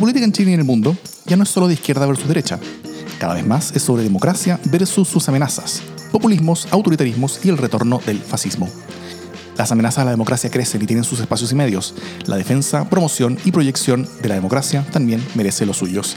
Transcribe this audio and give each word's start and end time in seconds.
política 0.00 0.24
en 0.24 0.32
Chile 0.32 0.50
y 0.50 0.54
en 0.54 0.60
el 0.60 0.66
mundo 0.66 0.96
ya 1.26 1.36
no 1.36 1.42
es 1.42 1.50
solo 1.50 1.68
de 1.68 1.74
izquierda 1.74 2.06
versus 2.06 2.26
derecha. 2.26 2.58
Cada 3.18 3.34
vez 3.34 3.46
más 3.46 3.72
es 3.76 3.82
sobre 3.82 4.02
democracia 4.02 4.58
versus 4.64 5.06
sus 5.06 5.28
amenazas, 5.28 5.82
populismos, 6.10 6.66
autoritarismos 6.70 7.44
y 7.44 7.50
el 7.50 7.58
retorno 7.58 8.00
del 8.06 8.18
fascismo. 8.18 8.68
Las 9.58 9.70
amenazas 9.70 9.98
a 9.98 10.04
la 10.06 10.10
democracia 10.12 10.50
crecen 10.50 10.80
y 10.80 10.86
tienen 10.86 11.04
sus 11.04 11.20
espacios 11.20 11.52
y 11.52 11.54
medios. 11.54 11.94
La 12.24 12.36
defensa, 12.36 12.88
promoción 12.88 13.38
y 13.44 13.52
proyección 13.52 14.08
de 14.22 14.28
la 14.30 14.36
democracia 14.36 14.86
también 14.90 15.22
merece 15.34 15.66
los 15.66 15.76
suyos. 15.76 16.16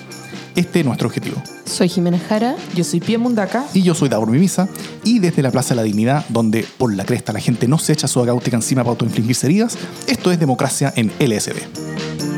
Este 0.55 0.79
es 0.79 0.85
nuestro 0.85 1.09
objetivo. 1.09 1.43
Soy 1.65 1.89
Jimena 1.89 2.19
Jara. 2.19 2.55
Yo 2.75 2.85
soy 2.85 3.01
Pia 3.01 3.19
Mundaca. 3.19 3.65
Y 3.73 3.81
yo 3.81 3.95
soy 3.95 4.07
Davor 4.07 4.31
Mimisa. 4.31 4.69
Y 5.03 5.19
desde 5.19 5.41
la 5.41 5.51
Plaza 5.51 5.69
de 5.69 5.75
la 5.77 5.83
Dignidad, 5.83 6.25
donde 6.29 6.65
por 6.77 6.93
la 6.93 7.03
cresta 7.03 7.33
la 7.33 7.39
gente 7.41 7.67
no 7.67 7.79
se 7.79 7.91
echa 7.91 8.07
su 8.07 8.21
agautica 8.21 8.55
encima 8.55 8.83
para 8.83 8.91
autoinfligirse 8.91 9.47
heridas, 9.47 9.77
esto 10.07 10.31
es 10.31 10.39
democracia 10.39 10.93
en 10.95 11.11
LSD. 11.19 12.32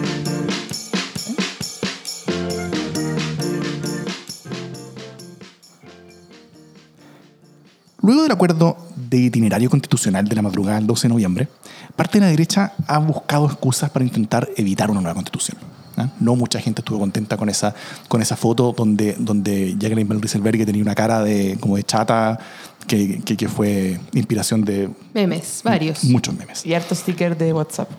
Luego 8.06 8.22
del 8.22 8.32
acuerdo 8.32 8.78
de 8.96 9.18
itinerario 9.18 9.68
constitucional 9.68 10.28
de 10.28 10.36
la 10.36 10.44
madrugada 10.44 10.78
del 10.78 10.86
12 10.86 11.08
de 11.08 11.10
noviembre, 11.10 11.48
parte 11.96 12.20
de 12.20 12.26
la 12.26 12.30
derecha 12.30 12.74
ha 12.86 13.00
buscado 13.00 13.48
excusas 13.48 13.90
para 13.90 14.06
intentar 14.06 14.48
evitar 14.58 14.92
una 14.92 15.02
nueva 15.02 15.16
constitución. 15.16 15.58
¿ah? 15.98 16.10
No 16.20 16.36
mucha 16.36 16.60
gente 16.60 16.82
estuvo 16.82 17.00
contenta 17.00 17.36
con 17.36 17.50
esa, 17.50 17.74
con 18.08 18.22
esa 18.22 18.36
foto 18.36 18.76
donde, 18.78 19.16
donde 19.18 19.74
Jacqueline 19.80 20.08
Van 20.08 20.22
Rieselberg 20.22 20.64
tenía 20.68 20.84
una 20.84 20.94
cara 20.94 21.24
de, 21.24 21.58
como 21.60 21.78
de 21.78 21.84
chata 21.84 22.38
que, 22.86 23.22
que, 23.24 23.36
que 23.36 23.50
fue 23.50 24.00
inspiración 24.14 24.64
de... 24.64 24.88
Memes, 25.16 25.62
varios. 25.64 26.04
Muchos 26.04 26.36
memes. 26.36 26.64
Y 26.64 26.76
harto 26.76 26.94
sticker 26.94 27.36
de 27.36 27.54
WhatsApp. 27.54 27.90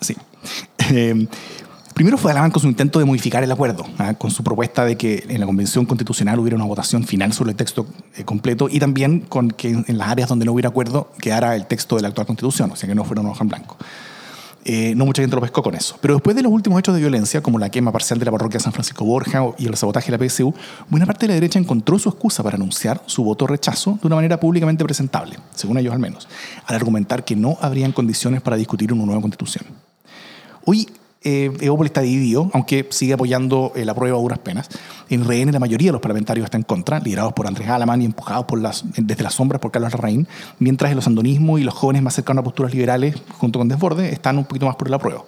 Sí. 0.00 0.16
Eh, 0.90 1.28
Primero 1.94 2.16
fue 2.16 2.30
Alamán 2.30 2.50
con 2.50 2.62
su 2.62 2.68
intento 2.68 2.98
de 2.98 3.04
modificar 3.04 3.44
el 3.44 3.52
acuerdo, 3.52 3.84
¿ah? 3.98 4.14
con 4.14 4.30
su 4.30 4.42
propuesta 4.42 4.84
de 4.84 4.96
que 4.96 5.24
en 5.28 5.40
la 5.40 5.46
Convención 5.46 5.84
Constitucional 5.84 6.38
hubiera 6.38 6.56
una 6.56 6.64
votación 6.64 7.04
final 7.04 7.32
sobre 7.32 7.50
el 7.50 7.56
texto 7.56 7.86
eh, 8.16 8.24
completo 8.24 8.68
y 8.70 8.78
también 8.78 9.20
con 9.20 9.50
que 9.50 9.68
en 9.70 9.98
las 9.98 10.08
áreas 10.08 10.28
donde 10.28 10.46
no 10.46 10.52
hubiera 10.52 10.70
acuerdo 10.70 11.10
quedara 11.20 11.54
el 11.54 11.66
texto 11.66 11.96
de 11.96 12.02
la 12.02 12.08
actual 12.08 12.26
Constitución, 12.26 12.70
o 12.70 12.76
sea 12.76 12.88
que 12.88 12.94
no 12.94 13.04
fuera 13.04 13.20
un 13.20 13.28
hoja 13.28 13.44
en 13.44 13.48
blanco. 13.48 13.76
Eh, 14.64 14.94
no 14.94 15.04
mucha 15.04 15.22
gente 15.22 15.34
lo 15.34 15.42
pescó 15.42 15.62
con 15.62 15.74
eso. 15.74 15.98
Pero 16.00 16.14
después 16.14 16.36
de 16.36 16.42
los 16.42 16.52
últimos 16.52 16.78
hechos 16.78 16.94
de 16.94 17.00
violencia, 17.00 17.42
como 17.42 17.58
la 17.58 17.68
quema 17.68 17.90
parcial 17.90 18.18
de 18.18 18.24
la 18.24 18.30
parroquia 18.30 18.60
San 18.60 18.72
Francisco 18.72 19.04
Borja 19.04 19.42
y 19.58 19.66
el 19.66 19.74
sabotaje 19.76 20.12
de 20.12 20.18
la 20.18 20.24
PSU, 20.24 20.54
buena 20.88 21.04
parte 21.04 21.26
de 21.26 21.28
la 21.28 21.34
derecha 21.34 21.58
encontró 21.58 21.98
su 21.98 22.08
excusa 22.08 22.42
para 22.42 22.56
anunciar 22.56 23.02
su 23.06 23.24
voto 23.24 23.46
rechazo 23.46 23.98
de 24.00 24.06
una 24.06 24.16
manera 24.16 24.38
públicamente 24.38 24.84
presentable, 24.84 25.36
según 25.54 25.78
ellos 25.78 25.92
al 25.92 25.98
menos, 25.98 26.28
al 26.66 26.76
argumentar 26.76 27.24
que 27.24 27.34
no 27.34 27.58
habrían 27.60 27.92
condiciones 27.92 28.40
para 28.40 28.56
discutir 28.56 28.92
una 28.92 29.04
nueva 29.04 29.20
constitución. 29.20 29.64
Hoy 30.64 30.88
eh, 31.24 31.50
está 31.84 32.00
dividido, 32.00 32.50
aunque 32.52 32.86
sigue 32.90 33.14
apoyando 33.14 33.72
eh, 33.74 33.84
la 33.84 33.94
prueba 33.94 34.18
a 34.18 34.20
duras 34.20 34.38
penas. 34.38 34.68
En 35.08 35.24
RN 35.24 35.52
la 35.52 35.58
mayoría 35.58 35.88
de 35.88 35.92
los 35.92 36.00
parlamentarios 36.00 36.44
están 36.44 36.62
en 36.62 36.64
contra, 36.64 37.00
liderados 37.00 37.32
por 37.32 37.46
Andrés 37.46 37.68
Alamán 37.68 38.02
y 38.02 38.06
empujados 38.06 38.46
las, 38.58 38.84
desde 38.96 39.22
las 39.22 39.34
sombras 39.34 39.60
por 39.60 39.70
Carlos 39.70 39.92
Larraín, 39.92 40.26
mientras 40.58 40.92
el 40.92 41.02
sandonismo 41.02 41.58
y 41.58 41.64
los 41.64 41.74
jóvenes 41.74 42.02
más 42.02 42.14
cercanos 42.14 42.42
a 42.42 42.44
posturas 42.44 42.72
liberales, 42.72 43.16
junto 43.38 43.58
con 43.58 43.68
Desborde, 43.68 44.12
están 44.12 44.38
un 44.38 44.44
poquito 44.44 44.66
más 44.66 44.76
por 44.76 44.88
el 44.88 44.94
apruebo. 44.94 45.26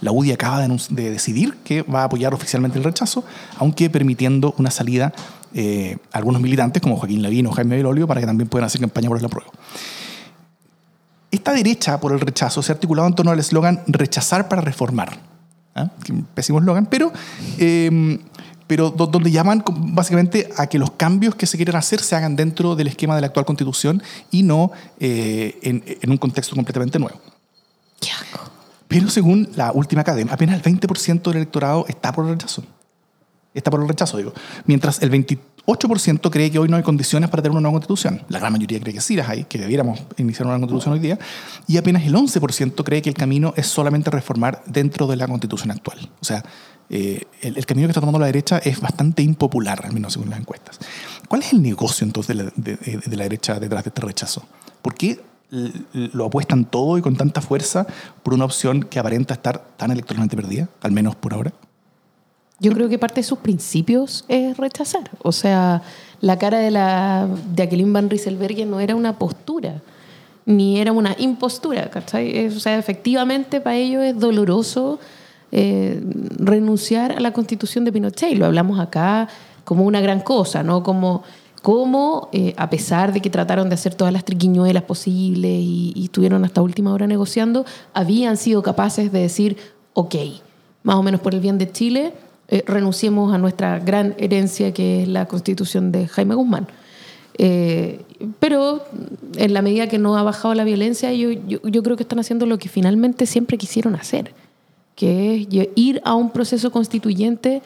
La 0.00 0.12
UDI 0.12 0.32
acaba 0.32 0.60
de, 0.60 0.80
de, 0.90 1.10
decidir 1.10 1.56
que 1.64 1.82
va 1.82 2.02
a 2.02 2.04
apoyar 2.04 2.34
oficialmente 2.34 2.78
el 2.78 2.84
rechazo, 2.84 3.24
aunque 3.58 3.88
permitiendo 3.88 4.54
una 4.58 4.70
salida 4.70 5.14
eh, 5.54 5.96
a 6.12 6.18
algunos 6.18 6.42
militantes, 6.42 6.82
como 6.82 6.96
Joaquín 6.96 7.22
Lavín 7.22 7.46
o 7.46 7.52
Jaime 7.52 7.76
Belolio, 7.76 8.06
para 8.06 8.20
que 8.20 8.26
también 8.26 8.48
puedan 8.48 8.66
hacer 8.66 8.80
campaña 8.80 9.08
por 9.08 9.18
el 9.18 9.24
apruebo. 9.24 9.50
Esta 11.30 11.52
derecha 11.52 11.98
por 11.98 12.12
el 12.12 12.20
rechazo 12.20 12.62
se 12.62 12.72
ha 12.72 12.74
articulado 12.74 13.08
en 13.08 13.14
torno 13.14 13.32
al 13.32 13.38
eslogan 13.38 13.82
rechazar 13.86 14.48
para 14.48 14.60
reformar 14.60 15.35
¿ah? 15.76 15.90
pésimo 16.34 16.58
eslogan, 16.58 16.86
pero, 16.86 17.12
eh, 17.58 18.18
pero 18.66 18.90
donde 18.90 19.30
llaman 19.30 19.62
básicamente 19.68 20.50
a 20.56 20.66
que 20.66 20.78
los 20.78 20.90
cambios 20.92 21.34
que 21.34 21.46
se 21.46 21.56
quieren 21.56 21.76
hacer 21.76 22.00
se 22.00 22.16
hagan 22.16 22.34
dentro 22.34 22.74
del 22.74 22.88
esquema 22.88 23.14
de 23.14 23.20
la 23.20 23.28
actual 23.28 23.46
constitución 23.46 24.02
y 24.30 24.42
no 24.42 24.72
eh, 24.98 25.58
en, 25.62 25.84
en, 25.86 26.10
un 26.10 26.16
contexto 26.16 26.56
completamente 26.56 26.98
nuevo. 26.98 27.20
Pero 28.88 29.10
según 29.10 29.48
la 29.56 29.72
última 29.72 30.04
cadena, 30.04 30.32
apenas 30.32 30.56
el 30.56 30.62
20% 30.62 31.22
del 31.22 31.36
electorado 31.36 31.86
está 31.88 32.12
por 32.12 32.24
el 32.24 32.32
rechazo. 32.32 32.62
Está 33.56 33.70
por 33.70 33.80
el 33.80 33.88
rechazo, 33.88 34.18
digo. 34.18 34.32
Mientras 34.66 35.02
el 35.02 35.10
28% 35.10 36.30
cree 36.30 36.50
que 36.50 36.58
hoy 36.58 36.68
no 36.68 36.76
hay 36.76 36.82
condiciones 36.82 37.30
para 37.30 37.42
tener 37.42 37.52
una 37.52 37.62
nueva 37.62 37.74
constitución. 37.74 38.22
La 38.28 38.38
gran 38.38 38.52
mayoría 38.52 38.78
cree 38.78 38.92
que 38.92 39.00
sí 39.00 39.16
las 39.16 39.28
hay, 39.28 39.44
que 39.44 39.58
debiéramos 39.58 40.02
iniciar 40.18 40.46
una 40.46 40.58
constitución 40.58 40.94
hoy 40.94 41.00
día. 41.00 41.18
Y 41.66 41.78
apenas 41.78 42.04
el 42.04 42.14
11% 42.14 42.84
cree 42.84 43.00
que 43.00 43.08
el 43.08 43.16
camino 43.16 43.54
es 43.56 43.66
solamente 43.66 44.10
reformar 44.10 44.62
dentro 44.66 45.06
de 45.06 45.16
la 45.16 45.26
constitución 45.26 45.70
actual. 45.70 46.10
O 46.20 46.24
sea, 46.24 46.44
eh, 46.90 47.22
el, 47.40 47.56
el, 47.56 47.66
camino 47.66 47.88
que 47.88 47.92
está 47.92 48.00
tomando 48.00 48.18
la 48.18 48.26
derecha 48.26 48.58
es 48.58 48.80
bastante 48.80 49.22
impopular, 49.22 49.84
al 49.86 49.92
menos 49.92 50.12
según 50.12 50.30
las 50.30 50.38
encuestas. 50.38 50.78
¿Cuál 51.26 51.42
es 51.42 51.52
el 51.52 51.62
negocio 51.62 52.04
entonces 52.04 52.36
de 52.36 52.44
la, 52.44 52.52
de, 52.54 52.76
de 53.04 53.16
la 53.16 53.24
derecha 53.24 53.58
detrás 53.58 53.84
de 53.84 53.88
este 53.88 54.02
rechazo? 54.02 54.44
¿Por 54.82 54.94
qué 54.94 55.18
lo 55.50 56.26
apuestan 56.26 56.64
todo 56.64 56.98
y 56.98 57.02
con 57.02 57.16
tanta 57.16 57.40
fuerza 57.40 57.86
por 58.22 58.34
una 58.34 58.44
opción 58.44 58.82
que 58.82 58.98
aparenta 58.98 59.34
estar 59.34 59.66
tan 59.76 59.90
electoralmente 59.90 60.36
perdida, 60.36 60.68
al 60.82 60.92
menos 60.92 61.16
por 61.16 61.34
ahora? 61.34 61.52
Yo 62.58 62.72
creo 62.72 62.88
que 62.88 62.98
parte 62.98 63.16
de 63.16 63.24
sus 63.24 63.38
principios 63.38 64.24
es 64.28 64.56
rechazar. 64.56 65.10
O 65.22 65.32
sea, 65.32 65.82
la 66.20 66.38
cara 66.38 66.58
de, 66.58 66.70
la, 66.70 67.28
de 67.28 67.64
Jacqueline 67.64 67.92
Van 67.92 68.08
Rieselberg 68.08 68.66
no 68.66 68.80
era 68.80 68.94
una 68.94 69.18
postura, 69.18 69.82
ni 70.46 70.80
era 70.80 70.92
una 70.92 71.14
impostura, 71.18 71.90
¿cachai? 71.90 72.46
O 72.46 72.60
sea, 72.60 72.78
efectivamente 72.78 73.60
para 73.60 73.76
ellos 73.76 74.02
es 74.04 74.18
doloroso 74.18 74.98
eh, 75.52 76.02
renunciar 76.38 77.12
a 77.12 77.20
la 77.20 77.32
constitución 77.32 77.84
de 77.84 77.92
Pinochet. 77.92 78.36
Lo 78.38 78.46
hablamos 78.46 78.80
acá 78.80 79.28
como 79.64 79.84
una 79.84 80.00
gran 80.00 80.20
cosa, 80.20 80.62
¿no? 80.62 80.82
Como 80.82 81.24
cómo, 81.60 82.28
eh, 82.32 82.54
a 82.56 82.70
pesar 82.70 83.12
de 83.12 83.20
que 83.20 83.28
trataron 83.28 83.68
de 83.68 83.74
hacer 83.74 83.94
todas 83.94 84.12
las 84.12 84.24
triquiñuelas 84.24 84.84
posibles 84.84 85.50
y, 85.50 85.92
y 85.96 86.04
estuvieron 86.04 86.44
hasta 86.44 86.62
última 86.62 86.92
hora 86.92 87.08
negociando, 87.08 87.66
habían 87.92 88.36
sido 88.36 88.62
capaces 88.62 89.10
de 89.10 89.20
decir, 89.20 89.56
ok, 89.92 90.14
más 90.84 90.94
o 90.94 91.02
menos 91.02 91.20
por 91.20 91.34
el 91.34 91.40
bien 91.40 91.58
de 91.58 91.70
Chile, 91.72 92.12
eh, 92.48 92.62
renunciemos 92.66 93.34
a 93.34 93.38
nuestra 93.38 93.78
gran 93.80 94.14
herencia 94.18 94.72
que 94.72 95.02
es 95.02 95.08
la 95.08 95.26
constitución 95.26 95.90
de 95.90 96.06
Jaime 96.06 96.34
Guzmán. 96.34 96.68
Eh, 97.38 98.00
pero 98.40 98.84
en 99.36 99.52
la 99.52 99.62
medida 99.62 99.88
que 99.88 99.98
no 99.98 100.16
ha 100.16 100.22
bajado 100.22 100.54
la 100.54 100.64
violencia, 100.64 101.12
yo, 101.12 101.30
yo, 101.32 101.82
creo 101.82 101.96
que 101.96 102.02
están 102.02 102.18
haciendo 102.18 102.46
lo 102.46 102.58
que 102.58 102.68
finalmente 102.68 103.26
siempre 103.26 103.58
quisieron 103.58 103.94
hacer, 103.94 104.32
que 104.94 105.42
es 105.42 105.68
ir 105.74 106.00
a 106.04 106.14
un 106.14 106.30
proceso 106.30 106.70
constituyente 106.70 107.62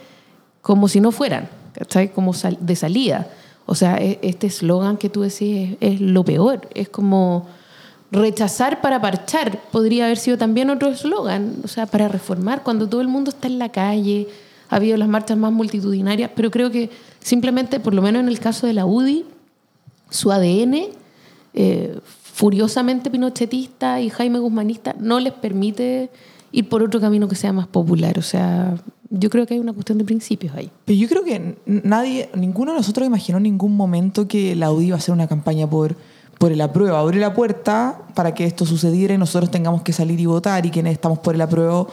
como 0.63 0.89
si 0.89 1.01
no 1.01 1.13
fueran, 1.13 1.49
¿cachai? 1.75 2.09
Como 2.09 2.33
de 2.33 2.77
salida. 2.77 3.29
O 3.67 3.75
sea, 3.75 3.99
e, 3.99 4.19
este 4.23 4.49
eslogan 4.49 4.97
que 4.97 5.09
tú 5.09 5.21
decís 5.21 5.77
es, 5.81 5.95
es, 5.95 6.01
lo 6.01 6.25
peor, 6.25 6.69
es 6.75 6.89
como 6.89 7.47
rechazar 8.11 8.81
para 8.81 9.01
parchar, 9.01 9.61
podría 9.71 10.07
haber 10.07 10.19
sido 10.19 10.37
también 10.37 10.71
otro 10.71 10.89
eslogan, 10.89 11.57
o 11.63 11.69
sea, 11.69 11.87
para 11.87 12.09
reformar, 12.09 12.65
cuando 12.65 12.89
todo 12.89 13.03
el 13.03 13.09
mundo 13.09 13.31
está 13.31 13.47
en 13.47 13.61
la 13.61 13.69
calle, 13.69 14.27
ha 14.71 14.77
habido 14.77 14.97
las 14.97 15.09
marchas 15.09 15.37
más 15.37 15.53
multitudinarias, 15.53 16.31
pero 16.35 16.51
creo 16.51 16.71
que 16.71 16.91
simplemente, 17.19 17.81
por 17.81 17.93
lo 17.93 18.03
menos 18.03 18.23
en 18.23 18.29
el 18.29 18.39
caso 18.39 18.67
de 18.67 18.73
la 18.73 18.87
UDI, 18.87 19.27
su 20.09 20.31
ADN, 20.31 20.89
eh, 21.55 21.99
furiosamente 22.23 23.11
pinochetista 23.11 24.01
y 24.01 24.11
Jaime 24.11 24.39
Guzmanista, 24.39 24.95
no 24.99 25.19
les 25.19 25.33
permite 25.33 26.11
ir 26.53 26.69
por 26.69 26.83
otro 26.83 27.01
camino 27.01 27.29
que 27.29 27.35
sea 27.35 27.53
más 27.53 27.67
popular. 27.67 28.19
O 28.19 28.23
sea, 28.23 28.77
yo 29.11 29.29
creo 29.29 29.45
que 29.45 29.55
hay 29.55 29.61
una 29.61 29.73
cuestión 29.73 29.99
de 29.99 30.05
principios 30.05 30.55
ahí. 30.55 30.71
Pero 30.85 30.99
yo 30.99 31.09
creo 31.09 31.25
que 31.25 31.57
nadie, 31.67 32.31
ninguno 32.35 32.73
de 32.73 32.79
nosotros 32.79 33.07
imaginó 33.07 33.39
en 33.39 33.45
ningún 33.45 33.77
momento 33.77 34.29
que 34.29 34.55
la 34.55 34.71
UDI 34.71 34.87
iba 34.87 34.97
a 34.97 34.99
hacer 34.99 35.13
una 35.13 35.27
campaña 35.27 35.69
por, 35.69 35.97
por 36.39 36.53
el 36.53 36.61
apruebo, 36.61 36.97
abrir 36.97 37.21
la 37.21 37.35
puerta 37.35 38.03
para 38.15 38.35
que 38.35 38.47
esto 38.47 38.65
sucediera 38.65 39.15
y 39.15 39.19
nosotros 39.19 39.51
tengamos 39.51 39.83
que 39.83 39.93
salir 39.93 40.21
y 40.21 40.27
votar 40.27 40.65
y 40.65 40.71
quienes 40.71 40.93
estamos 40.93 41.19
por 41.19 41.35
el 41.35 41.41
apruebo 41.41 41.89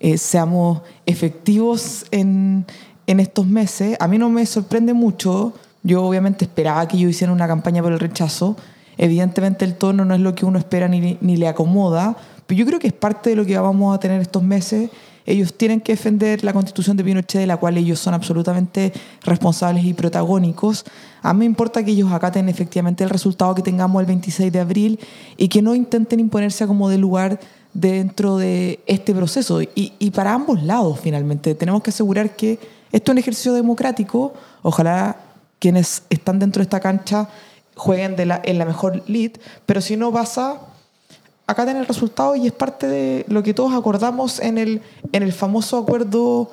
eh, 0.00 0.18
seamos 0.18 0.82
efectivos 1.06 2.06
en, 2.10 2.64
en, 3.06 3.20
estos 3.20 3.46
meses. 3.46 3.96
A 4.00 4.08
mí 4.08 4.18
no 4.18 4.28
me 4.28 4.44
sorprende 4.46 4.94
mucho. 4.94 5.54
Yo 5.82 6.04
obviamente 6.04 6.44
esperaba 6.44 6.86
que 6.88 6.96
ellos 6.96 7.10
hicieran 7.10 7.34
una 7.34 7.46
campaña 7.46 7.82
por 7.82 7.92
el 7.92 8.00
rechazo. 8.00 8.56
Evidentemente 8.98 9.64
el 9.64 9.74
tono 9.74 10.04
no 10.04 10.14
es 10.14 10.20
lo 10.20 10.34
que 10.34 10.46
uno 10.46 10.58
espera 10.58 10.88
ni, 10.88 11.18
ni 11.20 11.36
le 11.36 11.48
acomoda, 11.48 12.16
pero 12.46 12.58
yo 12.58 12.66
creo 12.66 12.78
que 12.78 12.86
es 12.86 12.92
parte 12.92 13.30
de 13.30 13.36
lo 13.36 13.44
que 13.44 13.58
vamos 13.58 13.94
a 13.94 14.00
tener 14.00 14.20
estos 14.20 14.42
meses. 14.42 14.90
Ellos 15.26 15.54
tienen 15.54 15.80
que 15.80 15.92
defender 15.92 16.44
la 16.44 16.52
constitución 16.52 16.96
de 16.96 17.02
Pinochet, 17.02 17.40
de 17.40 17.48
la 17.48 17.56
cual 17.56 17.76
ellos 17.76 17.98
son 17.98 18.14
absolutamente 18.14 18.92
responsables 19.24 19.84
y 19.84 19.92
protagónicos. 19.92 20.84
A 21.20 21.32
mí 21.32 21.40
me 21.40 21.44
importa 21.46 21.84
que 21.84 21.90
ellos 21.90 22.12
acaten 22.12 22.48
efectivamente 22.48 23.02
el 23.02 23.10
resultado 23.10 23.52
que 23.54 23.62
tengamos 23.62 24.00
el 24.00 24.06
26 24.06 24.52
de 24.52 24.60
abril 24.60 25.00
y 25.36 25.48
que 25.48 25.62
no 25.62 25.74
intenten 25.74 26.20
imponerse 26.20 26.64
como 26.68 26.88
de 26.88 26.98
lugar 26.98 27.40
dentro 27.80 28.38
de 28.38 28.80
este 28.86 29.14
proceso. 29.14 29.60
Y, 29.74 30.10
para 30.10 30.32
ambos 30.32 30.62
lados, 30.62 30.98
finalmente, 31.00 31.54
tenemos 31.54 31.82
que 31.82 31.90
asegurar 31.90 32.34
que 32.34 32.58
esto 32.92 33.12
es 33.12 33.14
un 33.14 33.18
ejercicio 33.18 33.52
democrático. 33.52 34.32
Ojalá 34.62 35.16
quienes 35.58 36.02
están 36.10 36.38
dentro 36.38 36.60
de 36.60 36.64
esta 36.64 36.80
cancha 36.80 37.28
jueguen 37.74 38.16
de 38.16 38.26
la, 38.26 38.40
en 38.42 38.58
la 38.58 38.64
mejor 38.64 39.02
lead, 39.06 39.32
pero 39.66 39.82
si 39.82 39.96
no 39.96 40.10
pasa, 40.10 40.60
acá 41.46 41.64
tiene 41.64 41.80
el 41.80 41.86
resultado 41.86 42.34
y 42.34 42.46
es 42.46 42.52
parte 42.52 42.86
de 42.86 43.26
lo 43.28 43.42
que 43.42 43.52
todos 43.52 43.74
acordamos 43.74 44.40
en 44.40 44.56
el, 44.56 44.80
en 45.12 45.22
el 45.22 45.32
famoso 45.32 45.76
acuerdo 45.76 46.50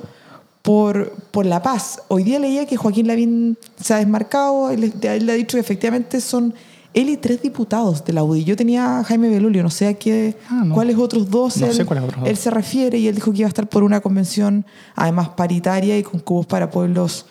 por, 0.61 1.11
por 1.31 1.45
la 1.45 1.61
paz. 1.61 2.01
Hoy 2.09 2.23
día 2.23 2.39
leía 2.39 2.65
que 2.65 2.75
Joaquín 2.75 3.07
Lavín 3.07 3.57
se 3.79 3.93
ha 3.93 3.97
desmarcado, 3.97 4.69
él, 4.69 4.93
él 5.01 5.29
ha 5.29 5.33
dicho 5.33 5.55
que 5.55 5.61
efectivamente 5.61 6.19
son 6.19 6.53
él 6.94 7.10
y 7.10 7.18
tres 7.18 7.42
diputados 7.42 8.06
de 8.06 8.13
la 8.13 8.24
UDI. 8.24 8.44
Yo 8.44 8.56
tenía 8.56 9.00
a 9.00 9.04
Jaime 9.04 9.30
Belulio, 9.30 9.63
no 9.63 9.69
sé 9.69 9.88
a 9.88 9.94
qué, 9.95 10.36
Ah, 10.50 10.63
no. 10.66 10.75
cuáles 10.75 10.95
otros 10.98 11.30
dos, 11.30 11.57
No 11.57 11.68
él, 11.68 11.74
sé 11.74 11.86
cuáles 11.86 12.04
otros 12.06 12.19
dos. 12.22 12.30
él 12.30 12.38
se 12.38 12.50
refiere 12.51 12.98
y 13.00 13.07
él 13.07 13.16
dijo 13.16 13.31
que 13.31 13.40
iba 13.40 13.48
a 13.48 13.50
estar 13.50 13.68
por 13.68 13.84
una 13.84 14.00
convención 14.01 14.66
además 14.95 15.30
paritaria 15.30 15.98
y 15.98 16.04
con 16.04 16.19
cubos 16.19 16.45
para 16.45 16.69
pueblos 16.69 17.25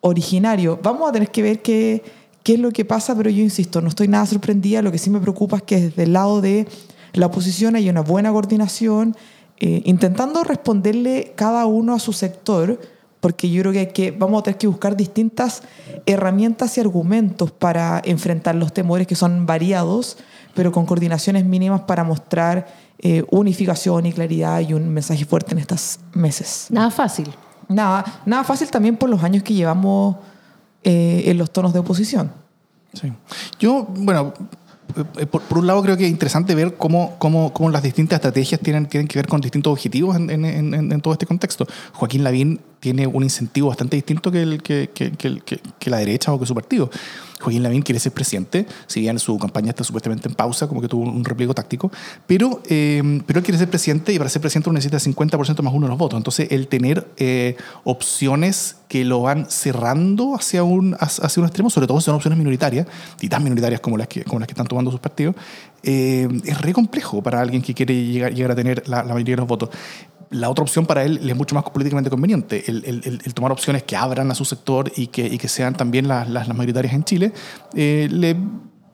originarios. 0.00 0.78
Vamos 0.82 1.08
a 1.08 1.12
tener 1.12 1.30
que 1.30 1.42
ver 1.42 1.62
qué, 1.62 2.02
qué 2.42 2.54
es 2.54 2.60
lo 2.60 2.70
que 2.70 2.84
pasa, 2.84 3.14
pero 3.16 3.30
yo 3.30 3.42
insisto, 3.42 3.80
no 3.80 3.88
estoy 3.88 4.08
nada 4.08 4.26
sorprendida. 4.26 4.82
Lo 4.82 4.90
que 4.92 4.98
sí 4.98 5.10
me 5.10 5.20
preocupa 5.20 5.56
es 5.58 5.62
que 5.62 5.80
desde 5.80 6.02
el 6.04 6.12
lado 6.12 6.40
de 6.40 6.66
la 7.12 7.26
oposición 7.26 7.76
hay 7.76 7.88
una 7.88 8.00
buena 8.00 8.30
coordinación, 8.32 9.16
eh, 9.58 9.82
intentando 9.84 10.42
responderle 10.44 11.34
cada 11.36 11.66
uno 11.66 11.94
a 11.94 11.98
su 11.98 12.12
sector, 12.12 12.80
porque 13.22 13.48
yo 13.48 13.62
creo 13.62 13.72
que, 13.72 13.78
hay 13.78 13.86
que 13.86 14.10
vamos 14.10 14.40
a 14.40 14.42
tener 14.42 14.58
que 14.58 14.66
buscar 14.66 14.96
distintas 14.96 15.62
herramientas 16.06 16.76
y 16.76 16.80
argumentos 16.80 17.52
para 17.52 18.02
enfrentar 18.04 18.56
los 18.56 18.72
temores 18.74 19.06
que 19.06 19.14
son 19.14 19.46
variados, 19.46 20.18
pero 20.54 20.72
con 20.72 20.84
coordinaciones 20.86 21.44
mínimas 21.44 21.82
para 21.82 22.02
mostrar 22.02 22.66
eh, 22.98 23.24
unificación 23.30 24.06
y 24.06 24.12
claridad 24.12 24.58
y 24.60 24.74
un 24.74 24.88
mensaje 24.88 25.24
fuerte 25.24 25.52
en 25.52 25.58
estos 25.60 26.00
meses. 26.14 26.66
Nada 26.70 26.90
fácil. 26.90 27.28
Nada, 27.68 28.04
nada 28.26 28.42
fácil 28.42 28.68
también 28.70 28.96
por 28.96 29.08
los 29.08 29.22
años 29.22 29.44
que 29.44 29.54
llevamos 29.54 30.16
eh, 30.82 31.22
en 31.26 31.38
los 31.38 31.50
tonos 31.52 31.72
de 31.72 31.78
oposición. 31.78 32.32
Sí. 32.92 33.12
Yo, 33.60 33.86
bueno, 33.88 34.34
eh, 35.16 35.26
por, 35.26 35.42
por 35.42 35.58
un 35.58 35.66
lado 35.68 35.80
creo 35.82 35.96
que 35.96 36.04
es 36.06 36.10
interesante 36.10 36.56
ver 36.56 36.76
cómo, 36.76 37.14
cómo, 37.18 37.52
cómo 37.52 37.70
las 37.70 37.82
distintas 37.84 38.16
estrategias 38.16 38.60
tienen, 38.60 38.86
tienen 38.86 39.06
que 39.06 39.16
ver 39.18 39.28
con 39.28 39.40
distintos 39.40 39.72
objetivos 39.72 40.16
en, 40.16 40.28
en- 40.28 40.44
en- 40.74 40.92
en 40.92 41.00
todo 41.00 41.14
este 41.14 41.24
contexto. 41.24 41.66
Joaquín 41.94 42.24
Lavín 42.24 42.60
tiene 42.82 43.06
un 43.06 43.22
incentivo 43.22 43.68
bastante 43.68 43.94
distinto 43.94 44.32
que, 44.32 44.42
el, 44.42 44.60
que, 44.60 44.90
que- 44.90 45.12
que 45.16 45.90
la 45.90 45.98
derecha 45.98 46.32
o 46.32 46.40
que 46.40 46.46
su 46.46 46.54
partido. 46.54 46.90
Joaquín 47.40 47.62
Lavín 47.62 47.82
quiere 47.82 47.98
ser 48.00 48.12
presidente, 48.12 48.66
si 48.86 49.00
bien 49.00 49.18
su 49.18 49.36
campaña 49.38 49.70
está 49.70 49.82
supuestamente 49.84 50.28
en 50.28 50.34
pausa, 50.34 50.68
como 50.68 50.80
que 50.80 50.88
tuvo 50.88 51.02
un 51.04 51.24
repliego 51.24 51.54
táctico, 51.54 51.90
pero, 52.26 52.60
eh, 52.68 53.20
pero 53.26 53.38
él 53.40 53.44
quiere 53.44 53.58
ser 53.58 53.68
presidente 53.68 54.12
y 54.12 54.18
para 54.18 54.30
ser 54.30 54.40
presidente 54.40 54.68
uno 54.70 54.76
necesita 54.78 54.98
50% 54.98 55.62
más 55.62 55.74
uno 55.74 55.86
de 55.86 55.90
los 55.90 55.98
votos. 55.98 56.16
Entonces, 56.18 56.48
el 56.52 56.68
tener 56.68 57.06
eh, 57.18 57.56
opciones 57.82 58.76
que 58.88 59.04
lo 59.04 59.22
van 59.22 59.46
cerrando 59.50 60.34
hacia 60.36 60.62
un, 60.64 60.96
hacia 61.00 61.40
un 61.40 61.46
extremo, 61.46 61.70
sobre 61.70 61.86
todo 61.86 62.00
si 62.00 62.06
son 62.06 62.14
opciones 62.16 62.38
minoritarias, 62.38 62.86
y 63.20 63.28
tan 63.28 63.42
minoritarias 63.42 63.80
como 63.80 63.96
las 63.96 64.06
que, 64.08 64.22
como 64.24 64.38
las 64.38 64.46
que 64.46 64.52
están 64.52 64.66
tomando 64.66 64.90
sus 64.90 65.00
partidos, 65.00 65.34
eh, 65.82 66.28
es 66.44 66.60
re 66.60 66.72
complejo 66.72 67.22
para 67.22 67.40
alguien 67.40 67.60
que 67.62 67.74
quiere 67.74 68.04
llegar, 68.04 68.32
llegar 68.34 68.52
a 68.52 68.54
tener 68.54 68.88
la, 68.88 69.02
la 69.02 69.14
mayoría 69.14 69.34
de 69.34 69.40
los 69.40 69.48
votos. 69.48 69.70
La 70.32 70.50
otra 70.50 70.62
opción 70.62 70.86
para 70.86 71.04
él 71.04 71.28
es 71.28 71.36
mucho 71.36 71.54
más 71.54 71.64
políticamente 71.64 72.10
conveniente, 72.10 72.64
el, 72.66 72.84
el- 72.84 73.20
el- 73.24 73.34
tomar 73.34 73.52
opciones 73.52 73.82
que 73.84 73.94
abran 73.96 74.30
a 74.30 74.34
su 74.34 74.44
sector 74.44 74.90
y 74.96 75.06
que, 75.08 75.26
y 75.26 75.38
que 75.38 75.46
sean 75.48 75.74
también 75.74 76.08
las, 76.08 76.28
las, 76.28 76.48
las 76.48 76.56
mayoritarias 76.56 76.94
en 76.94 77.04
Chile, 77.04 77.32
eh, 77.74 78.08
le, 78.10 78.36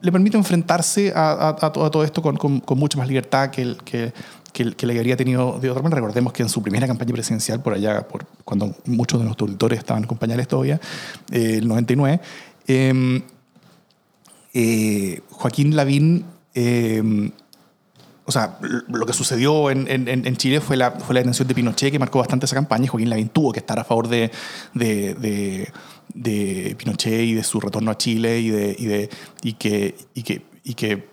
le 0.01 0.13
permite 0.13 0.37
enfrentarse 0.37 1.13
a, 1.15 1.31
a- 1.33 1.49
a 1.67 1.73
todo, 1.73 2.05
esto 2.05 2.21
con, 2.23 2.37
con, 2.37 2.61
con 2.61 2.79
mucha 2.79 2.99
más 2.99 3.09
libertad 3.09 3.51
que, 3.51 3.63
el, 3.63 3.77
que, 3.85 4.13
que, 4.53 4.73
que 4.73 4.87
le 4.87 4.97
habría 4.99 5.17
tenido 5.17 5.59
de 5.61 5.71
otra 5.71 5.83
manera. 5.83 6.01
Recordemos 6.01 6.33
que 6.33 6.43
en 6.43 6.49
su 6.49 6.61
primera 6.63 6.87
campaña 6.87 7.13
presidencial, 7.13 7.63
por 7.63 7.73
allá, 7.75 8.07
por, 8.09 8.27
cuando 8.45 8.75
muchos 8.87 9.19
de 9.21 9.25
nuestros 9.27 9.49
auditores 9.49 9.79
estaban 9.79 10.05
con 10.05 10.19
pañales 10.19 10.49
todavía, 10.49 10.81
eh, 11.31 11.57
el 11.59 11.69
99, 11.69 12.21
eh, 12.67 13.23
eh, 14.55 15.21
Joaquín 15.31 15.77
Lavín, 15.77 16.25
eh, 16.55 17.31
o 18.29 18.31
sea, 18.33 18.59
lo 18.89 19.07
que 19.07 19.13
sucedió 19.15 19.71
en, 19.71 19.87
en- 19.91 20.09
en 20.27 20.37
Chile 20.37 20.61
fue 20.61 20.77
la, 20.77 20.91
fue 20.93 21.15
la 21.15 21.21
detención 21.21 21.49
de 21.49 21.55
Pinochet 21.55 21.91
que 21.91 21.99
marcó 21.99 22.19
bastante 22.19 22.45
esa 22.47 22.55
campaña 22.55 22.85
y 22.85 22.89
Joaquín 22.89 23.09
Lavín 23.11 23.31
tuvo 23.31 23.53
que 23.53 23.59
estar 23.61 23.79
a 23.79 23.85
favor 23.85 24.07
de, 24.07 24.31
de, 24.75 25.69
de- 26.15 26.75
Pinochet 26.77 27.21
y 27.23 27.35
de 27.35 27.43
su 27.43 27.59
retorno 27.59 27.91
a 27.91 27.97
Chile 27.97 28.39
y, 28.41 28.51
de, 28.51 28.77
y, 28.79 28.85
de, 28.87 29.11
y 29.43 29.53
que... 29.55 29.97
Y 30.15 30.23
que, 30.23 30.43
y 30.63 30.75
que 30.75 31.09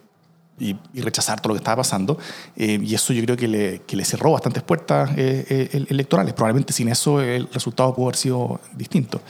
y, 0.58 0.76
rechazar 1.02 1.42
todo 1.42 1.50
lo 1.50 1.56
que 1.56 1.60
estaba 1.60 1.78
pasando. 1.78 2.18
Eh, 2.56 2.80
y 2.82 2.96
eso 2.96 3.12
yo 3.12 3.22
creo 3.24 3.36
que 3.36 3.48
le, 3.48 3.82
que 3.86 3.98
le 3.98 4.06
cerró 4.06 4.32
bastantes 4.32 4.64
puertas 4.64 5.10
eh, 5.18 5.46
eh, 5.74 5.86
electorales. 5.90 6.34
Probablemente 6.34 6.72
sin 6.72 6.88
eso 6.88 7.22
el 7.22 7.48
resultado 7.52 7.94
pudo 7.94 8.06
haber 8.08 8.16
sido 8.16 8.62
distinto. 8.74 9.22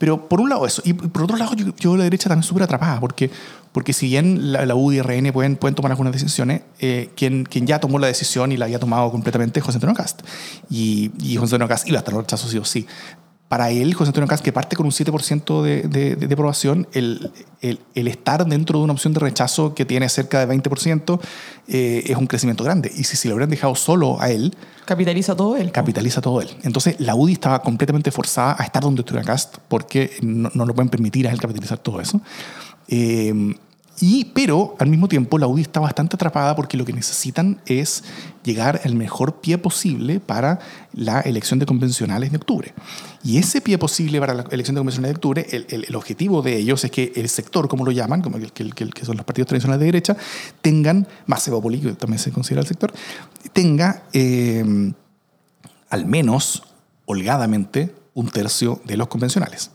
Pero 0.00 0.30
por 0.30 0.40
un 0.40 0.48
lado 0.48 0.64
eso, 0.64 0.80
y 0.82 0.94
por 0.94 1.24
otro 1.24 1.36
lado 1.36 1.54
yo, 1.54 1.76
yo 1.76 1.94
la 1.94 2.04
derecha 2.04 2.30
también 2.30 2.42
súper 2.42 2.62
atrapada, 2.62 2.98
porque, 3.00 3.30
porque 3.70 3.92
si 3.92 4.06
bien 4.06 4.50
la, 4.50 4.64
la 4.64 4.74
UDI 4.74 4.96
y 4.96 5.02
RN 5.02 5.30
pueden, 5.30 5.56
pueden 5.56 5.74
tomar 5.74 5.92
algunas 5.92 6.14
decisiones, 6.14 6.62
eh, 6.78 7.10
quien, 7.14 7.44
quien 7.44 7.66
ya 7.66 7.80
tomó 7.80 7.98
la 7.98 8.06
decisión 8.06 8.50
y 8.50 8.56
la 8.56 8.64
había 8.64 8.78
tomado 8.78 9.10
completamente 9.10 9.60
es 9.60 9.66
José 9.66 9.76
Antonio 9.76 9.94
Cast. 9.94 10.22
Y, 10.70 11.10
y 11.22 11.36
José 11.36 11.56
Antonio 11.56 11.68
Cast 11.68 11.86
iba 11.86 11.98
a 11.98 12.00
estar 12.00 12.14
rechazo 12.14 12.48
sí 12.48 12.56
o 12.56 12.64
sí. 12.64 12.86
Para 13.50 13.70
él, 13.70 13.94
José 13.94 14.10
Antonio 14.10 14.28
Cast, 14.28 14.44
que 14.44 14.52
parte 14.52 14.76
con 14.76 14.86
un 14.86 14.92
7% 14.92 15.62
de, 15.62 15.82
de, 15.82 16.14
de, 16.14 16.32
aprobación, 16.32 16.86
el, 16.92 17.32
el, 17.60 17.80
el, 17.96 18.06
estar 18.06 18.46
dentro 18.46 18.78
de 18.78 18.84
una 18.84 18.92
opción 18.92 19.12
de 19.12 19.18
rechazo 19.18 19.74
que 19.74 19.84
tiene 19.84 20.08
cerca 20.08 20.46
de 20.46 20.54
20% 20.54 21.18
eh, 21.66 22.04
es 22.06 22.16
un 22.16 22.28
crecimiento 22.28 22.62
grande. 22.62 22.92
Y 22.96 23.02
si 23.02 23.16
se 23.16 23.26
lo 23.26 23.34
hubieran 23.34 23.50
dejado 23.50 23.74
solo 23.74 24.22
a 24.22 24.30
él, 24.30 24.54
Capitaliza 24.84 25.34
todo 25.34 25.56
él. 25.56 25.72
capitaliza 25.72 26.20
todo 26.20 26.40
él. 26.40 26.48
Entonces, 26.62 26.94
la 27.00 27.16
UDI 27.16 27.32
estaba 27.32 27.60
completamente 27.60 28.12
forzada 28.12 28.54
a 28.56 28.62
estar 28.62 28.84
donde 28.84 29.00
estuviera 29.00 29.26
Cast 29.26 29.56
porque 29.66 30.12
no, 30.22 30.52
no 30.54 30.64
lo 30.64 30.72
pueden 30.72 30.88
permitir 30.88 31.26
a 31.26 31.32
él 31.32 31.40
capitalizar 31.40 31.78
todo 31.78 32.00
eso. 32.00 32.20
Eh, 32.86 33.34
y, 34.00 34.24
pero 34.26 34.76
al 34.78 34.88
mismo 34.88 35.08
tiempo 35.08 35.38
la 35.38 35.46
UDI 35.46 35.62
está 35.62 35.80
bastante 35.80 36.16
atrapada 36.16 36.56
porque 36.56 36.76
lo 36.76 36.84
que 36.86 36.92
necesitan 36.92 37.60
es 37.66 38.02
llegar 38.42 38.80
al 38.84 38.94
mejor 38.94 39.40
pie 39.40 39.58
posible 39.58 40.20
para 40.20 40.58
la 40.92 41.20
elección 41.20 41.58
de 41.58 41.66
convencionales 41.66 42.30
de 42.30 42.38
octubre. 42.38 42.72
Y 43.22 43.36
ese 43.36 43.60
pie 43.60 43.76
posible 43.76 44.18
para 44.18 44.32
la 44.32 44.44
elección 44.50 44.74
de 44.74 44.80
convencionales 44.80 45.14
de 45.14 45.16
octubre, 45.16 45.46
el, 45.50 45.66
el, 45.68 45.84
el 45.84 45.96
objetivo 45.96 46.40
de 46.40 46.56
ellos 46.56 46.82
es 46.84 46.90
que 46.90 47.12
el 47.14 47.28
sector, 47.28 47.68
como 47.68 47.84
lo 47.84 47.90
llaman, 47.90 48.22
como 48.22 48.38
el, 48.38 48.52
que, 48.52 48.70
que 48.70 49.04
son 49.04 49.18
los 49.18 49.26
partidos 49.26 49.48
tradicionales 49.48 49.80
de 49.80 49.86
derecha, 49.86 50.16
tengan, 50.62 51.06
más 51.26 51.46
Evopoli, 51.46 51.80
que 51.80 51.92
también 51.92 52.18
se 52.18 52.30
considera 52.30 52.62
el 52.62 52.68
sector, 52.68 52.92
tenga 53.52 54.04
eh, 54.14 54.92
al 55.90 56.06
menos, 56.06 56.62
holgadamente, 57.04 57.94
un 58.14 58.28
tercio 58.28 58.80
de 58.84 58.96
los 58.96 59.08
convencionales. 59.08 59.70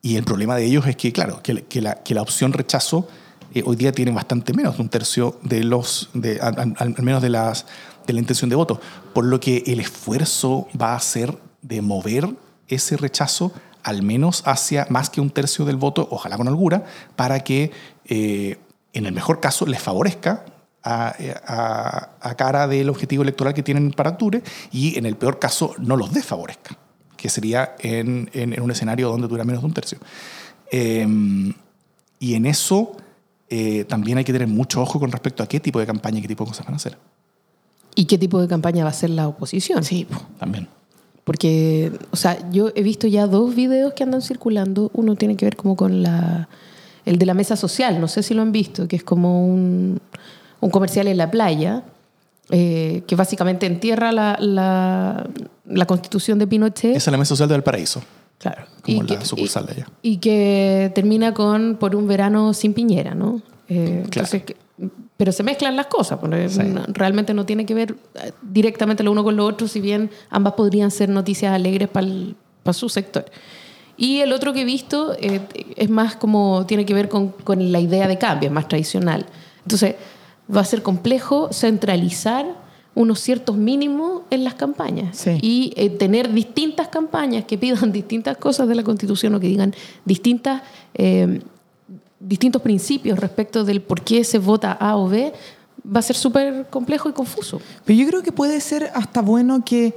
Y 0.00 0.16
el 0.16 0.24
problema 0.24 0.56
de 0.56 0.64
ellos 0.64 0.86
es 0.86 0.96
que, 0.96 1.12
claro, 1.12 1.42
que, 1.42 1.80
la, 1.80 2.22
opción 2.22 2.52
rechazo 2.52 3.08
eh, 3.54 3.62
hoy 3.66 3.76
día 3.76 3.92
tiene 3.92 4.12
bastante 4.12 4.52
menos 4.52 4.76
de 4.76 4.82
un 4.82 4.88
tercio 4.88 5.38
de 5.42 5.64
los, 5.64 6.10
de, 6.14 6.40
al, 6.40 6.94
menos 7.02 7.20
de, 7.20 7.30
las, 7.30 7.66
de 8.06 8.12
la 8.12 8.20
intención 8.20 8.48
de 8.48 8.56
voto. 8.56 8.80
Por 9.12 9.24
lo 9.24 9.40
que 9.40 9.64
el 9.66 9.80
esfuerzo 9.80 10.68
va 10.80 10.94
a 10.94 11.00
ser 11.00 11.36
de 11.62 11.82
mover 11.82 12.28
ese 12.68 12.96
rechazo 12.96 13.52
al 13.82 14.02
menos 14.02 14.42
hacia 14.46 14.86
más 14.90 15.10
que 15.10 15.20
un 15.20 15.30
tercio 15.30 15.64
del 15.64 15.76
voto, 15.76 16.06
ojalá 16.10 16.36
con 16.36 16.46
holgura, 16.46 16.84
para 17.16 17.40
que 17.40 17.72
eh, 18.04 18.58
en 18.92 19.06
el 19.06 19.12
mejor 19.12 19.40
caso 19.40 19.66
les 19.66 19.80
favorezca 19.80 20.44
a, 20.82 21.14
a, 21.46 22.10
a, 22.20 22.34
cara 22.36 22.68
del 22.68 22.88
objetivo 22.88 23.22
electoral 23.22 23.54
que 23.54 23.62
tienen 23.62 23.90
para 23.92 24.10
octubre 24.10 24.42
y 24.70 24.96
en 24.98 25.06
el 25.06 25.16
peor 25.16 25.38
caso 25.38 25.74
no 25.78 25.96
los 25.96 26.12
desfavorezca 26.12 26.76
que 27.18 27.28
sería 27.28 27.74
en, 27.80 28.30
en, 28.32 28.54
en, 28.54 28.62
un 28.62 28.70
escenario 28.70 29.10
donde 29.10 29.28
dura 29.28 29.44
menos 29.44 29.60
de 29.60 29.66
un 29.66 29.74
tercio. 29.74 29.98
Eh, 30.70 31.06
y 32.20 32.34
en 32.34 32.46
eso 32.46 32.96
eh, 33.50 33.84
también 33.84 34.18
hay 34.18 34.24
que 34.24 34.32
tener 34.32 34.48
mucho 34.48 34.80
ojo 34.80 34.98
con 35.00 35.10
respecto 35.10 35.42
a 35.42 35.46
qué 35.46 35.60
tipo 35.60 35.78
de 35.80 35.86
campaña 35.86 36.18
y 36.18 36.22
qué 36.22 36.28
tipo 36.28 36.44
de 36.44 36.50
cosas 36.50 36.64
van 36.64 36.74
a 36.74 36.76
hacer. 36.76 36.96
¿Y 37.94 38.04
qué 38.04 38.18
tipo 38.18 38.40
de 38.40 38.48
campaña 38.48 38.84
va 38.84 38.90
a 38.90 38.92
hacer 38.92 39.10
la 39.10 39.26
oposición? 39.26 39.82
Sí, 39.84 40.06
también. 40.38 40.68
Porque, 41.24 41.92
o 42.10 42.16
sea, 42.16 42.50
yo 42.50 42.70
he 42.74 42.82
visto 42.82 43.06
ya 43.06 43.26
dos 43.26 43.54
videos 43.54 43.92
que 43.94 44.04
andan 44.04 44.22
circulando. 44.22 44.90
Uno 44.94 45.16
tiene 45.16 45.36
que 45.36 45.44
ver 45.44 45.56
como 45.56 45.76
con 45.76 46.02
la, 46.02 46.48
el 47.04 47.18
de 47.18 47.26
la 47.26 47.34
mesa 47.34 47.56
social, 47.56 48.00
no 48.00 48.08
sé 48.08 48.22
si 48.22 48.34
lo 48.34 48.42
han 48.42 48.52
visto, 48.52 48.86
que 48.86 48.96
es 48.96 49.04
como 49.04 49.44
un, 49.46 50.00
un 50.60 50.70
comercial 50.70 51.08
en 51.08 51.16
la 51.16 51.30
playa, 51.30 51.82
eh, 52.50 53.02
que 53.06 53.14
básicamente 53.14 53.66
entierra 53.66 54.10
la, 54.12 54.36
la, 54.40 55.28
la, 55.66 55.86
constitución 55.86 56.38
de 56.38 56.46
Pinochet. 56.46 56.96
Esa 56.96 57.10
es 57.10 57.12
la 57.12 57.18
mesa 57.18 57.30
social 57.30 57.48
del 57.48 57.62
paraíso. 57.62 58.02
Claro. 58.38 58.64
Como 58.82 59.02
y 59.02 59.06
la 59.06 59.18
que, 59.18 59.24
sucursal 59.26 59.66
de 59.66 59.72
allá. 59.72 59.86
Y, 60.00 60.12
y, 60.12 60.16
que 60.18 60.92
termina 60.94 61.34
con 61.34 61.76
por 61.76 61.94
un 61.94 62.06
verano 62.06 62.54
sin 62.54 62.72
Piñera, 62.72 63.14
¿no? 63.14 63.42
Eh, 63.68 63.84
claro. 63.84 64.04
entonces, 64.04 64.42
que, 64.44 64.56
pero 65.16 65.32
se 65.32 65.42
mezclan 65.42 65.76
las 65.76 65.86
cosas, 65.86 66.18
porque 66.18 66.48
sí. 66.48 66.62
no, 66.62 66.84
realmente 66.88 67.34
no 67.34 67.44
tiene 67.44 67.66
que 67.66 67.74
ver 67.74 67.96
eh, 68.14 68.32
directamente 68.40 69.02
lo 69.02 69.12
uno 69.12 69.24
con 69.24 69.36
lo 69.36 69.44
otro, 69.44 69.66
si 69.66 69.80
bien 69.80 70.10
ambas 70.30 70.54
podrían 70.54 70.90
ser 70.90 71.08
noticias 71.08 71.52
alegres 71.52 71.88
para 71.88 72.06
pa 72.62 72.72
su 72.72 72.88
sector. 72.88 73.24
Y 73.96 74.20
el 74.20 74.32
otro 74.32 74.52
que 74.52 74.60
he 74.60 74.64
visto 74.64 75.14
eh, 75.20 75.40
es 75.76 75.90
más 75.90 76.14
como, 76.14 76.64
tiene 76.66 76.86
que 76.86 76.94
ver 76.94 77.08
con, 77.08 77.30
con 77.30 77.72
la 77.72 77.80
idea 77.80 78.06
de 78.06 78.16
cambio, 78.16 78.48
es 78.48 78.52
más 78.54 78.68
tradicional. 78.68 79.26
Entonces, 79.64 79.96
va 80.54 80.62
a 80.62 80.64
ser 80.64 80.82
complejo 80.82 81.52
centralizar 81.52 82.46
unos 82.94 83.20
ciertos 83.20 83.56
mínimos 83.56 84.22
en 84.30 84.42
las 84.42 84.54
campañas 84.54 85.16
sí. 85.18 85.38
y 85.40 85.72
eh, 85.76 85.88
tener 85.88 86.32
distintas 86.32 86.88
campañas 86.88 87.44
que 87.44 87.56
pidan 87.56 87.92
distintas 87.92 88.36
cosas 88.36 88.66
de 88.68 88.74
la 88.74 88.82
Constitución 88.82 89.34
o 89.34 89.40
que 89.40 89.46
digan 89.46 89.74
distintas, 90.04 90.62
eh, 90.94 91.40
distintos 92.18 92.60
principios 92.60 93.18
respecto 93.18 93.64
del 93.64 93.82
por 93.82 94.02
qué 94.02 94.24
se 94.24 94.38
vota 94.38 94.72
A 94.72 94.96
o 94.96 95.08
B, 95.08 95.32
va 95.84 96.00
a 96.00 96.02
ser 96.02 96.16
súper 96.16 96.66
complejo 96.70 97.08
y 97.08 97.12
confuso. 97.12 97.60
Pero 97.84 97.98
yo 97.98 98.06
creo 98.08 98.22
que 98.22 98.32
puede 98.32 98.60
ser 98.60 98.90
hasta 98.94 99.22
bueno 99.22 99.64
que 99.64 99.94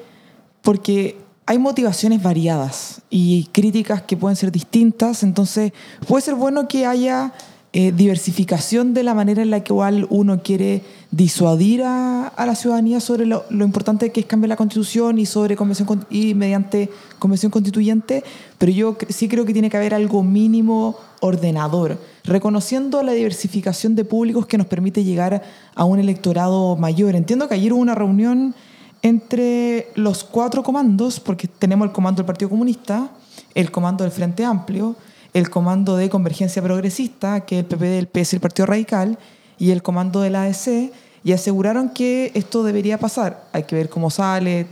porque 0.62 1.17
hay 1.46 1.58
motivaciones 1.58 2.22
variadas 2.22 3.01
y 3.10 3.46
críticas 3.51 4.03
que 4.03 4.15
pueden 4.15 4.36
ser 4.36 4.51
distintas, 4.51 5.24
entonces 5.24 5.74
puede 6.08 6.22
ser 6.22 6.36
bueno 6.36 6.67
que 6.67 6.86
haya 6.86 7.34
eh, 7.73 7.93
diversificación 7.93 8.93
de 8.93 9.03
la 9.03 9.13
manera 9.13 9.41
en 9.41 9.49
la 9.49 9.63
que 9.63 9.71
igual 9.71 10.05
uno 10.09 10.43
quiere 10.43 10.81
disuadir 11.11 11.83
a, 11.83 12.33
la 12.37 12.55
ciudadanía 12.55 12.99
sobre 12.99 13.25
lo, 13.25 13.45
lo, 13.49 13.63
importante 13.63 14.11
que 14.11 14.19
es 14.19 14.25
cambiar 14.25 14.49
la 14.49 14.57
constitución 14.57 15.17
y 15.17 15.25
sobre 15.25 15.55
convención 15.55 16.05
y 16.09 16.33
mediante 16.33 16.89
convención 17.17 17.49
constituyente, 17.49 18.25
pero 18.57 18.73
yo 18.73 18.97
sí 19.07 19.29
creo 19.29 19.45
que 19.45 19.53
tiene 19.53 19.69
que 19.69 19.77
haber 19.77 19.93
algo 19.93 20.21
mínimo 20.21 20.97
ordenador, 21.21 21.97
reconociendo 22.25 23.03
la 23.03 23.13
diversificación 23.13 23.95
de 23.95 24.03
públicos 24.03 24.47
que 24.47 24.57
nos 24.57 24.67
permite 24.67 25.05
llegar 25.05 25.41
a 25.73 25.85
un 25.85 25.97
electorado 25.97 26.75
mayor. 26.75 27.15
Entiendo 27.15 27.47
que 27.47 27.55
ayer 27.55 27.71
hubo 27.71 27.81
una 27.81 27.95
reunión 27.95 28.53
entre 29.01 29.87
los 29.95 30.25
cuatro 30.25 30.61
comandos, 30.61 31.21
porque 31.21 31.47
tenemos 31.47 31.87
el 31.87 31.93
comando 31.93 32.17
del 32.17 32.25
Partido 32.25 32.49
Comunista, 32.49 33.11
el 33.55 33.71
comando 33.71 34.03
del 34.03 34.11
Frente 34.11 34.43
Amplio, 34.43 34.97
el 35.33 35.50
comando 35.50 35.95
de 35.95 36.09
Convergencia 36.09 36.61
Progresista, 36.61 37.41
que 37.41 37.59
es 37.59 37.65
el 37.65 37.67
PPD, 37.67 38.00
el 38.00 38.07
PS 38.07 38.33
y 38.33 38.35
el 38.35 38.41
Partido 38.41 38.65
Radical, 38.65 39.17
y 39.57 39.71
el 39.71 39.81
comando 39.81 40.21
de 40.21 40.29
la 40.29 40.43
ADC, 40.43 40.91
y 41.23 41.33
aseguraron 41.33 41.89
que 41.89 42.31
esto 42.33 42.63
debería 42.63 42.97
pasar. 42.97 43.45
Hay 43.53 43.63
que 43.63 43.75
ver 43.75 43.89
cómo 43.89 44.09
sale, 44.09 44.67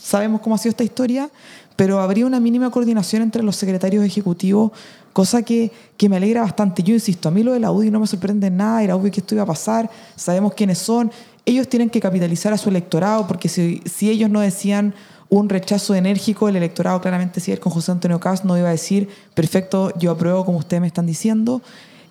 sabemos 0.00 0.40
cómo 0.40 0.54
ha 0.54 0.58
sido 0.58 0.70
esta 0.70 0.84
historia, 0.84 1.28
pero 1.76 2.00
habría 2.00 2.26
una 2.26 2.40
mínima 2.40 2.70
coordinación 2.70 3.22
entre 3.22 3.42
los 3.42 3.56
secretarios 3.56 4.04
ejecutivos, 4.04 4.72
cosa 5.12 5.42
que, 5.42 5.72
que 5.96 6.08
me 6.08 6.16
alegra 6.16 6.42
bastante. 6.42 6.82
Yo 6.82 6.94
insisto, 6.94 7.28
a 7.28 7.32
mí 7.32 7.42
lo 7.42 7.52
de 7.52 7.60
la 7.60 7.72
UDI 7.72 7.90
no 7.90 8.00
me 8.00 8.06
sorprende 8.06 8.50
nada, 8.50 8.82
era 8.82 8.96
obvio 8.96 9.10
que 9.10 9.20
esto 9.20 9.34
iba 9.34 9.42
a 9.42 9.46
pasar, 9.46 9.90
sabemos 10.16 10.54
quiénes 10.54 10.78
son, 10.78 11.10
ellos 11.44 11.68
tienen 11.68 11.90
que 11.90 12.00
capitalizar 12.00 12.52
a 12.52 12.58
su 12.58 12.68
electorado, 12.68 13.26
porque 13.26 13.48
si, 13.48 13.82
si 13.86 14.10
ellos 14.10 14.30
no 14.30 14.40
decían 14.40 14.94
un 15.30 15.48
rechazo 15.48 15.94
enérgico. 15.94 16.48
El 16.48 16.56
electorado 16.56 17.00
claramente, 17.00 17.40
si 17.40 17.56
con 17.56 17.72
José 17.72 17.92
Antonio 17.92 18.20
Caz, 18.20 18.44
no 18.44 18.56
iba 18.56 18.68
a 18.68 18.72
decir, 18.72 19.08
perfecto, 19.34 19.92
yo 19.98 20.10
apruebo 20.10 20.44
como 20.44 20.58
ustedes 20.58 20.80
me 20.80 20.86
están 20.86 21.06
diciendo. 21.06 21.62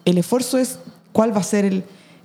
El 0.06 0.18
esfuerzo 0.18 0.58
es 0.58 0.80
cuál 1.12 1.36
va 1.36 1.42
a 1.42 1.44
ser 1.44 1.66
el, 1.66 1.84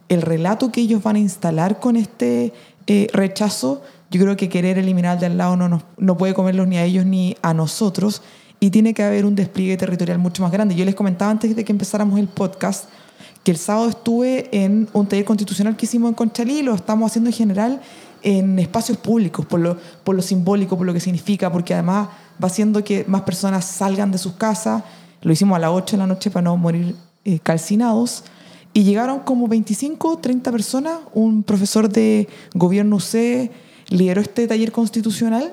el 0.09 0.23
relato 0.23 0.71
que 0.71 0.81
ellos 0.81 1.03
van 1.03 1.17
a 1.17 1.21
instalar 1.21 1.81
con 1.81 1.97
este 1.97 2.53
eh, 2.87 3.09
rechazo. 3.13 3.83
Yo 4.11 4.21
creo 4.21 4.37
que 4.37 4.49
querer 4.49 4.79
eliminar 4.79 5.19
de 5.19 5.27
al 5.27 5.39
lado 5.39 5.57
no, 5.57 5.69
nos, 5.69 5.83
no 5.97 6.17
puede 6.17 6.35
comerlos 6.35 6.69
ni 6.69 6.77
a 6.77 6.85
ellos 6.85 7.07
ni 7.07 7.37
a 7.43 7.55
nosotros. 7.55 8.23
Y 8.61 8.71
tiene 8.71 8.95
que 8.95 9.03
haber 9.03 9.25
un 9.25 9.35
despliegue 9.35 9.77
territorial 9.77 10.19
mucho 10.19 10.43
más 10.43 10.53
grande. 10.53 10.75
Yo 10.75 10.85
les 10.85 10.95
comentaba 10.95 11.31
antes 11.31 11.57
de 11.57 11.65
que 11.65 11.73
empezáramos 11.73 12.21
el 12.21 12.29
podcast 12.29 12.89
que 13.43 13.51
el 13.51 13.57
sábado 13.57 13.89
estuve 13.89 14.49
en 14.53 14.89
un 14.93 15.07
taller 15.07 15.25
constitucional 15.25 15.77
que 15.77 15.87
hicimos 15.87 16.09
en 16.11 16.15
Conchalí, 16.15 16.63
lo 16.63 16.75
estamos 16.75 17.11
haciendo 17.11 17.31
en 17.31 17.35
general, 17.35 17.81
en 18.23 18.59
espacios 18.59 18.99
públicos, 18.99 19.45
por 19.47 19.61
lo, 19.61 19.77
por 20.05 20.15
lo 20.15 20.23
simbólico, 20.23 20.77
por 20.77 20.87
lo 20.87 20.93
que 20.93 21.01
significa, 21.01 21.51
porque 21.51 21.75
además 21.75 22.09
va 22.43 22.47
haciendo 22.47 22.83
que 22.85 23.05
más 23.09 23.23
personas 23.23 23.65
salgan 23.65 24.11
de 24.11 24.19
sus 24.19 24.35
casas. 24.35 24.83
Lo 25.21 25.33
hicimos 25.33 25.57
a 25.57 25.59
las 25.61 25.71
8 25.71 25.97
de 25.97 25.99
la 25.99 26.07
noche 26.07 26.31
para 26.31 26.45
no 26.45 26.57
morir 26.57 26.97
eh, 27.25 27.39
calcinados. 27.41 28.25
Y 28.73 28.85
llegaron 28.85 29.21
como 29.21 29.49
25, 29.49 30.19
30 30.19 30.51
personas. 30.51 30.99
Un 31.13 31.43
profesor 31.43 31.89
de 31.89 32.29
gobierno 32.55 32.97
UC 32.97 33.51
lideró 33.89 34.21
este 34.21 34.47
taller 34.47 34.73
constitucional. 34.73 35.53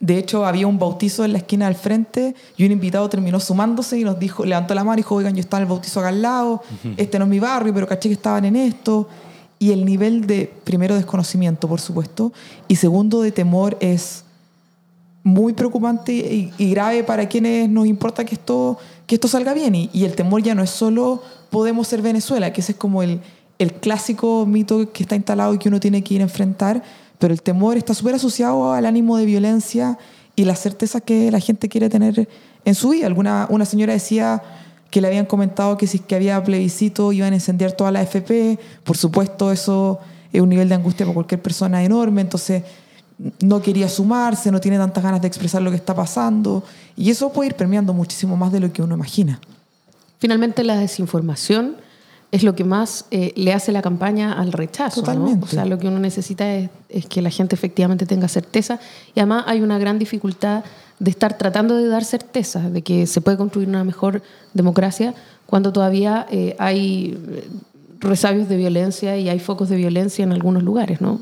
De 0.00 0.18
hecho, 0.18 0.44
había 0.44 0.66
un 0.66 0.80
bautizo 0.80 1.24
en 1.24 1.32
la 1.32 1.38
esquina 1.38 1.66
del 1.66 1.76
frente 1.76 2.34
y 2.56 2.64
un 2.64 2.72
invitado 2.72 3.08
terminó 3.08 3.38
sumándose 3.38 4.00
y 4.00 4.04
nos 4.04 4.18
dijo, 4.18 4.44
levantó 4.44 4.74
la 4.74 4.82
mano 4.82 4.94
y 4.94 5.02
dijo, 5.02 5.14
oigan, 5.14 5.34
yo 5.34 5.40
estaba 5.40 5.60
en 5.60 5.68
el 5.68 5.68
bautizo 5.68 6.00
acá 6.00 6.08
al 6.08 6.20
lado, 6.20 6.60
este 6.96 7.20
no 7.20 7.26
es 7.26 7.30
mi 7.30 7.38
barrio, 7.38 7.72
pero 7.72 7.86
caché 7.86 8.08
que 8.08 8.14
estaban 8.14 8.44
en 8.44 8.56
esto 8.56 9.08
y 9.62 9.70
el 9.70 9.84
nivel 9.84 10.26
de, 10.26 10.52
primero, 10.64 10.96
desconocimiento, 10.96 11.68
por 11.68 11.80
supuesto, 11.80 12.32
y 12.66 12.74
segundo, 12.74 13.22
de 13.22 13.30
temor 13.30 13.76
es 13.78 14.24
muy 15.22 15.52
preocupante 15.52 16.12
y, 16.58 16.70
grave 16.72 17.04
para 17.04 17.28
quienes 17.28 17.70
nos 17.70 17.86
importa 17.86 18.24
que 18.24 18.34
esto, 18.34 18.76
que 19.06 19.14
esto 19.14 19.28
salga 19.28 19.54
bien. 19.54 19.76
Y, 19.76 20.04
el 20.04 20.16
temor 20.16 20.42
ya 20.42 20.56
no 20.56 20.64
es 20.64 20.70
solo 20.70 21.22
podemos 21.50 21.86
ser 21.86 22.02
Venezuela, 22.02 22.52
que 22.52 22.60
ese 22.60 22.72
es 22.72 22.78
como 22.78 23.04
el, 23.04 23.20
el 23.60 23.72
clásico 23.74 24.46
mito 24.46 24.90
que 24.92 25.04
está 25.04 25.14
instalado 25.14 25.54
y 25.54 25.58
que 25.58 25.68
uno 25.68 25.78
tiene 25.78 26.02
que 26.02 26.14
ir 26.14 26.22
a 26.22 26.24
enfrentar, 26.24 26.82
pero 27.20 27.32
el 27.32 27.40
temor 27.40 27.76
está 27.76 27.94
súper 27.94 28.16
asociado 28.16 28.72
al 28.72 28.84
ánimo 28.84 29.16
de 29.16 29.26
violencia 29.26 29.96
y 30.34 30.44
la 30.44 30.56
certeza 30.56 31.00
que 31.00 31.30
la 31.30 31.38
gente 31.38 31.68
quiere 31.68 31.88
tener 31.88 32.28
en 32.64 32.74
su 32.74 32.88
vida. 32.88 33.06
Alguna, 33.06 33.46
una 33.48 33.64
señora 33.64 33.92
decía 33.92 34.42
que 34.92 35.00
le 35.00 35.08
habían 35.08 35.24
comentado 35.24 35.78
que 35.78 35.86
si 35.86 35.96
es 35.96 36.02
que 36.04 36.14
había 36.14 36.44
plebiscito 36.44 37.12
iban 37.14 37.32
a 37.32 37.36
incendiar 37.36 37.72
toda 37.72 37.90
la 37.90 38.02
FP. 38.02 38.58
Por 38.84 38.98
supuesto, 38.98 39.50
eso 39.50 39.98
es 40.30 40.42
un 40.42 40.50
nivel 40.50 40.68
de 40.68 40.74
angustia 40.74 41.06
para 41.06 41.14
cualquier 41.14 41.40
persona 41.40 41.82
enorme, 41.82 42.20
entonces 42.20 42.62
no 43.40 43.62
quería 43.62 43.88
sumarse, 43.88 44.50
no 44.50 44.60
tiene 44.60 44.76
tantas 44.76 45.02
ganas 45.02 45.22
de 45.22 45.28
expresar 45.28 45.62
lo 45.62 45.70
que 45.70 45.76
está 45.76 45.94
pasando, 45.94 46.62
y 46.94 47.10
eso 47.10 47.32
puede 47.32 47.48
ir 47.48 47.54
permeando 47.54 47.94
muchísimo 47.94 48.36
más 48.36 48.52
de 48.52 48.60
lo 48.60 48.70
que 48.70 48.82
uno 48.82 48.94
imagina. 48.94 49.40
Finalmente, 50.18 50.62
la 50.62 50.76
desinformación 50.76 51.76
es 52.30 52.42
lo 52.42 52.54
que 52.54 52.64
más 52.64 53.06
eh, 53.10 53.32
le 53.34 53.54
hace 53.54 53.72
la 53.72 53.80
campaña 53.80 54.34
al 54.34 54.52
rechazo. 54.52 55.00
Totalmente. 55.00 55.40
¿no? 55.40 55.44
O 55.46 55.48
sea, 55.48 55.64
lo 55.64 55.78
que 55.78 55.88
uno 55.88 56.00
necesita 56.00 56.54
es, 56.54 56.68
es, 56.90 57.06
que 57.06 57.22
la 57.22 57.30
gente 57.30 57.54
efectivamente 57.54 58.04
tenga 58.04 58.28
certeza. 58.28 58.78
Y 59.14 59.20
además 59.20 59.44
hay 59.46 59.62
una 59.62 59.78
gran 59.78 59.98
dificultad 59.98 60.64
de 61.02 61.10
estar 61.10 61.36
tratando 61.36 61.76
de 61.76 61.88
dar 61.88 62.04
certeza 62.04 62.70
de 62.70 62.82
que 62.82 63.08
se 63.08 63.20
puede 63.20 63.36
construir 63.36 63.68
una 63.68 63.82
mejor 63.82 64.22
democracia 64.54 65.14
cuando 65.46 65.72
todavía 65.72 66.28
eh, 66.30 66.54
hay 66.60 67.18
resabios 67.98 68.48
de 68.48 68.56
violencia 68.56 69.18
y 69.18 69.28
hay 69.28 69.40
focos 69.40 69.68
de 69.68 69.74
violencia 69.74 70.22
en 70.22 70.30
algunos 70.30 70.62
lugares, 70.62 71.00
¿no? 71.00 71.20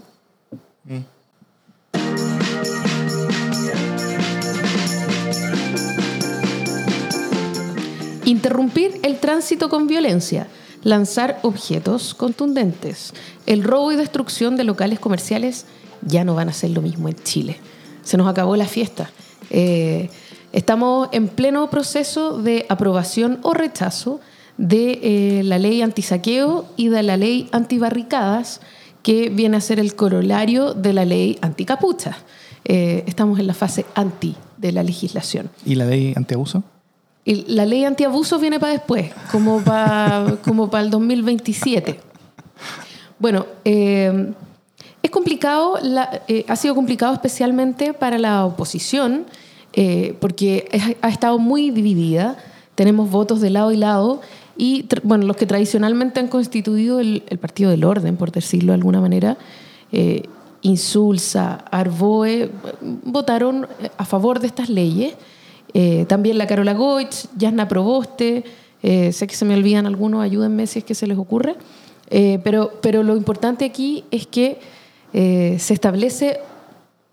Interrumpir 8.26 9.00
el 9.02 9.18
tránsito 9.18 9.70
con 9.70 9.87
violencia, 9.87 10.46
lanzar 10.82 11.38
objetos 11.40 12.12
contundentes, 12.12 13.14
el 13.46 13.64
robo 13.64 13.92
y 13.92 13.96
destrucción 13.96 14.56
de 14.56 14.64
locales 14.64 15.00
comerciales 15.00 15.64
ya 16.02 16.22
no 16.22 16.34
van 16.34 16.50
a 16.50 16.52
ser 16.52 16.68
lo 16.68 16.82
mismo 16.82 17.08
en 17.08 17.16
Chile. 17.16 17.56
Se 18.02 18.18
nos 18.18 18.28
acabó 18.28 18.56
la 18.56 18.66
fiesta 18.66 19.10
eh, 19.50 20.11
estamos 20.52 21.09
en 21.12 21.28
pleno 21.28 21.69
proceso 21.71 22.38
de 22.38 22.66
aprobación 22.69 23.38
o 23.42 23.52
rechazo 23.52 24.21
de 24.57 25.00
eh, 25.02 25.42
la 25.45 25.59
ley 25.59 25.83
antisaqueo 25.83 26.66
y 26.76 26.88
de 26.88 27.02
la 27.02 27.16
ley 27.16 27.49
antibarricadas, 27.52 28.61
que 29.02 29.30
viene 29.30 29.57
a 29.57 29.61
ser 29.61 29.80
el 29.80 29.95
corolario 29.95 30.75
de 30.75 30.92
la 30.92 31.04
ley 31.04 31.38
anticapucha. 31.40 32.19
Eh, 32.66 33.02
estamos 33.07 33.38
en 33.38 33.47
la 33.47 33.54
fase 33.54 33.87
anti 33.95 34.37
de 34.59 34.73
la 34.73 34.83
legislación. 34.83 35.50
¿Y 35.64 35.76
la 35.76 35.87
ley 35.87 36.12
antiabuso? 36.14 36.62
Y 37.25 37.47
la 37.52 37.64
ley 37.64 37.85
antiabuso 37.85 38.38
viene 38.38 38.61
para 38.61 38.73
después, 38.73 39.11
como 39.33 39.61
para 39.62 40.37
como 40.45 40.71
para 40.71 40.85
el 40.85 40.90
2027. 40.90 41.99
Bueno, 43.19 43.47
eh, 43.64 44.33
es 45.10 45.12
complicado, 45.12 45.76
la, 45.82 46.22
eh, 46.28 46.44
ha 46.46 46.54
sido 46.54 46.76
complicado 46.76 47.12
especialmente 47.12 47.92
para 47.92 48.16
la 48.16 48.46
oposición, 48.46 49.26
eh, 49.72 50.14
porque 50.20 50.68
es, 50.70 50.96
ha 51.02 51.08
estado 51.08 51.38
muy 51.40 51.70
dividida. 51.70 52.36
Tenemos 52.76 53.10
votos 53.10 53.40
de 53.40 53.50
lado 53.50 53.72
y 53.72 53.76
lado. 53.76 54.20
Y 54.56 54.86
bueno, 55.02 55.26
los 55.26 55.36
que 55.36 55.46
tradicionalmente 55.46 56.20
han 56.20 56.28
constituido 56.28 57.00
el, 57.00 57.24
el 57.28 57.38
Partido 57.38 57.72
del 57.72 57.82
Orden, 57.82 58.16
por 58.16 58.30
decirlo 58.30 58.70
de 58.70 58.76
alguna 58.76 59.00
manera, 59.00 59.36
eh, 59.90 60.22
Insulsa, 60.62 61.64
Arboe, 61.72 62.50
votaron 63.04 63.66
a 63.96 64.04
favor 64.04 64.38
de 64.38 64.46
estas 64.46 64.68
leyes. 64.68 65.14
Eh, 65.74 66.04
también 66.06 66.38
la 66.38 66.46
Carola 66.46 66.74
Goich, 66.74 67.26
Yasna 67.36 67.66
Proboste, 67.66 68.44
eh, 68.84 69.12
sé 69.12 69.26
que 69.26 69.34
se 69.34 69.44
me 69.44 69.54
olvidan 69.54 69.86
algunos, 69.86 70.22
ayúdenme 70.22 70.68
si 70.68 70.78
es 70.78 70.84
que 70.84 70.94
se 70.94 71.08
les 71.08 71.18
ocurre. 71.18 71.56
pero, 72.44 72.72
pero 72.80 73.02
lo 73.02 73.16
importante 73.16 73.64
aquí 73.64 74.04
es 74.12 74.26
que 74.28 74.58
eh, 75.12 75.56
se 75.58 75.74
establece 75.74 76.40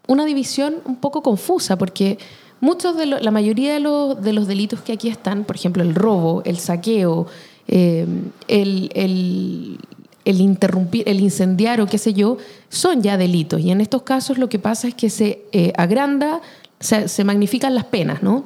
una 0.07 0.25
división 0.25 0.75
un 0.85 0.95
poco 0.97 1.21
confusa, 1.21 1.77
porque 1.77 2.17
muchos 2.61 2.95
de 2.95 3.05
la 3.05 3.31
mayoría 3.31 3.73
de 3.73 3.79
los, 3.79 4.21
de 4.21 4.33
los, 4.33 4.47
delitos 4.47 4.81
que 4.81 4.93
aquí 4.93 5.09
están, 5.09 5.43
por 5.43 5.55
ejemplo, 5.55 5.83
el 5.83 5.95
robo, 5.95 6.41
el 6.45 6.57
saqueo, 6.57 7.27
eh, 7.67 8.05
el, 8.47 8.89
el, 8.93 9.79
el, 10.25 10.41
interrumpir, 10.41 11.03
el 11.07 11.19
incendiar 11.19 11.81
o 11.81 11.87
qué 11.87 11.97
sé 11.97 12.13
yo, 12.13 12.37
son 12.69 13.01
ya 13.01 13.17
delitos. 13.17 13.59
Y 13.61 13.71
en 13.71 13.81
estos 13.81 14.03
casos 14.03 14.37
lo 14.37 14.47
que 14.47 14.59
pasa 14.59 14.87
es 14.87 14.95
que 14.95 15.09
se 15.09 15.43
eh, 15.51 15.73
agranda, 15.75 16.41
se, 16.79 17.07
se, 17.07 17.23
magnifican 17.23 17.75
las 17.75 17.85
penas, 17.85 18.23
¿no? 18.23 18.45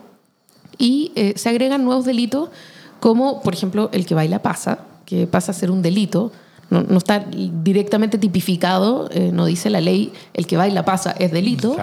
Y 0.78 1.12
se 1.36 1.50
agregan 1.50 1.84
nuevos 1.86 2.06
delitos, 2.06 2.50
como 3.00 3.44
por 3.44 3.54
ejemplo 3.54 3.92
el 3.94 4.08
que 4.08 4.16
baila 4.16 4.42
pasa, 4.42 4.80
que 5.06 5.28
pasa 5.28 5.52
a 5.52 5.54
ser 5.54 5.70
un 5.70 5.84
delito 5.84 6.32
no, 6.72 6.98
está 6.98 7.20
directamente 7.20 8.18
tipificado, 8.18 9.08
eh, 9.12 9.30
no 9.32 9.46
dice 9.46 9.70
la 9.70 9.82
ley, 9.82 10.12
el 10.34 10.48
que 10.48 10.58
baila 10.58 10.84
pasa 10.86 11.12
es 11.12 11.32
delito, 11.32 11.76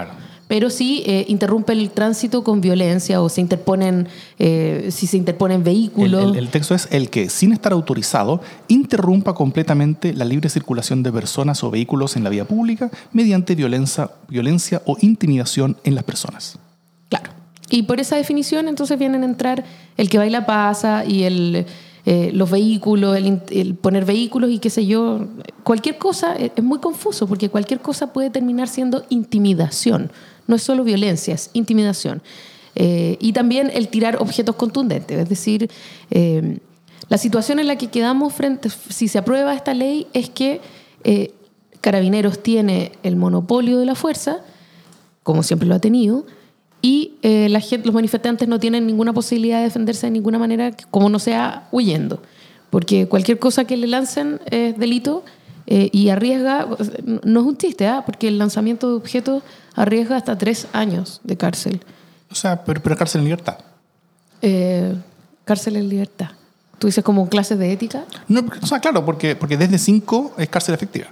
pero 0.49 0.71
sí 0.71 1.03
eh, 1.07 1.27
interrumpe 1.29 1.75
el 1.75 1.91
tránsito 1.91 2.43
con 2.43 2.63
violencia 2.63 3.21
o 3.21 3.29
se 3.29 3.43
interponen, 3.43 4.09
eh, 4.39 4.89
si 4.91 5.07
se 5.07 5.19
interponen 5.19 5.59
El, 5.59 5.63
vehículos. 5.65 6.33
el- 6.33 6.39
el 6.39 6.49
texto 6.49 6.75
es 6.75 6.89
el 6.91 7.11
que, 7.11 7.29
sin 7.29 7.53
estar 7.53 7.73
autorizado, 7.73 8.41
interrumpa 8.67 9.35
completamente 9.35 10.15
la 10.15 10.25
libre 10.25 10.49
circulación 10.49 11.03
de 11.03 11.13
personas 11.13 11.63
o 11.65 11.71
vehículos 11.71 12.17
en 12.17 12.25
la 12.25 12.31
vía 12.31 12.47
pública 12.47 12.91
mediante 13.13 13.55
violencia, 13.55 14.11
violencia 14.29 14.81
o 14.87 14.97
intimidación 15.03 15.77
en 15.85 15.95
las 15.95 16.05
personas. 16.05 16.59
Claro. 17.11 17.31
Y 17.71 17.83
por 17.83 18.01
esa 18.01 18.17
definición 18.17 18.69
entonces 18.69 18.99
vienen 18.99 19.23
a 19.25 19.27
entrar 19.27 19.65
el 19.99 20.09
que 20.09 20.17
baila 20.17 20.47
pasa 20.47 21.05
y 21.05 21.25
el, 21.25 21.67
eh, 22.11 22.31
los 22.33 22.51
vehículos, 22.51 23.17
el, 23.17 23.75
poner 23.75 24.07
vehículos 24.07 24.51
y 24.51 24.59
qué 24.59 24.71
sé 24.71 24.87
yo. 24.87 25.27
Cualquier 25.63 25.99
cosa 25.99 26.35
es, 26.37 26.53
es 26.57 26.65
muy 26.65 26.79
confuso 26.79 27.27
porque 27.27 27.51
cualquier 27.51 27.81
cosa 27.81 28.15
puede 28.15 28.31
terminar 28.31 28.69
siendo 28.69 29.05
intimidación. 29.11 30.11
No 30.47 30.57
es 30.57 30.63
solo 30.63 30.85
violencia, 30.85 31.35
es 31.35 31.51
intimidación. 31.53 32.23
Eh, 32.81 33.17
y 33.21 33.33
también 33.33 33.71
el 33.75 33.89
tirar 33.89 34.23
objetos 34.23 34.55
contundentes. 34.55 35.19
Es 35.19 35.29
decir, 35.29 35.69
eh, 36.11 36.59
la 37.09 37.19
situación 37.19 37.59
en 37.59 37.67
la 37.67 37.77
que 37.77 37.89
quedamos 37.89 38.33
frente, 38.33 38.71
si 38.71 39.09
se 39.09 39.19
aprueba 39.19 39.53
esta 39.53 39.75
ley, 39.75 40.07
es 40.13 40.31
que 40.31 40.61
eh, 41.03 41.35
Carabineros 41.81 42.41
tiene 42.41 42.93
el 43.03 43.17
monopolio 43.17 43.81
de 43.81 43.85
la 43.85 43.97
fuerza, 43.97 44.39
como 45.25 45.43
siempre 45.43 45.69
lo 45.69 45.75
ha 45.75 45.81
tenido, 45.81 46.25
y 46.81 47.15
eh, 47.23 47.49
la 47.49 47.61
gente, 47.61 47.87
los 47.87 47.95
manifestantes 47.95 48.49
no 48.49 48.61
tienen 48.61 48.87
ninguna 48.87 49.13
posibilidad 49.13 49.59
de 49.59 49.65
defenderse 49.65 50.07
de 50.07 50.13
ninguna 50.13 50.39
manera, 50.39 50.73
como 50.91 51.09
no 51.09 51.19
sea 51.19 51.69
huyendo. 51.73 52.23
Porque 52.71 53.09
cualquier 53.09 53.39
cosa 53.39 53.65
que 53.65 53.77
le 53.77 53.87
lancen 53.87 54.41
es 54.51 54.79
delito 54.79 55.25
eh, 55.67 55.91
y 55.93 56.11
arriesga, 56.11 56.69
no 57.25 57.41
es 57.41 57.47
un 57.47 57.57
chiste, 57.57 57.87
¿ah? 57.87 58.03
porque 58.07 58.29
el 58.29 58.39
lanzamiento 58.39 58.89
de 58.89 58.97
objetos 58.97 59.43
arriesga 59.75 60.17
hasta 60.17 60.39
tres 60.39 60.69
años 60.73 61.21
de 61.25 61.37
cárcel. 61.37 61.81
O 62.31 62.35
sea, 62.35 62.65
pero, 62.65 62.83
pero 62.83 62.97
cárcel 62.97 63.21
en 63.21 63.25
libertad. 63.25 63.59
Eh, 64.43 64.95
cárcel 65.45 65.77
en 65.77 65.89
libertad. 65.89 66.31
¿Tú 66.79 66.87
dices 66.87 67.03
como 67.03 67.29
clases 67.29 67.59
de 67.59 67.73
ética? 67.73 68.05
No, 68.29 68.45
o 68.63 68.67
sea, 68.67 68.79
claro, 68.79 69.05
porque, 69.05 69.35
porque 69.35 69.57
desde 69.57 69.79
5 69.79 70.35
es 70.39 70.49
cárcel 70.49 70.75
efectiva. 70.75 71.09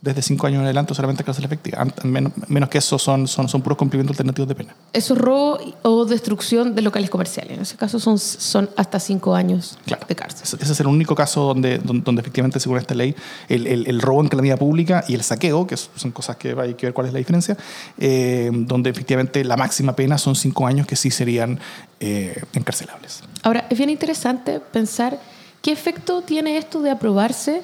Desde 0.00 0.22
5 0.22 0.46
años 0.46 0.58
en 0.60 0.64
adelante 0.66 0.94
solamente 0.94 1.24
cárcel 1.24 1.44
efectiva. 1.44 1.84
Menos, 2.04 2.32
menos 2.46 2.68
que 2.68 2.78
eso 2.78 3.00
son, 3.00 3.26
son, 3.26 3.48
son 3.48 3.62
puros 3.62 3.76
cumplimientos 3.76 4.14
alternativos 4.14 4.48
de 4.48 4.54
pena. 4.54 4.76
Eso 4.92 5.14
es 5.14 5.20
robo 5.20 5.58
o 5.82 6.04
destrucción 6.04 6.76
de 6.76 6.82
locales 6.82 7.10
comerciales. 7.10 7.56
En 7.56 7.62
ese 7.62 7.76
caso 7.76 7.98
son, 7.98 8.16
son 8.20 8.70
hasta 8.76 9.00
cinco 9.00 9.34
años 9.34 9.76
Claro. 9.86 10.06
de 10.08 10.14
cárcel. 10.14 10.42
Ese 10.62 10.72
es 10.72 10.78
el 10.78 10.86
único 10.86 11.16
caso 11.16 11.42
donde, 11.46 11.78
donde, 11.78 12.04
donde 12.04 12.20
efectivamente, 12.20 12.60
según 12.60 12.78
esta 12.78 12.94
ley, 12.94 13.12
el, 13.48 13.66
el- 13.66 13.88
el 13.88 14.00
robo 14.00 14.20
en 14.20 14.28
calamidad 14.28 14.56
pública 14.56 15.02
y 15.08 15.14
el 15.16 15.24
saqueo, 15.24 15.66
que 15.66 15.76
son 15.76 16.12
cosas 16.12 16.36
que 16.36 16.54
hay 16.56 16.74
que 16.74 16.86
ver 16.86 16.92
cuál 16.94 17.08
es 17.08 17.12
la 17.12 17.18
diferencia, 17.18 17.56
eh, 17.98 18.50
donde 18.52 18.90
efectivamente 18.90 19.42
la 19.42 19.56
máxima 19.56 19.96
pena 19.96 20.16
son 20.16 20.36
5 20.36 20.64
años 20.68 20.86
que 20.86 20.94
sí 20.94 21.10
serían 21.10 21.58
eh, 21.98 22.40
encarcelables. 22.52 23.22
Ahora, 23.42 23.66
es 23.68 23.76
bien 23.76 23.90
interesante 23.90 24.60
pensar 24.60 25.18
qué 25.60 25.72
efecto 25.72 26.22
tiene 26.22 26.56
esto 26.56 26.80
de 26.82 26.90
aprobarse, 26.92 27.62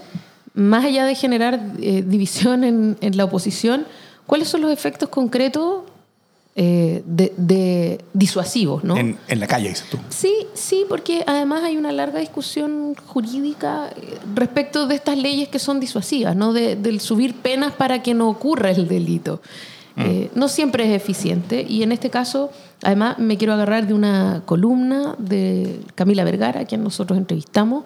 más 0.54 0.84
allá 0.84 1.04
de 1.04 1.14
generar 1.14 1.60
eh, 1.80 2.02
división 2.06 2.64
en, 2.64 2.96
en 3.00 3.16
la 3.16 3.24
oposición, 3.24 3.86
cuáles 4.26 4.48
son 4.48 4.60
los 4.62 4.70
efectos 4.72 5.08
concretos 5.08 5.82
eh, 6.56 7.02
de, 7.04 7.32
de 7.36 8.00
disuasivos, 8.12 8.84
¿no? 8.84 8.96
En, 8.96 9.18
en 9.26 9.40
la 9.40 9.48
calle, 9.48 9.68
dices 9.70 9.88
tú. 9.90 9.98
Sí, 10.10 10.32
sí, 10.54 10.84
porque 10.88 11.24
además 11.26 11.64
hay 11.64 11.76
una 11.76 11.90
larga 11.90 12.20
discusión 12.20 12.94
jurídica 13.06 13.90
eh, 13.96 14.18
respecto 14.36 14.86
de 14.86 14.94
estas 14.94 15.18
leyes 15.18 15.48
que 15.48 15.58
son 15.58 15.80
disuasivas, 15.80 16.36
¿no? 16.36 16.52
De- 16.52 16.76
del 16.76 17.00
subir 17.00 17.34
penas 17.34 17.72
para 17.72 18.02
que 18.04 18.14
no 18.14 18.28
ocurra 18.28 18.70
el 18.70 18.86
delito. 18.86 19.42
Eh, 19.96 20.28
no 20.34 20.48
siempre 20.48 20.84
es 20.84 21.00
eficiente 21.00 21.64
y 21.68 21.84
en 21.84 21.92
este 21.92 22.10
caso, 22.10 22.50
además, 22.82 23.18
me 23.20 23.36
quiero 23.36 23.52
agarrar 23.52 23.86
de 23.86 23.94
una 23.94 24.42
columna 24.44 25.14
de 25.18 25.80
Camila 25.94 26.24
Vergara, 26.24 26.62
a 26.62 26.64
quien 26.64 26.82
nosotros 26.82 27.16
entrevistamos 27.16 27.84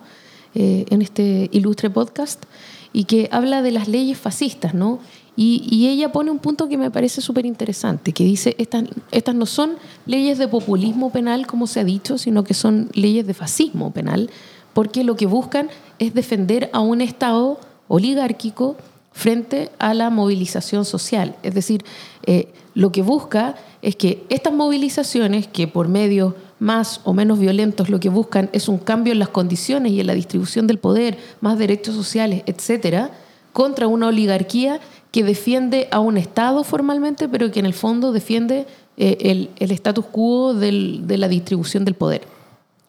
eh, 0.60 0.86
en 0.90 1.02
este 1.02 1.48
ilustre 1.52 1.88
podcast, 1.88 2.42
y 2.92 3.04
que 3.04 3.28
habla 3.30 3.62
de 3.62 3.70
las 3.70 3.86
leyes 3.86 4.18
fascistas, 4.18 4.74
¿no? 4.74 4.98
Y, 5.36 5.86
ella 5.86 6.10
pone 6.10 6.32
un 6.32 6.40
punto 6.40 6.68
que 6.68 6.76
me 6.76 6.90
parece 6.90 7.20
súper 7.20 7.46
interesante, 7.46 8.12
que 8.12 8.24
dice, 8.24 8.56
estas, 8.58 9.34
no 9.36 9.46
son 9.46 9.76
leyes 10.04 10.36
de 10.36 10.48
populismo 10.48 11.12
penal, 11.12 11.46
como 11.46 11.68
se 11.68 11.78
ha 11.78 11.84
dicho, 11.84 12.18
sino 12.18 12.42
que 12.42 12.54
son 12.54 12.90
leyes 12.92 13.24
de 13.24 13.34
fascismo 13.34 13.92
penal, 13.92 14.30
porque 14.72 15.04
lo 15.04 15.14
que 15.14 15.26
buscan 15.26 15.68
es 16.00 16.12
defender 16.12 16.70
a 16.72 16.80
un 16.80 17.00
Estado 17.00 17.60
oligárquico 17.86 18.76
frente 19.12 19.70
a 19.78 19.94
la 19.94 20.10
movilización 20.10 20.84
social. 20.84 21.36
Es 21.44 21.54
decir, 21.54 21.84
eh, 22.26 22.48
lo 22.74 22.90
que 22.90 23.02
busca 23.02 23.54
es 23.80 23.94
que 23.94 24.24
estas 24.30 24.52
movilizaciones, 24.52 25.46
que 25.46 25.68
por 25.68 25.86
medios 25.86 26.34
más 26.60 27.00
o 27.04 27.12
menos 27.12 27.38
violentos 27.38 27.88
lo 27.88 28.00
que 28.00 28.08
buscan 28.08 28.50
es 28.52 28.68
un 28.68 28.78
cambio 28.78 29.12
en 29.12 29.18
las 29.18 29.28
condiciones 29.28 29.92
y 29.92 30.00
en 30.00 30.06
la 30.06 30.14
distribución 30.14 30.66
del 30.66 30.78
poder, 30.78 31.18
más 31.40 31.58
derechos 31.58 31.94
sociales, 31.94 32.42
etcétera, 32.46 33.10
contra 33.52 33.86
una 33.86 34.08
oligarquía 34.08 34.80
que 35.10 35.24
defiende 35.24 35.88
a 35.90 36.00
un 36.00 36.16
Estado 36.16 36.64
formalmente, 36.64 37.28
pero 37.28 37.50
que 37.50 37.60
en 37.60 37.66
el 37.66 37.74
fondo 37.74 38.12
defiende 38.12 38.66
eh, 38.96 39.16
el, 39.20 39.50
el 39.58 39.70
status 39.70 40.04
quo 40.06 40.54
de 40.54 41.16
la 41.18 41.28
distribución 41.28 41.84
del 41.84 41.94
poder. 41.94 42.22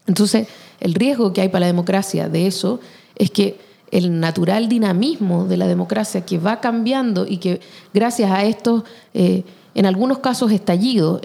Entonces, 0.07 0.47
el 0.79 0.93
riesgo 0.93 1.33
que 1.33 1.41
hay 1.41 1.49
para 1.49 1.61
la 1.61 1.67
democracia 1.67 2.29
de 2.29 2.47
eso 2.47 2.79
es 3.15 3.31
que 3.31 3.59
el 3.91 4.19
natural 4.19 4.69
dinamismo 4.69 5.45
de 5.45 5.57
la 5.57 5.67
democracia 5.67 6.25
que 6.25 6.37
va 6.37 6.59
cambiando 6.61 7.25
y 7.27 7.37
que 7.37 7.59
gracias 7.93 8.31
a 8.31 8.43
estos, 8.43 8.83
eh, 9.13 9.43
en 9.75 9.85
algunos 9.85 10.19
casos 10.19 10.51
estallidos 10.51 11.21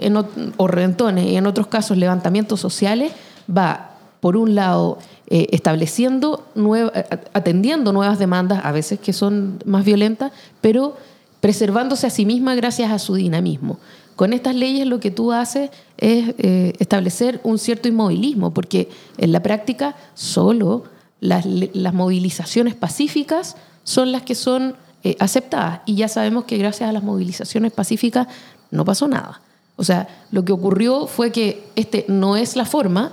o 0.57 0.67
reventones 0.67 1.25
y 1.25 1.35
en 1.35 1.47
otros 1.47 1.67
casos 1.67 1.97
levantamientos 1.97 2.59
sociales, 2.59 3.11
va, 3.49 3.91
por 4.19 4.37
un 4.37 4.55
lado, 4.55 4.97
eh, 5.27 5.47
estableciendo, 5.51 6.45
nueva- 6.55 6.91
a- 6.95 7.19
atendiendo 7.37 7.91
nuevas 7.93 8.19
demandas, 8.19 8.63
a 8.63 8.71
veces 8.71 8.99
que 8.99 9.13
son 9.13 9.59
más 9.65 9.83
violentas, 9.83 10.31
pero 10.61 10.95
preservándose 11.41 12.07
a 12.07 12.09
sí 12.09 12.25
misma 12.25 12.55
gracias 12.55 12.91
a 12.91 12.99
su 12.99 13.15
dinamismo. 13.15 13.77
Con 14.15 14.31
estas 14.33 14.55
leyes 14.55 14.87
lo 14.87 14.99
que 14.99 15.11
tú 15.11 15.31
haces 15.31 15.69
es 15.97 16.33
eh, 16.37 16.73
establecer 16.79 17.41
un 17.43 17.57
cierto 17.59 17.87
inmovilismo, 17.87 18.53
porque 18.53 18.89
en 19.17 19.31
la 19.31 19.43
práctica 19.43 19.95
solo 20.13 20.83
las 21.19 21.93
movilizaciones 21.93 22.75
pacíficas 22.75 23.57
son 23.83 24.11
las 24.11 24.21
que 24.23 24.35
son 24.35 24.75
eh, 25.05 25.15
aceptadas. 25.19 25.81
Y 25.85 25.93
ya 25.93 26.07
sabemos 26.07 26.45
que 26.45 26.57
gracias 26.57 26.89
a 26.89 26.91
las 26.91 27.03
movilizaciones 27.03 27.71
pacíficas 27.71 28.25
no 28.71 28.85
pasó 28.85 29.07
nada. 29.07 29.39
O 29.75 29.83
sea, 29.83 30.07
lo 30.31 30.43
que 30.43 30.51
ocurrió 30.51 31.05
fue 31.05 31.31
que 31.31 31.63
este 31.75 32.05
no 32.07 32.37
es 32.37 32.55
la 32.55 32.65
forma, 32.65 33.11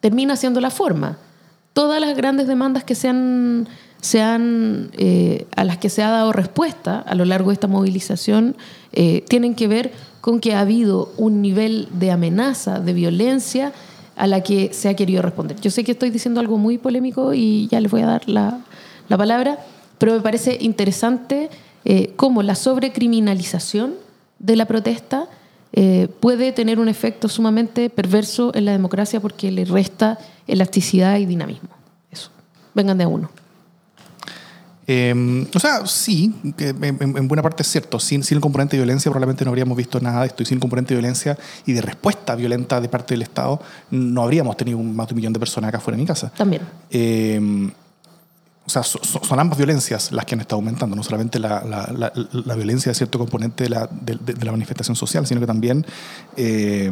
termina 0.00 0.36
siendo 0.36 0.60
la 0.60 0.68
forma. 0.68 1.16
Todas 1.72 1.98
las 1.98 2.14
grandes 2.14 2.46
demandas 2.46 2.84
que 2.84 2.94
se 2.94 3.08
han, 3.08 3.66
eh, 4.98 5.46
a 5.56 5.64
las 5.64 5.78
que 5.78 5.88
se 5.88 6.02
ha 6.02 6.10
dado 6.10 6.30
respuesta 6.34 6.98
a 6.98 7.14
lo 7.14 7.24
largo 7.24 7.48
de 7.48 7.54
esta 7.54 7.68
movilización 7.68 8.54
eh, 8.92 9.24
tienen 9.26 9.54
que 9.54 9.66
ver 9.66 9.92
con 10.20 10.40
que 10.40 10.52
ha 10.52 10.60
habido 10.60 11.10
un 11.16 11.40
nivel 11.40 11.88
de 11.90 12.10
amenaza, 12.10 12.80
de 12.80 12.92
violencia 12.92 13.72
a 14.14 14.26
la 14.26 14.42
que 14.42 14.74
se 14.74 14.90
ha 14.90 14.94
querido 14.94 15.22
responder. 15.22 15.58
Yo 15.58 15.70
sé 15.70 15.84
que 15.84 15.92
estoy 15.92 16.10
diciendo 16.10 16.40
algo 16.40 16.58
muy 16.58 16.76
polémico 16.76 17.32
y 17.32 17.66
ya 17.68 17.80
les 17.80 17.90
voy 17.90 18.02
a 18.02 18.06
dar 18.08 18.28
la, 18.28 18.58
la 19.08 19.16
palabra, 19.16 19.58
pero 19.98 20.12
me 20.14 20.20
parece 20.20 20.56
interesante 20.60 21.50
eh, 21.84 22.12
cómo 22.16 22.42
la 22.42 22.54
sobrecriminalización 22.54 23.94
de 24.38 24.56
la 24.56 24.66
protesta 24.66 25.26
eh, 25.72 26.08
puede 26.20 26.52
tener 26.52 26.78
un 26.78 26.88
efecto 26.88 27.28
sumamente 27.28 27.90
perverso 27.90 28.52
en 28.54 28.64
la 28.66 28.72
democracia 28.72 29.20
porque 29.20 29.50
le 29.50 29.64
resta 29.64 30.18
elasticidad 30.46 31.18
y 31.18 31.26
dinamismo. 31.26 31.68
Eso. 32.10 32.30
Vengan 32.74 32.96
de 32.98 33.04
a 33.04 33.08
uno. 33.08 33.30
Eh, 34.86 35.46
o 35.54 35.58
sea, 35.58 35.86
sí, 35.86 36.34
en, 36.58 36.84
en- 36.84 37.16
en 37.16 37.26
buena 37.28 37.42
parte 37.42 37.62
es 37.62 37.68
cierto. 37.68 37.98
Sin, 37.98 38.22
sin 38.22 38.36
el 38.36 38.42
componente 38.42 38.76
de 38.76 38.82
violencia 38.82 39.10
probablemente 39.10 39.42
no 39.44 39.50
habríamos 39.50 39.76
visto 39.78 39.98
nada 39.98 40.20
de 40.20 40.26
esto. 40.26 40.42
Y 40.42 40.46
sin 40.46 40.56
el 40.56 40.60
componente 40.60 40.94
de 40.94 41.00
violencia 41.00 41.38
y 41.64 41.72
de 41.72 41.80
respuesta 41.80 42.34
violenta 42.34 42.80
de 42.80 42.88
parte 42.90 43.14
del 43.14 43.22
Estado, 43.22 43.60
no 43.90 44.22
habríamos 44.22 44.56
tenido 44.58 44.78
más 44.78 45.08
de 45.08 45.14
un 45.14 45.16
millón 45.16 45.32
de 45.32 45.38
personas 45.38 45.68
acá 45.68 45.80
fuera 45.80 45.96
de 45.96 46.02
mi 46.02 46.06
casa. 46.06 46.30
También. 46.36 46.62
Eh, 46.90 47.70
o 48.66 48.70
sea, 48.70 48.82
so- 48.82 48.98
so- 49.02 49.20
son 49.22 49.38
ambas 49.40 49.58
violencias 49.58 50.10
las 50.12 50.24
que 50.24 50.34
han 50.34 50.40
estado 50.40 50.56
aumentando, 50.56 50.96
no 50.96 51.02
solamente 51.02 51.38
la, 51.38 51.62
la- 51.64 51.92
la- 51.96 52.12
la 52.32 52.54
violencia 52.54 52.90
de 52.90 52.94
cierto 52.94 53.18
componente 53.18 53.64
de 53.64 53.70
la, 53.70 53.88
de- 53.90 54.16
de- 54.16 54.32
manifestación 54.52 54.96
social, 54.96 55.26
sino 55.26 55.40
que 55.40 55.46
también, 55.46 55.84
eh, 56.36 56.90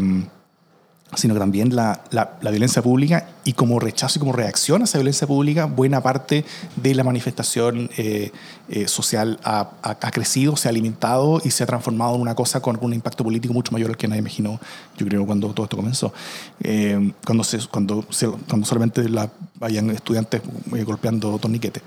sino 1.15 1.35
también 1.35 1.77
la, 1.77 2.03
la- 2.11 2.39
la 2.41 2.51
violencia 2.51 2.81
pública 2.83 3.29
y 3.45 3.53
como 3.53 3.79
rechazo 3.79 4.19
y 4.19 4.21
como 4.21 4.33
reacción 4.33 4.81
a 4.81 4.85
esa 4.85 4.97
violencia 4.99 5.27
pública, 5.27 5.67
buena 5.67 6.01
parte 6.03 6.45
de 6.77 6.95
la 6.95 7.05
manifestación 7.05 7.91
eh, 7.99 8.31
eh, 8.69 8.89
social 8.89 9.39
ha, 9.45 9.71
ha- 9.83 9.91
ha 10.01 10.11
crecido, 10.11 10.57
se 10.57 10.69
ha 10.69 10.71
alimentado 10.71 11.41
y 11.45 11.51
se 11.51 11.65
ha 11.65 11.67
transformado 11.67 12.15
en 12.15 12.23
una 12.23 12.35
cosa 12.35 12.61
con 12.61 12.79
un 12.81 12.95
impacto 12.95 13.25
político 13.25 13.53
mucho 13.53 13.73
mayor 13.73 13.91
al 13.91 13.97
que 13.97 14.09
nadie 14.09 14.21
imaginó, 14.21 14.59
yo 14.97 15.07
creo, 15.07 15.27
cuando 15.27 15.53
todo 15.53 15.65
esto 15.65 15.77
comenzó. 15.77 16.15
Eh, 16.63 17.13
cuando, 17.27 17.45
se, 17.45 17.59
cuando, 17.69 18.05
se- 18.11 18.29
cuando 18.49 18.67
solamente 18.67 19.07
la, 19.09 19.29
vayan 19.57 19.91
estudiantes 19.91 20.41
eh, 20.75 20.83
golpeando 20.85 21.39
torniquete. 21.39 21.83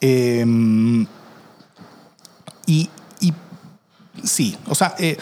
Eh, 0.00 0.44
y, 2.66 2.88
y 3.20 3.32
sí, 4.22 4.56
o 4.68 4.74
sea, 4.74 4.94
eh, 4.98 5.16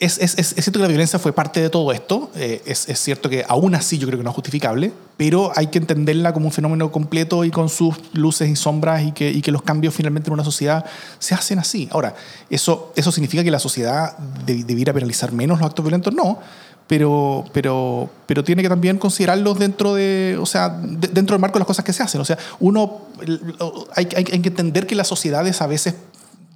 es, 0.00 0.14
cierto 0.14 0.72
que 0.72 0.82
la 0.82 0.88
violencia 0.88 1.18
fue 1.18 1.32
parte 1.32 1.60
de 1.60 1.70
todo 1.70 1.92
esto. 1.92 2.30
Eh, 2.36 2.62
es, 2.66 2.86
cierto 2.98 3.28
que 3.28 3.44
aún 3.48 3.74
así 3.74 3.98
yo 3.98 4.06
creo 4.06 4.18
que 4.18 4.24
no 4.24 4.30
es 4.30 4.34
justificable, 4.34 4.92
pero 5.16 5.52
hay 5.54 5.68
que 5.68 5.78
entenderla 5.78 6.32
como 6.32 6.46
un 6.46 6.52
fenómeno 6.52 6.90
completo 6.90 7.44
y 7.44 7.50
con 7.50 7.68
sus 7.68 7.96
luces 8.12 8.48
y 8.48 8.56
sombras 8.56 9.02
y 9.02 9.12
que, 9.12 9.52
los 9.52 9.62
cambios 9.62 9.94
finalmente 9.94 10.30
en 10.30 10.34
una 10.34 10.44
sociedad 10.44 10.84
se 11.18 11.34
hacen 11.34 11.58
así. 11.58 11.88
Ahora, 11.92 12.14
¿eso, 12.50 12.92
significa 12.96 13.44
que 13.44 13.50
la 13.50 13.58
sociedad 13.60 14.16
debiera 14.46 14.92
penalizar 14.92 15.32
menos 15.32 15.58
los 15.58 15.66
actos 15.66 15.84
violentos? 15.84 16.12
No 16.12 16.38
pero, 16.86 18.10
tiene 18.44 18.62
que 18.62 18.68
también 18.68 18.98
considerarlos 18.98 19.58
dentro 19.58 19.94
de, 19.94 20.36
o 20.40 20.46
sea, 20.46 20.68
dentro 20.68 21.34
del 21.34 21.40
marco 21.40 21.54
de 21.54 21.60
las 21.60 21.66
cosas 21.66 21.84
que 21.84 21.92
se 21.92 22.02
hacen. 22.02 22.20
O 22.20 22.24
sea, 22.24 22.38
uno 22.60 23.02
hay 23.94 24.06
que 24.06 24.48
entender 24.48 24.86
que 24.86 24.94
las 24.94 25.08
sociedades 25.08 25.62
a 25.62 25.66
veces 25.66 25.94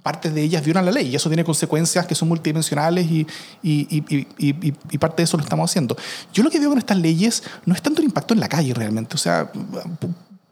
partes 0.03 0.33
de 0.33 0.41
ellas 0.41 0.63
violan 0.63 0.85
la 0.85 0.91
ley 0.91 1.09
y 1.09 1.15
eso 1.15 1.29
tiene 1.29 1.43
consecuencias 1.43 2.05
que 2.07 2.15
son 2.15 2.27
multidimensionales 2.27 3.05
y, 3.09 3.27
y, 3.61 4.03
y, 4.07 4.27
y, 4.37 4.97
parte 4.97 5.17
de 5.17 5.23
eso 5.23 5.37
lo 5.37 5.43
estamos 5.43 5.69
haciendo. 5.69 5.95
Yo 6.33 6.43
lo 6.43 6.49
que 6.49 6.59
veo 6.59 6.69
con 6.69 6.77
estas 6.77 6.97
leyes 6.97 7.43
no 7.65 7.73
es 7.73 7.81
tanto 7.81 8.01
el 8.01 8.05
impacto 8.05 8.33
en 8.33 8.39
la 8.39 8.47
calle 8.47 8.73
realmente, 8.73 9.15
o 9.15 9.17
sea, 9.17 9.51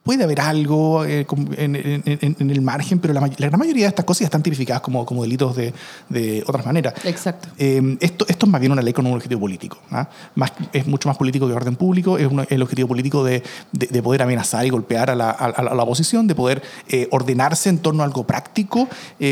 puede 0.08 0.24
haber 0.24 0.40
algo 0.40 1.04
eh, 1.04 1.28
en, 1.58 2.50
el 2.50 2.62
margen, 2.62 3.00
pero 3.00 3.14
la, 3.14 3.28
gran 3.28 3.60
mayoría 3.60 3.84
de 3.84 3.90
estas 3.90 4.06
cosas 4.06 4.22
están 4.22 4.42
tipificadas 4.42 4.82
como, 4.82 5.06
como 5.06 5.22
delitos 5.24 5.54
de, 5.54 5.74
de 6.08 6.46
otras 6.48 6.66
maneras. 6.66 6.94
Exacto. 7.04 7.50
Eh, 7.58 7.98
esto, 8.00 8.26
esto 8.30 8.46
es 8.46 8.50
más 8.50 8.62
bien 8.62 8.72
una 8.72 8.82
ley 8.82 8.94
con 8.94 9.06
un 9.06 9.16
objetivo 9.16 9.42
político. 9.42 9.80
¿ah? 9.92 10.08
Más, 10.36 10.54
es 10.72 10.88
mucho 10.88 11.10
más 11.10 11.18
político 11.18 11.46
que 11.46 11.52
orden 11.52 11.76
público, 11.76 12.18
es 12.18 12.30
el 12.50 12.62
objetivo 12.62 12.88
político 12.88 13.22
de, 13.26 13.44
de, 13.74 14.02
poder 14.02 14.22
amenazar 14.22 14.66
y 14.66 14.70
golpear 14.70 15.10
a 15.10 15.16
la, 15.16 15.30
a, 15.30 15.62
la 15.62 15.84
oposición, 15.84 16.26
de 16.26 16.36
poder 16.36 16.64
eh, 16.88 17.10
ordenarse 17.12 17.68
en 17.68 17.80
torno 17.80 18.02
a 18.04 18.06
algo 18.06 18.26
práctico, 18.26 18.88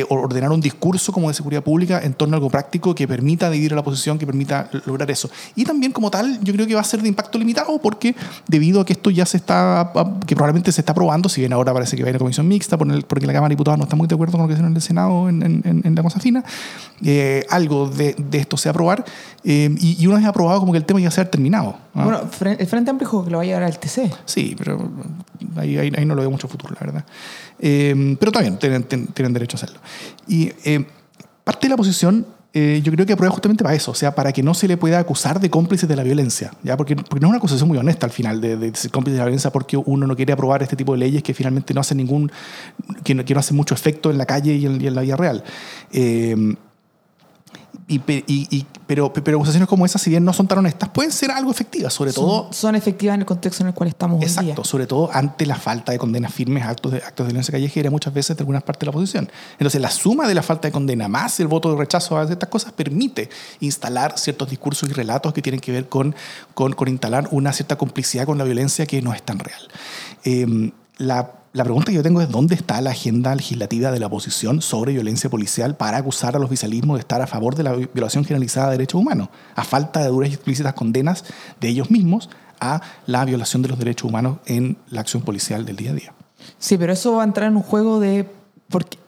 ordenar 0.09 0.51
un 0.51 0.59
discurso 0.59 1.13
como 1.13 1.29
de 1.29 1.35
seguridad 1.35 1.63
pública 1.63 2.01
en 2.03 2.15
torno 2.15 2.35
a 2.35 2.37
algo 2.37 2.49
práctico 2.49 2.93
que 2.93 3.07
permita 3.07 3.49
dividir 3.49 3.71
a 3.71 3.75
la 3.75 3.81
oposición, 3.81 4.19
que 4.19 4.25
permita 4.25 4.69
lograr 4.85 5.09
eso. 5.09 5.29
Y 5.55 5.63
también 5.63 5.93
como 5.93 6.11
tal, 6.11 6.37
yo 6.43 6.51
creo 6.51 6.67
que 6.67 6.75
va 6.75 6.81
a 6.81 6.83
ser 6.83 7.01
de 7.01 7.07
impacto 7.07 7.39
limitado 7.39 7.79
porque 7.79 8.13
debido 8.45 8.81
a 8.81 8.85
que 8.85 8.91
esto 8.91 9.09
ya 9.09 9.25
se 9.25 9.37
está, 9.37 9.93
que 10.27 10.35
probablemente 10.35 10.64
se 10.71 10.81
está 10.81 10.91
aprobando, 10.91 11.29
si 11.29 11.41
bien 11.41 11.53
ahora 11.53 11.73
parece 11.73 11.95
que 11.95 12.03
va 12.03 12.07
a 12.07 12.09
ir 12.11 12.15
a 12.15 12.19
comisión 12.19 12.47
mixta, 12.47 12.77
porque 12.77 13.25
la 13.25 13.33
Cámara 13.33 13.49
de 13.49 13.55
Diputados 13.55 13.77
no 13.77 13.83
está 13.83 13.95
muy 13.95 14.07
de 14.07 14.15
acuerdo 14.15 14.33
con 14.33 14.41
lo 14.41 14.47
que 14.47 14.53
hicieron 14.53 14.71
en 14.71 14.75
el 14.75 14.81
Senado 14.81 15.29
en, 15.29 15.95
la 15.95 16.03
cosa 16.03 16.19
fina, 16.19 16.43
eh, 17.03 17.45
algo 17.49 17.87
de, 17.87 18.15
esto 18.33 18.57
se 18.57 18.69
va 18.69 18.71
a 18.71 18.73
aprobar 18.73 19.05
eh, 19.43 19.73
y, 19.79 20.05
una 20.07 20.17
vez 20.17 20.25
aprobado 20.25 20.59
como 20.59 20.71
que 20.71 20.77
el 20.77 20.85
tema 20.85 20.99
ya 20.99 21.11
se 21.11 21.21
ha 21.21 21.29
terminado. 21.29 21.77
Bueno, 21.93 22.21
el 22.21 22.67
Frente 22.67 22.91
Amplio 22.91 23.07
dijo 23.07 23.23
que 23.23 23.31
lo 23.31 23.37
va 23.37 23.43
a 23.43 23.45
llevar 23.45 23.63
al 23.63 23.79
TC. 23.79 24.11
Sí, 24.25 24.55
pero 24.57 24.89
ahí, 25.57 25.77
ahí, 25.77 26.05
no 26.05 26.15
lo 26.15 26.21
veo 26.21 26.31
mucho 26.31 26.47
futuro, 26.47 26.73
la 26.79 26.85
verdad. 26.85 27.05
Eh, 27.59 28.15
pero 28.19 28.31
también 28.31 28.57
tienen, 28.57 28.83
tienen, 28.83 29.33
derecho 29.33 29.57
a 29.57 29.59
hacerlo. 29.59 29.79
Y 30.27 30.51
parte 31.43 31.67
de 31.67 31.69
la 31.69 31.77
posición 31.77 32.25
eh, 32.57 32.79
yo 32.81 32.93
creo 32.93 33.05
que 33.05 33.11
aprueba 33.11 33.33
justamente 33.33 33.65
para 33.65 33.75
eso, 33.75 33.91
o 33.91 33.95
sea, 33.95 34.15
para 34.15 34.31
que 34.31 34.41
no 34.41 34.53
se 34.53 34.69
le 34.69 34.77
pueda 34.77 34.97
acusar 34.97 35.41
de 35.41 35.49
cómplice 35.49 35.87
de 35.87 35.95
la 35.97 36.03
violencia, 36.03 36.53
¿ya? 36.63 36.77
Porque, 36.77 36.95
porque 36.95 37.19
no 37.19 37.27
es 37.27 37.29
una 37.31 37.37
acusación 37.39 37.67
muy 37.67 37.77
honesta 37.77 38.05
al 38.05 38.13
final 38.13 38.39
de, 38.39 38.73
ser 38.73 38.91
cómplice 38.91 39.15
de 39.15 39.19
la 39.19 39.25
violencia 39.25 39.51
porque 39.51 39.75
uno 39.75 40.07
no 40.07 40.15
quiere 40.15 40.31
aprobar 40.31 40.63
este 40.63 40.77
tipo 40.77 40.93
de 40.93 40.99
leyes 40.99 41.21
que 41.21 41.33
finalmente 41.33 41.73
no 41.73 41.81
hacen 41.81 41.97
ningún, 41.97 42.31
que 43.03 43.13
no, 43.13 43.25
que 43.25 43.33
no 43.33 43.41
hacen 43.41 43.57
mucho 43.57 43.75
efecto 43.75 44.09
en 44.09 44.17
la 44.17 44.25
calle 44.25 44.53
y 44.53 44.65
en, 44.65 44.81
y 44.81 44.87
en 44.87 44.95
la 44.95 45.01
vida 45.01 45.17
real. 45.17 45.43
Eh, 45.91 46.55
y, 47.87 48.01
y, 48.07 48.65
pero, 48.87 49.13
pero 49.13 49.37
acusaciones 49.37 49.69
como 49.69 49.85
esas, 49.85 50.01
si 50.01 50.09
bien 50.09 50.25
no 50.25 50.33
son 50.33 50.47
tan 50.47 50.57
honestas, 50.57 50.89
pueden 50.89 51.11
ser 51.11 51.29
algo 51.29 51.51
efectivas, 51.51 51.93
sobre 51.93 52.13
todo... 52.13 52.51
Son 52.51 52.75
efectivas 52.75 53.13
en 53.13 53.21
el 53.21 53.25
contexto 53.27 53.61
en 53.61 53.67
el 53.67 53.73
cual 53.75 53.89
estamos 53.89 54.23
exacto, 54.23 54.49
hoy 54.49 54.55
día. 54.55 54.63
sobre 54.63 54.87
todo 54.87 55.09
ante 55.13 55.45
la 55.45 55.55
falta 55.55 55.91
de 55.91 55.99
condenas 55.99 56.33
firmes 56.33 56.63
a 56.63 56.69
actos 56.69 56.93
de, 56.93 56.97
actos 56.97 57.27
de 57.27 57.33
violencia 57.33 57.51
callejera 57.51 57.91
muchas 57.91 58.11
veces 58.11 58.35
de 58.37 58.41
algunas 58.41 58.63
partes 58.63 58.79
de 58.79 58.85
la 58.87 58.89
oposición. 58.89 59.29
Entonces, 59.53 59.79
la 59.79 59.91
suma 59.91 60.27
de 60.27 60.33
la 60.33 60.41
falta 60.41 60.67
de 60.67 60.71
condena 60.71 61.07
más 61.07 61.39
el 61.39 61.47
voto 61.47 61.71
de 61.71 61.77
rechazo 61.77 62.17
a 62.17 62.23
estas 62.23 62.49
cosas 62.49 62.73
permite 62.73 63.29
instalar 63.59 64.17
ciertos 64.17 64.49
discursos 64.49 64.89
y 64.89 64.93
relatos 64.93 65.31
que 65.33 65.43
tienen 65.43 65.61
que 65.61 65.71
ver 65.71 65.87
con, 65.87 66.15
con, 66.55 66.73
con 66.73 66.87
instalar 66.87 67.27
una 67.29 67.53
cierta 67.53 67.77
complicidad 67.77 68.25
con 68.25 68.39
la 68.39 68.45
violencia 68.45 68.87
que 68.87 69.01
no 69.03 69.13
es 69.13 69.21
tan 69.21 69.37
real. 69.37 69.61
Eh, 70.23 70.71
la 70.97 71.31
la 71.55 71.63
pregunta 71.63 71.91
que 71.91 71.95
yo 71.95 72.03
tengo 72.03 72.19
es 72.19 72.29
dónde 72.29 72.53
está 72.53 72.81
la 72.81 72.89
agenda 72.89 73.33
legislativa 73.33 73.89
de 73.89 73.99
la 74.01 74.07
oposición 74.07 74.61
sobre 74.61 74.91
violencia 74.91 75.29
policial 75.29 75.77
para 75.77 75.95
acusar 75.95 76.35
al 76.35 76.43
oficialismo 76.43 76.95
de 76.95 76.99
estar 76.99 77.21
a 77.21 77.27
favor 77.27 77.55
de 77.55 77.63
la 77.63 77.71
violación 77.71 78.25
generalizada 78.25 78.67
de 78.67 78.73
derechos 78.73 78.99
humanos, 78.99 79.29
a 79.55 79.63
falta 79.63 80.01
de 80.01 80.09
duras 80.09 80.29
y 80.29 80.33
explícitas 80.33 80.73
condenas 80.73 81.23
de 81.61 81.69
ellos 81.69 81.89
mismos 81.89 82.29
a 82.59 82.81
la 83.05 83.23
violación 83.23 83.61
de 83.61 83.69
los 83.69 83.79
derechos 83.79 84.09
humanos 84.09 84.39
en 84.45 84.77
la 84.89 84.99
acción 84.99 85.23
policial 85.23 85.65
del 85.65 85.77
día 85.77 85.91
a 85.91 85.93
día. 85.93 86.13
Sí, 86.59 86.77
pero 86.77 86.91
eso 86.91 87.13
va 87.13 87.21
a 87.21 87.25
entrar 87.25 87.49
en 87.49 87.55
un 87.55 87.63
juego 87.63 88.01
de 88.01 88.29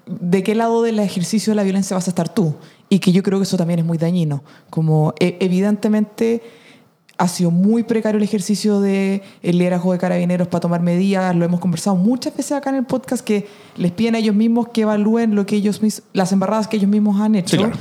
de 0.05 0.43
qué 0.43 0.55
lado 0.55 0.83
del 0.83 0.99
ejercicio 0.99 1.51
de 1.51 1.55
la 1.55 1.63
violencia 1.63 1.95
vas 1.95 2.07
a 2.07 2.11
estar 2.11 2.33
tú. 2.33 2.55
Y 2.87 2.99
que 2.99 3.11
yo 3.11 3.23
creo 3.23 3.39
que 3.39 3.43
eso 3.43 3.57
también 3.57 3.79
es 3.79 3.85
muy 3.85 3.97
dañino. 3.97 4.43
Como 4.69 5.13
e, 5.19 5.37
evidentemente 5.41 6.41
ha 7.17 7.27
sido 7.27 7.51
muy 7.51 7.83
precario 7.83 8.17
el 8.17 8.23
ejercicio 8.23 8.79
de 8.79 9.23
el 9.41 9.57
liderazgo 9.57 9.91
de 9.91 9.97
carabineros 9.97 10.47
para 10.47 10.61
tomar 10.61 10.81
medidas. 10.81 11.35
Lo 11.35 11.45
hemos 11.45 11.59
conversado 11.59 11.95
muchas 11.95 12.35
veces 12.35 12.53
acá 12.53 12.69
en 12.69 12.77
el 12.77 12.85
podcast 12.85 13.23
que 13.23 13.47
les 13.75 13.91
piden 13.91 14.15
a 14.15 14.19
ellos 14.19 14.35
mismos 14.35 14.69
que 14.69 14.81
evalúen 14.81 15.35
lo 15.35 15.45
que 15.45 15.55
ellos 15.55 15.81
las 16.13 16.31
embarradas 16.31 16.67
que 16.67 16.77
ellos 16.77 16.89
mismos 16.89 17.19
han 17.19 17.35
hecho. 17.35 17.71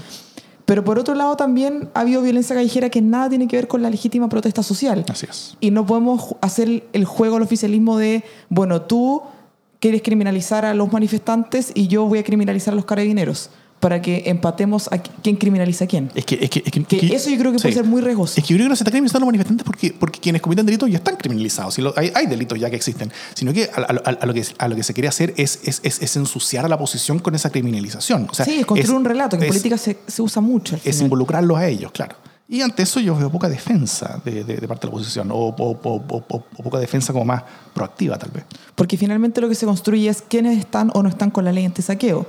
Pero 0.64 0.82
por 0.84 0.98
otro 0.98 1.14
lado 1.14 1.36
también 1.36 1.90
ha 1.94 2.00
habido 2.00 2.22
violencia 2.22 2.56
callejera 2.56 2.90
que 2.90 3.00
nada 3.00 3.28
tiene 3.28 3.46
que 3.46 3.56
ver 3.56 3.68
con 3.68 3.82
la 3.82 3.90
legítima 3.90 4.28
protesta 4.28 4.62
social. 4.64 5.04
Así 5.08 5.26
es. 5.28 5.56
Y 5.60 5.70
no 5.70 5.86
podemos 5.86 6.34
hacer 6.40 6.84
el 6.92 7.04
juego 7.04 7.36
al 7.36 7.42
oficialismo 7.42 7.98
de, 7.98 8.24
bueno, 8.48 8.82
tú 8.82 9.22
quieres 9.78 10.02
criminalizar 10.02 10.64
a 10.64 10.74
los 10.74 10.92
manifestantes 10.92 11.70
y 11.74 11.86
yo 11.86 12.06
voy 12.06 12.18
a 12.18 12.24
criminalizar 12.24 12.72
a 12.72 12.76
los 12.76 12.84
carabineros 12.84 13.50
para 13.80 14.00
que 14.00 14.24
empatemos 14.26 14.88
a 14.90 14.98
quién 14.98 15.36
criminaliza 15.36 15.84
a 15.84 15.86
quién. 15.86 16.10
Es 16.14 16.24
que, 16.24 16.38
es 16.40 16.50
que, 16.50 16.62
es 16.64 16.86
que, 16.86 17.14
eso 17.14 17.30
yo 17.30 17.38
creo 17.38 17.52
que 17.52 17.58
puede 17.58 17.74
ser 17.74 17.84
muy 17.84 18.00
riesgoso. 18.00 18.34
Es 18.36 18.44
que 18.44 18.54
yo 18.54 18.56
creo 18.56 18.66
que 18.66 18.70
no 18.70 18.76
se 18.76 18.84
está 18.84 18.90
criminalizando 18.90 19.18
a 19.18 19.26
los 19.26 19.26
manifestantes 19.26 19.64
porque, 19.64 19.94
porque 19.98 20.18
quienes 20.18 20.40
cometen 20.40 20.64
delitos 20.64 20.90
ya 20.90 20.96
están 20.96 21.16
criminalizados. 21.16 21.78
hay, 21.96 22.10
hay, 22.14 22.26
delitos 22.26 22.58
ya 22.58 22.70
que 22.70 22.76
existen. 22.76 23.12
Sino 23.34 23.52
que 23.52 23.68
a, 23.72 23.92
lo, 23.92 24.34
que 24.34 24.44
a 24.58 24.68
lo 24.68 24.76
que 24.76 24.82
se 24.82 24.94
quiere 24.94 25.08
hacer 25.08 25.34
es, 25.36 25.60
es, 25.64 25.80
es, 25.82 26.16
ensuciar 26.16 26.64
a 26.64 26.68
la 26.68 26.76
oposición 26.76 27.18
con 27.18 27.34
esa 27.34 27.50
criminalización. 27.50 28.26
O 28.30 28.34
sea, 28.34 28.46
sí, 28.46 28.60
es 28.60 28.66
construir 28.66 28.96
un 28.96 29.04
relato 29.04 29.36
que 29.38 29.44
en 29.44 29.50
política 29.50 29.76
se, 29.76 29.98
se, 30.06 30.22
usa 30.22 30.40
mucho. 30.40 30.78
Es 30.82 31.00
involucrarlos 31.00 31.58
a 31.58 31.68
ellos, 31.68 31.92
claro. 31.92 32.16
Y 32.48 32.62
ante 32.62 32.84
eso 32.84 33.00
yo 33.00 33.16
veo 33.16 33.28
poca 33.28 33.48
defensa 33.48 34.20
de, 34.24 34.44
de, 34.44 34.68
parte 34.68 34.86
de 34.86 34.92
la 34.92 34.96
oposición, 34.96 35.30
o, 35.32 35.48
o, 35.48 35.78
o, 35.82 36.40
poca 36.62 36.78
defensa 36.78 37.12
como 37.12 37.24
más 37.24 37.42
proactiva 37.74 38.16
tal 38.18 38.30
vez. 38.30 38.44
Porque 38.76 38.96
finalmente 38.96 39.40
lo 39.40 39.48
que 39.48 39.56
se 39.56 39.66
construye 39.66 40.08
es 40.08 40.22
quiénes 40.22 40.56
están 40.56 40.92
o 40.94 41.02
no 41.02 41.08
están 41.08 41.30
con 41.30 41.44
la 41.44 41.50
ley 41.50 41.64
anti-saqueo 41.64 42.24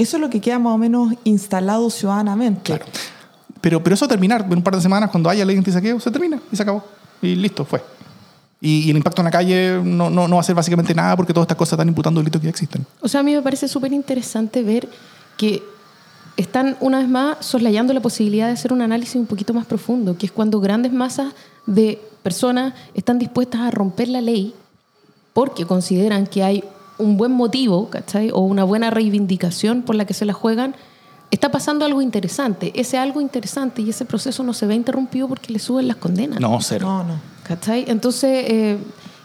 eso 0.00 0.16
es 0.16 0.20
lo 0.22 0.30
que 0.30 0.40
queda 0.40 0.58
más 0.58 0.74
o 0.74 0.78
menos 0.78 1.12
instalado 1.24 1.90
ciudadanamente. 1.90 2.62
Claro. 2.62 2.86
Pero, 3.60 3.82
pero 3.82 3.94
eso 3.94 4.06
va 4.06 4.06
a 4.06 4.08
terminar 4.08 4.46
en 4.48 4.56
un 4.56 4.62
par 4.62 4.74
de 4.74 4.80
semanas, 4.80 5.10
cuando 5.10 5.28
haya 5.28 5.44
ley 5.44 5.58
anti-saqueo, 5.58 6.00
se 6.00 6.10
termina 6.10 6.40
y 6.50 6.56
se 6.56 6.62
acabó. 6.62 6.82
Y 7.20 7.34
listo, 7.34 7.66
fue. 7.66 7.82
Y, 8.62 8.90
el 8.90 8.96
impacto 8.96 9.20
en 9.20 9.26
la 9.26 9.30
calle 9.30 9.78
no, 9.84 10.08
no, 10.08 10.26
no, 10.26 10.36
va 10.36 10.40
a 10.40 10.44
ser 10.44 10.54
básicamente 10.54 10.94
nada 10.94 11.16
porque 11.16 11.34
todas 11.34 11.44
estas 11.44 11.58
cosas 11.58 11.74
están 11.74 11.88
imputando 11.88 12.20
delitos 12.20 12.40
que 12.40 12.46
ya 12.46 12.50
existen. 12.50 12.86
O 13.02 13.08
sea, 13.08 13.20
a 13.20 13.22
mí 13.22 13.34
me 13.34 13.42
parece 13.42 13.68
súper 13.68 13.92
interesante 13.92 14.62
ver 14.62 14.88
que 15.36 15.62
están 16.38 16.78
una 16.80 17.00
vez 17.00 17.08
más 17.08 17.44
soslayando 17.44 17.92
la 17.92 18.00
posibilidad 18.00 18.46
de 18.46 18.54
hacer 18.54 18.72
un 18.72 18.80
análisis 18.80 19.16
un 19.16 19.26
poquito 19.26 19.52
más 19.52 19.66
profundo, 19.66 20.16
que 20.16 20.24
es 20.24 20.32
cuando 20.32 20.60
grandes 20.60 20.94
masas 20.94 21.34
de 21.66 22.00
personas 22.22 22.72
están 22.94 23.18
dispuestas 23.18 23.60
a 23.60 23.70
romper 23.70 24.08
la 24.08 24.22
ley 24.22 24.54
porque 25.34 25.66
consideran 25.66 26.26
que 26.26 26.42
hay 26.42 26.64
un 27.00 27.16
buen 27.16 27.32
motivo, 27.32 27.88
¿cachai? 27.90 28.30
O 28.32 28.40
una 28.40 28.64
buena 28.64 28.90
reivindicación 28.90 29.82
por 29.82 29.96
la 29.96 30.04
que 30.04 30.14
se 30.14 30.24
la 30.24 30.32
juegan, 30.32 30.74
está 31.30 31.50
pasando 31.50 31.84
algo 31.84 32.02
interesante. 32.02 32.72
Ese 32.74 32.98
algo 32.98 33.20
interesante 33.20 33.82
y 33.82 33.90
ese 33.90 34.04
proceso 34.04 34.42
no 34.42 34.52
se 34.52 34.66
ve 34.66 34.74
interrumpido 34.74 35.28
porque 35.28 35.52
le 35.52 35.58
suben 35.58 35.88
las 35.88 35.96
condenas. 35.96 36.40
No, 36.40 36.58
cero. 36.60 36.86
No, 36.86 37.04
no. 37.04 37.14
¿Cachai? 37.44 37.84
Entonces, 37.88 38.44
eh, 38.48 38.78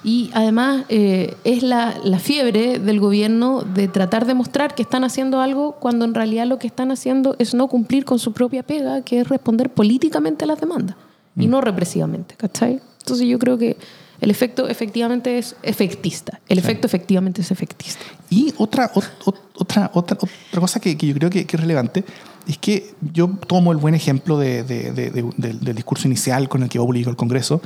y 0.04 0.30
además 0.34 0.86
eh, 0.90 1.36
es 1.44 1.64
la, 1.64 1.96
la, 2.04 2.20
fiebre 2.20 2.80
del 2.80 3.00
gobierno 3.00 3.62
de 3.62 3.88
tratar 3.88 4.26
de 4.26 4.34
mostrar 4.34 4.76
que 4.76 4.84
están 4.84 5.04
haciendo 5.04 5.42
algo 5.42 5.74
cuando 5.74 6.06
en 6.06 6.14
realidad 6.14 6.46
lo 6.46 6.60
que 6.60 6.68
están 6.68 6.92
haciendo 6.92 7.36
es 7.40 7.54
no 7.54 7.68
cumplir 7.68 8.06
con 8.06 8.20
su 8.20 8.34
propia 8.34 8.64
pega, 8.64 9.02
que 9.02 9.20
es 9.20 9.30
responder 9.30 9.72
políticamente 9.72 10.46
a 10.46 10.48
las 10.48 10.60
demandas 10.60 10.96
y 11.36 11.48
mm. 11.48 11.50
no 11.50 11.62
represivamente, 11.62 12.36
¿cachai? 12.36 12.80
Entonces 13.00 13.28
yo 13.28 13.40
creo 13.40 13.58
que 13.58 13.78
el 14.21 14.32
efecto 14.32 14.67
efectivamente 14.67 15.38
es 15.38 15.56
efectista. 15.63 16.39
El 16.47 16.58
efecto 16.58 16.88
efectivamente 16.88 17.41
es 17.41 17.51
efectista. 17.51 18.04
Y 18.30 18.54
otra, 18.58 18.91
otra, 18.93 19.12
otra, 19.56 19.91
otra 19.93 20.17
cosa 20.60 20.80
que, 20.80 20.95
yo 20.95 21.13
creo 21.13 21.30
que, 21.30 21.41
es 21.41 21.60
relevante 21.60 22.04
es 22.47 22.58
que 22.58 22.93
yo 23.13 23.28
tomo 23.47 23.71
el 23.71 23.78
buen 23.78 23.95
ejemplo 23.95 24.38
de, 24.38 24.63
del 24.63 25.75
discurso 25.75 26.08
inicial 26.08 26.47
con 26.47 26.63
el 26.63 26.69
que 26.69 26.80
publicó 26.80 27.10
el 27.10 27.15
Congreso 27.15 27.62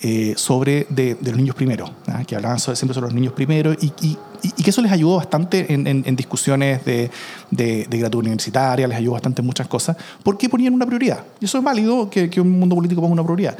eh, 0.00 0.34
sobre 0.36 0.86
de, 0.90 1.16
los 1.22 1.36
niños 1.36 1.54
primero, 1.54 1.88
¿ah? 2.08 2.24
que 2.24 2.34
hablaban 2.34 2.58
siempre 2.58 2.94
sobre 2.94 3.06
los 3.06 3.14
niños 3.14 3.32
primero 3.32 3.72
y, 3.72 3.92
y, 4.02 4.18
que 4.62 4.70
eso 4.70 4.82
les 4.82 4.90
ayudó 4.90 5.16
bastante 5.16 5.72
en, 5.72 5.86
en, 5.86 6.16
discusiones 6.16 6.84
de, 6.84 7.10
de, 7.50 7.86
gratuidad 7.88 8.16
universitaria, 8.16 8.88
les 8.88 8.98
ayudó 8.98 9.12
bastante 9.12 9.40
en 9.40 9.46
muchas 9.46 9.68
cosas, 9.68 9.96
porque 10.22 10.48
ponían 10.48 10.74
una 10.74 10.84
prioridad. 10.84 11.24
Y 11.40 11.44
eso 11.44 11.58
es 11.58 11.64
válido 11.64 12.10
que, 12.10 12.28
que 12.28 12.40
un 12.40 12.58
mundo 12.58 12.74
político 12.74 13.00
ponga 13.00 13.12
una 13.12 13.22
prioridad. 13.24 13.56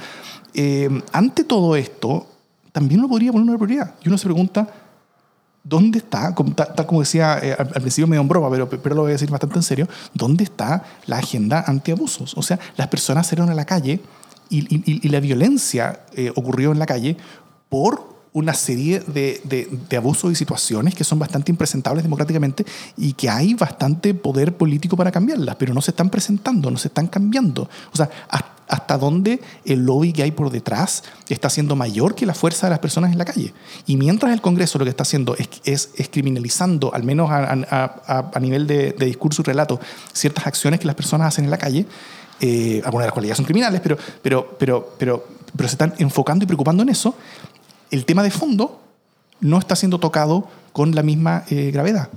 Eh, 0.54 0.88
ante 1.12 1.44
todo 1.44 1.76
esto, 1.76 2.26
también 2.74 3.00
lo 3.00 3.08
podría 3.08 3.30
poner 3.30 3.48
una 3.48 3.56
prioridad. 3.56 3.94
Y 4.02 4.08
uno 4.08 4.18
se 4.18 4.24
pregunta, 4.24 4.68
¿Dónde 5.66 5.96
está, 5.96 6.34
tal, 6.34 6.87
como 6.87 7.00
decía 7.00 7.38
eh, 7.42 7.56
al, 7.58 7.68
principio 7.68 8.06
medio 8.06 8.20
en 8.20 8.28
broma, 8.28 8.50
pero, 8.50 8.68
pero 8.68 8.94
lo 8.94 9.00
voy 9.00 9.12
a 9.12 9.14
decir 9.14 9.30
bastante 9.30 9.56
en 9.56 9.62
serio, 9.62 9.88
¿dónde 10.12 10.44
está 10.44 10.84
la 11.06 11.16
agenda 11.16 11.64
antiabusos? 11.66 12.34
O 12.37 12.42
sea, 12.42 12.58
las 12.76 12.88
personas 12.88 13.26
salieron 13.28 13.48
a 13.48 13.54
la 13.54 13.64
calle 13.64 14.02
y, 14.50 15.08
la 15.08 15.20
violencia 15.20 16.00
eh, 16.12 16.30
ocurrió 16.37 16.72
en 16.72 16.78
la 16.78 16.84
calle 16.84 17.16
por 17.70 18.14
una 18.34 18.52
serie 18.52 19.00
de, 19.00 19.40
de- 19.44 19.70
de 19.88 19.96
abusos 19.96 20.30
y 20.30 20.34
situaciones 20.34 20.94
que 20.94 21.02
son 21.02 21.18
bastante 21.18 21.50
impresentables 21.50 22.02
democráticamente 22.04 22.66
y 22.98 23.14
que 23.14 23.30
hay 23.30 23.54
bastante 23.54 24.12
poder 24.12 24.54
político 24.58 24.98
para 24.98 25.10
cambiarlas, 25.10 25.56
pero 25.56 25.72
no 25.72 25.80
se 25.80 25.92
están 25.92 26.10
presentando, 26.10 26.70
no 26.70 26.76
se 26.76 26.88
están 26.88 27.06
cambiando. 27.06 27.70
O 27.90 27.96
sea, 27.96 28.10
has- 28.28 28.54
hasta 28.68 28.98
dónde 28.98 29.40
el 29.64 29.85
lobby 29.85 30.12
que 30.12 30.22
hay 30.22 30.31
por 30.31 30.50
detrás 30.50 31.05
está 31.29 31.50
siendo 31.50 31.77
mayor 31.77 32.14
que 32.14 32.27
la 32.27 32.35
fuerza 32.35 32.66
de 32.66 32.70
las 32.70 32.79
personas 32.79 33.12
en 33.12 33.18
la 33.18 33.24
calle. 33.24 33.53
Y 33.87 33.96
mientras 33.96 34.33
el 34.33 34.40
Congreso 34.40 34.79
lo 34.79 34.85
que 34.85 34.90
está 34.90 35.03
haciendo 35.03 35.37
es, 35.64 35.90
criminalizando, 36.11 36.94
al 36.94 37.03
menos 37.03 37.29
a, 37.31 38.38
nivel 38.40 38.66
de, 38.66 38.92
de 38.92 39.07
discurso 39.07 39.42
y 39.42 39.44
relato, 39.44 39.81
ciertas 40.12 40.46
acciones 40.46 40.81
que 40.81 40.87
las 40.87 40.96
personas 40.96 41.29
hacen 41.29 41.44
en 41.44 41.50
la 41.50 41.59
calle, 41.59 41.87
eh, 42.40 42.83
algunas 42.85 43.05
de 43.05 43.07
las 43.07 43.12
cuales 43.12 43.29
ya 43.29 43.35
son 43.37 43.44
criminales, 43.44 43.81
pero, 43.81 43.96
pero, 44.22 44.57
pero, 44.59 44.94
pero, 44.98 45.24
pero 45.57 45.68
se 45.68 45.74
están 45.74 45.94
enfocando 45.98 46.44
y 46.44 46.46
preocupando 46.46 46.83
en 46.83 46.88
eso, 46.88 47.14
el 47.90 48.05
tema 48.05 48.22
de 48.22 48.31
fondo 48.31 48.81
no 49.40 49.59
está 49.59 49.77
siendo 49.77 49.98
tocado 49.98 50.48
con 50.74 50.92
la 50.92 51.04
misma 51.04 51.44
eh, 51.50 51.70
gravedad. 51.70 52.08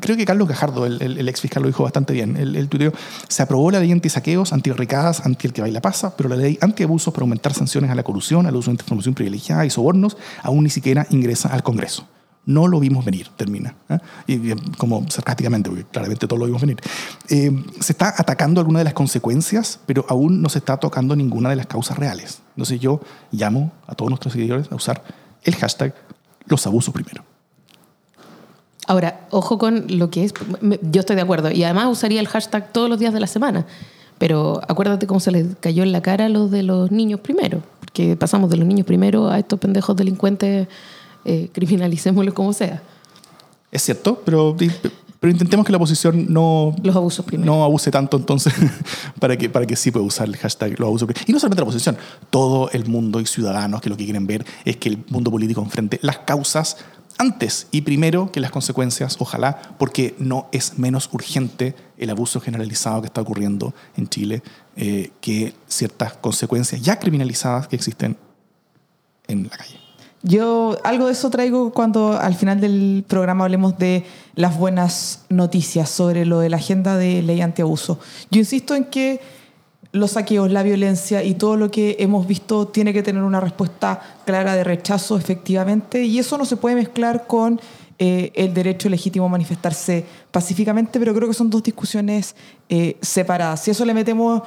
Creo 0.00 0.16
que 0.16 0.24
Carlos 0.24 0.48
Gajardo, 0.48 0.86
el, 0.86 1.02
el- 1.02 1.28
ex 1.28 1.42
fiscal, 1.42 1.62
lo 1.62 1.68
dijo 1.68 1.82
bastante 1.82 2.14
bien. 2.14 2.34
El, 2.38 2.56
el 2.56 2.66
tuiteo, 2.66 2.94
se 3.28 3.42
aprobó 3.42 3.70
la 3.70 3.78
ley 3.78 3.92
anti-saqueos, 3.92 4.54
anti-ricadas, 4.54 5.26
anti 5.26 5.46
el 5.46 5.52
que 5.52 5.60
baila 5.60 5.82
pasa, 5.82 6.16
pero 6.16 6.30
la 6.30 6.36
ley 6.36 6.56
anti-abusos 6.62 7.12
para 7.12 7.24
aumentar 7.24 7.52
sanciones 7.52 7.90
a 7.90 7.94
la 7.94 8.02
corrupción, 8.02 8.46
al 8.46 8.56
uso 8.56 8.70
de 8.70 8.76
información 8.76 9.14
privilegiada 9.14 9.66
y 9.66 9.70
sobornos, 9.70 10.16
aún 10.42 10.64
ni 10.64 10.70
siquiera 10.70 11.06
ingresa 11.10 11.50
al 11.50 11.62
Congreso. 11.62 12.08
No 12.46 12.68
lo 12.68 12.80
vimos 12.80 13.04
venir, 13.04 13.28
termina. 13.36 13.74
¿eh? 13.90 13.98
Y, 14.28 14.52
y, 14.52 14.54
como 14.78 15.04
sarcásticamente, 15.10 15.68
porque 15.68 15.84
claramente 15.84 16.26
todos 16.26 16.40
lo 16.40 16.46
vimos 16.46 16.62
venir. 16.62 16.78
Eh, 17.28 17.52
se 17.80 17.92
está 17.92 18.14
atacando 18.16 18.62
alguna 18.62 18.78
de 18.78 18.84
las 18.86 18.94
consecuencias, 18.94 19.78
pero 19.84 20.06
aún 20.08 20.40
no 20.40 20.48
se 20.48 20.60
está 20.60 20.78
tocando 20.78 21.14
ninguna 21.14 21.50
de 21.50 21.56
las 21.56 21.66
causas 21.66 21.98
reales. 21.98 22.40
Entonces 22.54 22.80
yo 22.80 23.02
llamo 23.30 23.72
a 23.86 23.94
todos 23.94 24.10
nuestros 24.10 24.32
seguidores 24.32 24.72
a 24.72 24.74
usar 24.74 25.02
el 25.44 25.54
hashtag 25.56 25.94
los 26.46 26.66
abusos 26.66 26.94
primero. 26.94 27.22
Ahora, 28.86 29.26
ojo 29.30 29.58
con 29.58 29.86
lo 29.88 30.10
que 30.10 30.24
es. 30.24 30.34
Yo 30.82 31.00
estoy 31.00 31.16
de 31.16 31.22
acuerdo. 31.22 31.50
Y 31.50 31.64
además 31.64 31.88
usaría 31.90 32.20
el 32.20 32.28
hashtag 32.28 32.72
todos 32.72 32.88
los 32.88 32.98
días 32.98 33.12
de 33.12 33.20
la 33.20 33.26
semana. 33.26 33.66
Pero 34.18 34.60
acuérdate 34.68 35.06
cómo 35.06 35.20
se 35.20 35.30
les 35.30 35.56
cayó 35.60 35.82
en 35.82 35.92
la 35.92 36.00
cara 36.00 36.26
a 36.26 36.28
los 36.28 36.50
de 36.50 36.62
los 36.62 36.90
niños 36.90 37.20
primero. 37.20 37.62
Porque 37.80 38.16
pasamos 38.16 38.48
de 38.48 38.56
los 38.56 38.66
niños 38.66 38.86
primero 38.86 39.28
a 39.28 39.38
estos 39.38 39.58
pendejos 39.58 39.96
delincuentes, 39.96 40.68
eh, 41.24 41.50
criminalicémoslos 41.52 42.34
como 42.34 42.52
sea. 42.52 42.82
Es 43.72 43.82
cierto, 43.82 44.22
pero, 44.24 44.56
pero 45.20 45.32
intentemos 45.32 45.66
que 45.66 45.72
la 45.72 45.76
oposición 45.76 46.32
no, 46.32 46.74
Los 46.82 46.94
abusos 46.94 47.26
primero. 47.26 47.52
no 47.52 47.64
abuse 47.64 47.90
tanto 47.90 48.16
entonces 48.16 48.54
para 49.20 49.36
que, 49.36 49.50
para 49.50 49.66
que 49.66 49.74
sí 49.76 49.90
pueda 49.90 50.06
usar 50.06 50.28
el 50.28 50.36
hashtag 50.36 50.78
los 50.78 50.86
abusos 50.86 51.06
primero. 51.06 51.24
Y 51.28 51.32
no 51.32 51.40
solamente 51.40 51.60
la 51.60 51.64
oposición, 51.64 51.98
todo 52.30 52.70
el 52.70 52.86
mundo 52.86 53.20
y 53.20 53.26
ciudadanos 53.26 53.80
que 53.80 53.90
lo 53.90 53.96
que 53.96 54.04
quieren 54.04 54.26
ver 54.26 54.46
es 54.64 54.76
que 54.76 54.88
el 54.88 55.04
mundo 55.10 55.30
político 55.30 55.60
enfrente 55.60 55.98
las 56.00 56.18
causas 56.18 56.78
antes 57.18 57.66
y 57.70 57.82
primero 57.82 58.30
que 58.30 58.40
las 58.40 58.50
consecuencias, 58.50 59.16
ojalá, 59.18 59.74
porque 59.78 60.14
no 60.18 60.48
es 60.52 60.78
menos 60.78 61.08
urgente 61.12 61.74
el 61.98 62.10
abuso 62.10 62.40
generalizado 62.40 63.00
que 63.00 63.06
está 63.06 63.20
ocurriendo 63.20 63.74
en 63.96 64.08
Chile 64.08 64.42
eh, 64.76 65.10
que 65.20 65.54
ciertas 65.66 66.14
consecuencias 66.14 66.82
ya 66.82 66.98
criminalizadas 66.98 67.68
que 67.68 67.76
existen 67.76 68.16
en 69.26 69.44
la 69.44 69.56
calle. 69.56 69.86
Yo 70.22 70.76
algo 70.82 71.06
de 71.06 71.12
eso 71.12 71.30
traigo 71.30 71.72
cuando 71.72 72.18
al 72.18 72.34
final 72.34 72.60
del 72.60 73.04
programa 73.06 73.44
hablemos 73.44 73.78
de 73.78 74.04
las 74.34 74.58
buenas 74.58 75.24
noticias 75.28 75.88
sobre 75.88 76.26
lo 76.26 76.40
de 76.40 76.48
la 76.48 76.56
agenda 76.56 76.96
de 76.96 77.22
ley 77.22 77.40
antiabuso. 77.40 78.00
Yo 78.30 78.40
insisto 78.40 78.74
en 78.74 78.86
que 78.86 79.20
los 79.96 80.12
saqueos, 80.12 80.50
la 80.50 80.62
violencia 80.62 81.22
y 81.22 81.34
todo 81.34 81.56
lo 81.56 81.70
que 81.70 81.96
hemos 81.98 82.26
visto 82.26 82.68
tiene 82.68 82.92
que 82.92 83.02
tener 83.02 83.22
una 83.22 83.40
respuesta 83.40 84.00
clara 84.24 84.54
de 84.54 84.64
rechazo, 84.64 85.16
efectivamente, 85.16 86.04
y 86.04 86.18
eso 86.18 86.38
no 86.38 86.44
se 86.44 86.56
puede 86.56 86.76
mezclar 86.76 87.26
con 87.26 87.60
eh, 87.98 88.30
el 88.34 88.52
derecho 88.52 88.88
legítimo 88.88 89.26
a 89.26 89.28
manifestarse 89.28 90.04
pacíficamente, 90.30 90.98
pero 90.98 91.14
creo 91.14 91.28
que 91.28 91.34
son 91.34 91.48
dos 91.48 91.62
discusiones 91.62 92.36
eh, 92.68 92.96
separadas. 93.00 93.62
Si 93.62 93.70
eso 93.70 93.84
le 93.84 93.94
metemos 93.94 94.42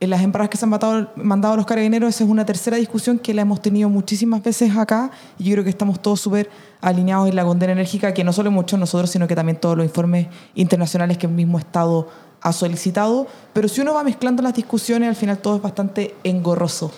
en 0.00 0.10
las 0.10 0.22
embarras 0.22 0.48
que 0.48 0.56
se 0.56 0.64
han 0.64 0.70
matado- 0.70 1.10
mandado 1.16 1.56
los 1.56 1.66
carabineros, 1.66 2.10
esa 2.14 2.24
es 2.24 2.30
una 2.30 2.44
tercera 2.46 2.76
discusión 2.76 3.18
que 3.18 3.34
la 3.34 3.42
hemos 3.42 3.60
tenido 3.60 3.88
muchísimas 3.88 4.42
veces 4.42 4.76
acá 4.76 5.10
y 5.38 5.44
yo 5.44 5.54
creo 5.54 5.64
que 5.64 5.70
estamos 5.70 6.00
todos 6.00 6.20
súper 6.20 6.50
alineados 6.80 7.28
en 7.28 7.34
la 7.34 7.44
condena 7.44 7.72
enérgica, 7.72 8.14
que 8.14 8.22
no 8.22 8.32
solo 8.32 8.50
muchos 8.52 8.78
nosotros, 8.78 9.10
sino 9.10 9.26
que 9.26 9.34
también 9.34 9.58
todos 9.58 9.76
los 9.76 9.84
informes 9.84 10.28
internacionales 10.54 11.18
que 11.18 11.26
el 11.26 11.32
mismo 11.32 11.58
Estado 11.58 12.08
ha 12.42 12.52
solicitado. 12.52 13.26
Pero 13.52 13.68
si 13.68 13.80
uno 13.80 13.94
va 13.94 14.04
mezclando 14.04 14.42
las 14.42 14.54
discusiones, 14.54 15.08
al 15.08 15.16
final 15.16 15.38
todo 15.38 15.56
es 15.56 15.62
bastante 15.62 16.14
engorroso. 16.24 16.92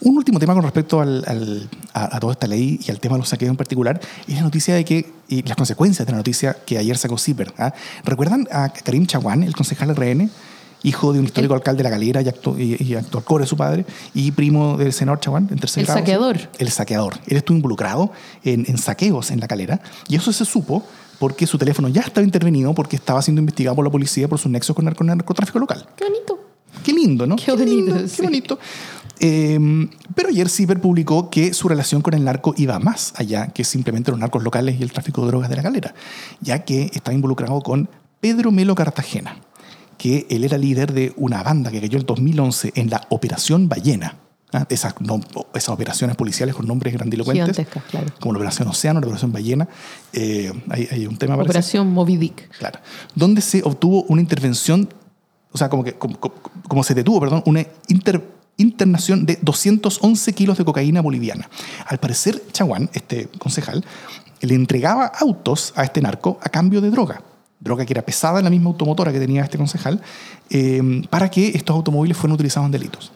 Un 0.00 0.16
último 0.16 0.38
tema 0.38 0.54
con 0.54 0.62
respecto 0.62 1.00
al- 1.00 1.24
al- 1.26 1.68
a, 1.92 2.16
a 2.16 2.20
toda 2.20 2.32
esta 2.32 2.46
ley 2.46 2.78
y 2.86 2.90
al 2.90 3.00
tema 3.00 3.16
de 3.16 3.20
los 3.20 3.28
saqueos 3.28 3.50
en 3.50 3.56
particular 3.56 4.00
es 4.28 4.34
la 4.36 4.42
noticia 4.42 4.74
de 4.76 4.84
que, 4.84 5.12
y 5.28 5.42
las 5.42 5.56
consecuencias 5.56 6.06
de 6.06 6.12
la 6.12 6.18
noticia 6.18 6.56
que 6.64 6.78
ayer 6.78 6.96
sacó 6.96 7.18
CIPER. 7.18 7.52
¿ah? 7.58 7.72
¿Recuerdan 8.04 8.46
a 8.52 8.68
Karim 8.68 9.06
Chaguán, 9.06 9.42
el 9.42 9.54
concejal 9.56 9.94
RN? 9.96 10.30
Hijo 10.84 11.12
de 11.12 11.18
un 11.18 11.24
histórico 11.24 11.54
alcalde 11.54 11.78
de 11.78 11.82
La 11.82 11.90
Galera 11.90 12.22
y, 12.22 12.28
y, 12.62 12.76
y 12.84 12.94
actual 12.94 13.24
core 13.24 13.42
de 13.42 13.48
su 13.48 13.56
padre, 13.56 13.84
y 14.14 14.30
primo 14.30 14.76
del 14.76 14.92
senador 14.92 15.18
Chaguán, 15.18 15.48
en 15.50 15.58
tercer 15.58 15.80
El 15.80 15.86
grado. 15.86 15.98
saqueador. 15.98 16.36
El 16.60 16.70
saqueador. 16.70 17.14
Él 17.26 17.36
estuvo 17.38 17.56
involucrado 17.56 18.12
en, 18.44 18.64
en 18.68 18.78
saqueos 18.78 19.32
en 19.32 19.40
La 19.40 19.48
Calera, 19.48 19.80
y 20.08 20.14
eso 20.14 20.32
se 20.32 20.44
supo 20.44 20.84
porque 21.18 21.46
su 21.46 21.58
teléfono 21.58 21.88
ya 21.88 22.02
estaba 22.02 22.24
intervenido 22.24 22.74
porque 22.74 22.96
estaba 22.96 23.20
siendo 23.22 23.40
investigado 23.40 23.76
por 23.76 23.84
la 23.84 23.90
policía 23.90 24.28
por 24.28 24.38
sus 24.38 24.50
nexos 24.50 24.74
con, 24.76 24.84
narco- 24.86 25.04
narcotráfico 25.04 25.58
local. 25.58 25.86
Qué 25.96 26.04
bonito. 26.04 26.38
Qué 26.84 26.92
lindo, 26.92 27.26
¿no? 27.26 27.36
Qué 27.36 27.50
bonito, 27.52 27.70
lindo, 27.94 28.08
sí. 28.08 28.16
Qué 28.16 28.22
bonito. 28.22 28.58
Eh, 29.20 29.58
pero 30.14 30.28
ayer 30.28 30.48
Ciber 30.48 30.80
publicó 30.80 31.28
que 31.28 31.52
su 31.52 31.68
relación 31.68 32.02
con 32.02 32.14
el 32.14 32.22
narco 32.24 32.54
iba 32.56 32.78
más 32.78 33.12
allá 33.16 33.48
que 33.48 33.64
simplemente 33.64 34.10
los 34.12 34.20
narcos 34.20 34.44
locales 34.44 34.78
y 34.78 34.82
el 34.84 34.92
tráfico 34.92 35.22
de 35.22 35.28
drogas 35.28 35.50
de 35.50 35.56
la 35.56 35.62
galera, 35.62 35.94
ya 36.40 36.64
que 36.64 36.90
estaba 36.94 37.14
involucrado 37.14 37.60
con 37.62 37.88
Pedro 38.20 38.52
Melo 38.52 38.74
Cartagena, 38.76 39.36
que 39.96 40.26
él 40.30 40.44
era 40.44 40.56
líder 40.56 40.92
de 40.92 41.12
una 41.16 41.42
banda 41.42 41.72
que 41.72 41.80
cayó 41.80 41.98
en 41.98 42.06
2011 42.06 42.72
en 42.76 42.90
la 42.90 43.06
Operación 43.10 43.68
Ballena. 43.68 44.16
¿Ah? 44.52 44.66
Esas, 44.68 44.94
no- 45.00 45.20
esas 45.54 45.68
operaciones 45.70 46.16
policiales 46.16 46.54
con 46.54 46.66
nombres 46.66 46.92
grandilocuentes, 46.94 47.44
Gigantescas, 47.56 47.84
claro. 47.90 48.06
como 48.20 48.32
la 48.34 48.38
Operación 48.38 48.68
Océano, 48.68 49.00
la 49.00 49.06
Operación 49.06 49.32
Ballena. 49.32 49.68
Eh, 50.12 50.52
hay, 50.70 50.88
hay 50.90 51.06
un 51.06 51.16
tema 51.16 51.34
parece. 51.36 51.50
Operación 51.50 51.90
Moby 51.92 52.16
Dick. 52.16 52.48
Claro. 52.58 52.80
Donde 53.14 53.40
se 53.40 53.62
obtuvo 53.62 54.04
una 54.08 54.20
intervención, 54.20 54.88
o 55.52 55.58
sea, 55.58 55.68
como, 55.68 55.84
que, 55.84 55.94
como, 55.94 56.18
como- 56.18 56.34
como 56.68 56.82
se 56.84 56.94
detuvo, 56.94 57.20
perdón, 57.20 57.42
una 57.46 57.64
inter- 57.88 58.24
internación 58.56 59.24
de 59.24 59.38
211 59.40 60.32
kilos 60.32 60.58
de 60.58 60.64
cocaína 60.64 61.00
boliviana. 61.00 61.48
Al 61.86 61.98
parecer, 61.98 62.42
Chaguán, 62.52 62.90
este 62.92 63.28
concejal, 63.38 63.84
le 64.40 64.54
entregaba 64.54 65.06
autos 65.06 65.72
a 65.76 65.84
este 65.84 66.00
narco 66.00 66.38
a 66.42 66.48
cambio 66.48 66.80
de 66.80 66.90
droga. 66.90 67.22
Droga 67.60 67.84
que 67.86 67.92
era 67.92 68.02
pesada 68.02 68.38
en 68.38 68.44
la 68.44 68.50
misma 68.50 68.68
automotora 68.70 69.12
que 69.12 69.18
tenía 69.18 69.42
este 69.42 69.58
concejal, 69.58 70.00
eh, 70.50 71.02
para 71.10 71.28
que 71.30 71.48
estos 71.48 71.74
automóviles 71.74 72.16
fueran 72.16 72.34
utilizados 72.34 72.66
en 72.66 72.72
delitos. 72.72 73.12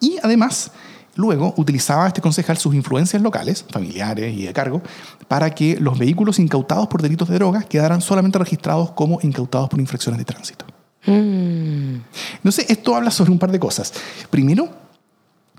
Y 0.00 0.18
además, 0.22 0.70
luego 1.14 1.54
utilizaba 1.56 2.06
este 2.06 2.20
concejal 2.20 2.56
sus 2.58 2.74
influencias 2.74 3.22
locales, 3.22 3.64
familiares 3.70 4.36
y 4.36 4.44
de 4.44 4.52
cargo, 4.52 4.82
para 5.28 5.50
que 5.50 5.78
los 5.80 5.98
vehículos 5.98 6.38
incautados 6.38 6.88
por 6.88 7.02
delitos 7.02 7.28
de 7.28 7.36
drogas 7.36 7.66
quedaran 7.66 8.00
solamente 8.00 8.38
registrados 8.38 8.92
como 8.92 9.18
incautados 9.22 9.68
por 9.68 9.80
infracciones 9.80 10.18
de 10.18 10.24
tránsito. 10.24 10.64
Mm. 11.06 12.00
Entonces, 12.36 12.66
esto 12.68 12.94
habla 12.94 13.10
sobre 13.10 13.30
un 13.30 13.38
par 13.38 13.50
de 13.50 13.58
cosas. 13.58 13.92
Primero, 14.30 14.68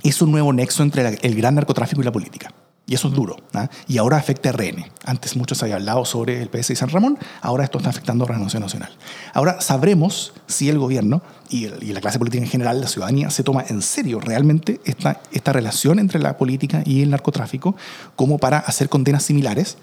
es 0.04 0.22
un 0.22 0.32
nuevo 0.32 0.54
nexo 0.54 0.84
entre 0.84 1.18
el 1.22 1.36
gran 1.36 1.56
narcotráfico 1.56 2.02
y 2.02 2.06
la 2.06 2.12
política. 2.12 2.52
Y 2.90 2.96
eso 2.96 3.10
es 3.10 3.14
duro. 3.14 3.36
¿ah? 3.54 3.70
Y 3.88 3.98
ahora 3.98 4.16
afecta 4.16 4.50
a 4.50 4.54
RN. 4.54 4.86
Antes 5.04 5.36
muchos 5.36 5.62
habían 5.62 5.80
hablado 5.80 6.06
sobre 6.06 6.42
el 6.42 6.50
PS 6.50 6.72
y 6.72 6.76
San 6.78 6.88
Ramón, 6.88 7.20
ahora 7.42 7.66
esto 7.66 7.80
está 7.80 7.90
afectando 7.90 8.24
a 8.24 8.30
Renovación 8.30 8.64
Nacional. 8.64 8.96
Ahora 9.34 9.60
sabremos 9.60 10.34
si 10.48 10.70
el 10.70 10.80
gobierno 10.80 11.22
y, 11.50 11.68
la 11.68 12.00
clase 12.00 12.18
política 12.18 12.44
en 12.44 12.50
general, 12.50 12.80
la 12.80 12.88
ciudadanía, 12.88 13.30
se 13.30 13.44
toma 13.44 13.66
en 13.68 13.82
serio 13.82 14.22
realmente 14.22 14.80
esta, 14.86 15.22
esta 15.34 15.52
relación 15.52 16.00
entre 16.00 16.20
la 16.20 16.38
política 16.38 16.82
y 16.86 17.02
el 17.02 17.10
narcotráfico 17.10 17.76
como 18.16 18.38
para 18.38 18.60
hacer 18.60 18.88
condenas 18.88 19.24
similares, 19.24 19.78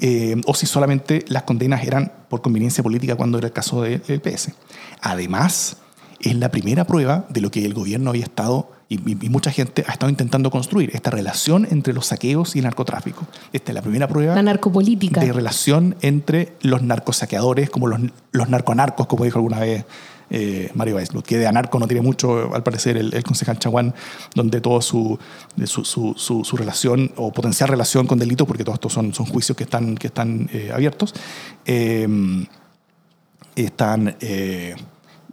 eh, 0.00 0.40
o 0.46 0.54
si 0.54 0.66
solamente 0.66 1.24
las 1.28 1.44
condenas 1.44 1.84
eran 1.84 2.12
por 2.28 2.42
conveniencia 2.42 2.82
política 2.82 3.14
cuando 3.14 3.38
era 3.38 3.46
el 3.46 3.52
caso 3.52 3.82
del 3.82 4.20
PS. 4.20 4.50
Además, 5.00 5.76
es 6.20 6.34
la 6.34 6.50
primera 6.50 6.84
prueba 6.84 7.24
de 7.28 7.40
lo 7.40 7.52
que 7.52 7.64
el 7.64 7.74
gobierno 7.74 8.10
había 8.10 8.24
estado 8.24 8.72
y, 8.88 8.94
y- 8.96 9.18
y 9.20 9.28
mucha 9.28 9.50
gente 9.50 9.84
ha 9.86 9.92
estado 9.92 10.08
intentando 10.10 10.50
construir, 10.50 10.90
esta 10.94 11.10
relación 11.10 11.66
entre 11.70 11.92
los 11.92 12.06
saqueos 12.06 12.56
y 12.56 12.60
el 12.60 12.64
narcotráfico. 12.64 13.26
Esta 13.52 13.72
es 13.72 13.74
la 13.74 13.82
primera 13.82 14.08
prueba 14.08 14.34
La 14.34 14.42
narcopolítica. 14.42 15.20
de 15.20 15.32
relación 15.32 15.96
entre 16.00 16.54
los 16.62 16.82
narcosaqueadores, 16.82 17.68
como 17.70 17.86
los, 17.86 18.00
los 18.32 18.48
narconarcos, 18.48 19.06
como 19.06 19.24
dijo 19.24 19.38
alguna 19.38 19.60
vez 19.60 19.84
eh, 20.30 20.70
Mario 20.74 20.96
Weisblut, 20.96 21.24
que 21.24 21.38
de 21.38 21.46
anarco 21.46 21.78
no 21.78 21.86
tiene 21.86 22.02
mucho, 22.02 22.54
al 22.54 22.62
parecer, 22.62 22.96
el, 22.98 23.14
el 23.14 23.22
concejal 23.22 23.58
Chaguán, 23.58 23.94
donde 24.34 24.60
toda 24.60 24.82
su, 24.82 25.18
su, 25.64 25.84
su, 25.84 26.14
su, 26.16 26.44
su 26.44 26.56
relación 26.56 27.12
o 27.16 27.32
potencial 27.32 27.68
relación 27.70 28.06
con 28.06 28.18
delitos, 28.18 28.46
porque 28.46 28.62
todos 28.64 28.76
estos 28.76 28.92
son, 28.92 29.14
son 29.14 29.24
juicios 29.26 29.56
que 29.56 29.64
están, 29.64 29.96
que 29.96 30.08
están 30.08 30.48
eh, 30.52 30.70
abiertos, 30.72 31.14
eh, 31.66 32.06
están... 33.56 34.16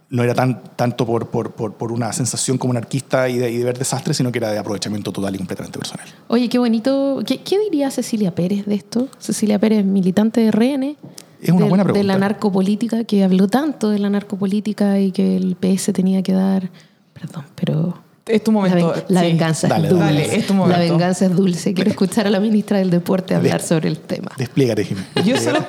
no 0.08 0.22
era 0.22 0.34
tan, 0.34 0.62
tanto 0.76 1.04
por, 1.04 1.28
por, 1.30 1.52
por, 1.52 1.74
por 1.74 1.90
una 1.92 2.12
sensación 2.12 2.58
como 2.58 2.72
anarquista 2.72 3.28
y 3.28 3.38
de, 3.38 3.50
y 3.50 3.56
de 3.58 3.64
ver 3.64 3.76
desastre, 3.78 4.14
sino 4.14 4.30
que 4.30 4.38
era 4.38 4.50
de 4.52 4.58
aprovechamiento 4.58 5.10
total 5.12 5.34
y 5.34 5.38
completamente 5.38 5.78
personal. 5.78 6.06
Oye, 6.28 6.48
qué 6.48 6.58
bonito. 6.58 7.22
¿Qué, 7.26 7.38
qué 7.38 7.58
diría 7.58 7.90
Cecilia 7.90 8.34
Pérez 8.34 8.66
de 8.66 8.76
esto? 8.76 9.08
Cecilia 9.18 9.58
Pérez, 9.58 9.84
militante 9.84 10.40
de 10.42 10.50
RN. 10.52 10.96
Es 11.42 11.50
una 11.50 11.64
de, 11.64 11.68
buena 11.68 11.84
De 11.84 11.92
pregunta. 11.92 12.12
la 12.14 12.18
narcopolítica, 12.18 13.04
que 13.04 13.24
habló 13.24 13.48
tanto 13.48 13.90
de 13.90 13.98
la 13.98 14.08
narcopolítica 14.08 14.98
y 15.00 15.10
que 15.12 15.36
el 15.36 15.56
PS 15.56 15.92
tenía 15.92 16.22
que 16.22 16.32
dar. 16.32 16.70
Perdón, 17.12 17.44
pero. 17.54 17.98
Es 18.26 18.42
tu 18.42 18.50
La, 18.52 18.58
momento. 18.58 18.92
ven- 18.92 19.04
la 19.08 19.20
sí. 19.20 19.26
venganza 19.26 19.68
Dale, 19.68 19.84
es 19.86 19.90
dulce. 19.90 20.04
dale, 20.04 20.36
es 20.36 20.46
tu 20.46 20.52
la 20.54 20.58
momento. 20.58 20.80
venganza 20.92 21.26
es 21.26 21.36
dulce. 21.36 21.74
Quiero 21.74 21.90
escuchar 21.90 22.26
a 22.26 22.30
la 22.30 22.40
ministra 22.40 22.78
del 22.78 22.90
Deporte 22.90 23.34
hablar 23.34 23.60
De- 23.60 23.66
sobre 23.68 23.88
el 23.88 23.98
tema. 23.98 24.30
Despliégate, 24.36 24.84
Jiménez. 24.84 25.08
Yo 25.24 25.36
solo, 25.36 25.64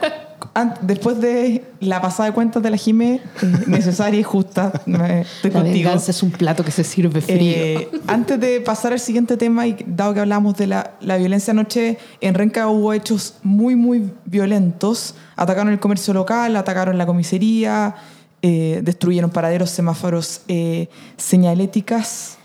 después 0.81 1.19
de 1.19 1.63
la 1.79 2.01
pasada 2.01 2.29
de 2.29 2.33
cuentas 2.33 2.61
de 2.63 2.69
la 2.69 2.77
Jime, 2.77 3.15
eh, 3.15 3.21
necesaria 3.67 4.19
y 4.19 4.23
justa, 4.23 4.71
estoy 4.85 5.51
La 5.51 5.61
contigo. 5.61 5.91
es 5.91 6.23
un 6.23 6.31
plato 6.31 6.63
que 6.63 6.71
se 6.71 6.83
sirve 6.83 7.21
frío. 7.21 7.39
Eh, 7.39 7.89
antes 8.07 8.39
de 8.39 8.61
pasar 8.61 8.93
al 8.93 8.99
siguiente 8.99 9.37
tema, 9.37 9.67
y 9.67 9.77
dado 9.85 10.13
que 10.13 10.19
hablamos 10.19 10.55
de 10.57 10.67
la, 10.67 10.91
la 11.01 11.17
violencia 11.17 11.51
anoche, 11.51 11.97
en 12.21 12.33
Renca 12.33 12.67
hubo 12.67 12.93
hechos 12.93 13.35
muy, 13.43 13.75
muy 13.75 14.11
violentos. 14.25 15.15
Atacaron 15.35 15.71
el 15.71 15.79
comercio 15.79 16.13
local, 16.13 16.55
atacaron 16.55 16.97
la 16.97 17.05
comisaría, 17.05 17.95
eh, 18.43 18.81
destruyeron 18.83 19.31
paraderos, 19.31 19.71
semáforos, 19.71 20.41
eh, 20.47 20.89
señaléticas, 21.17 22.36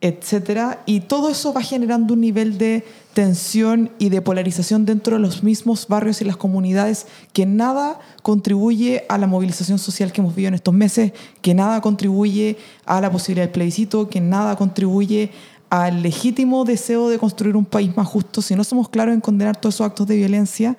etcétera. 0.00 0.82
Y 0.86 1.00
todo 1.00 1.30
eso 1.30 1.52
va 1.52 1.62
generando 1.62 2.14
un 2.14 2.20
nivel 2.20 2.58
de 2.58 2.84
tensión 3.14 3.90
y 3.98 4.10
de 4.10 4.20
polarización 4.20 4.84
dentro 4.84 5.16
de 5.16 5.22
los 5.22 5.42
mismos 5.42 5.88
barrios 5.88 6.20
y 6.20 6.24
las 6.24 6.36
comunidades 6.36 7.06
que 7.32 7.46
nada 7.46 7.98
contribuye 8.22 9.04
a 9.08 9.16
la 9.16 9.26
movilización 9.26 9.78
social 9.78 10.12
que 10.12 10.20
hemos 10.20 10.34
vivido 10.34 10.48
en 10.48 10.54
estos 10.54 10.74
meses, 10.74 11.12
que 11.40 11.54
nada 11.54 11.80
contribuye 11.80 12.58
a 12.84 13.00
la 13.00 13.10
posibilidad 13.10 13.46
del 13.46 13.52
plebiscito, 13.52 14.08
que 14.08 14.20
nada 14.20 14.56
contribuye 14.56 15.30
al 15.70 16.02
legítimo 16.02 16.64
deseo 16.64 17.08
de 17.08 17.18
construir 17.18 17.56
un 17.56 17.64
país 17.64 17.96
más 17.96 18.06
justo. 18.06 18.42
Si 18.42 18.54
no 18.54 18.64
somos 18.64 18.88
claros 18.88 19.14
en 19.14 19.20
condenar 19.20 19.56
todos 19.58 19.76
esos 19.76 19.86
actos 19.86 20.06
de 20.06 20.16
violencia 20.16 20.76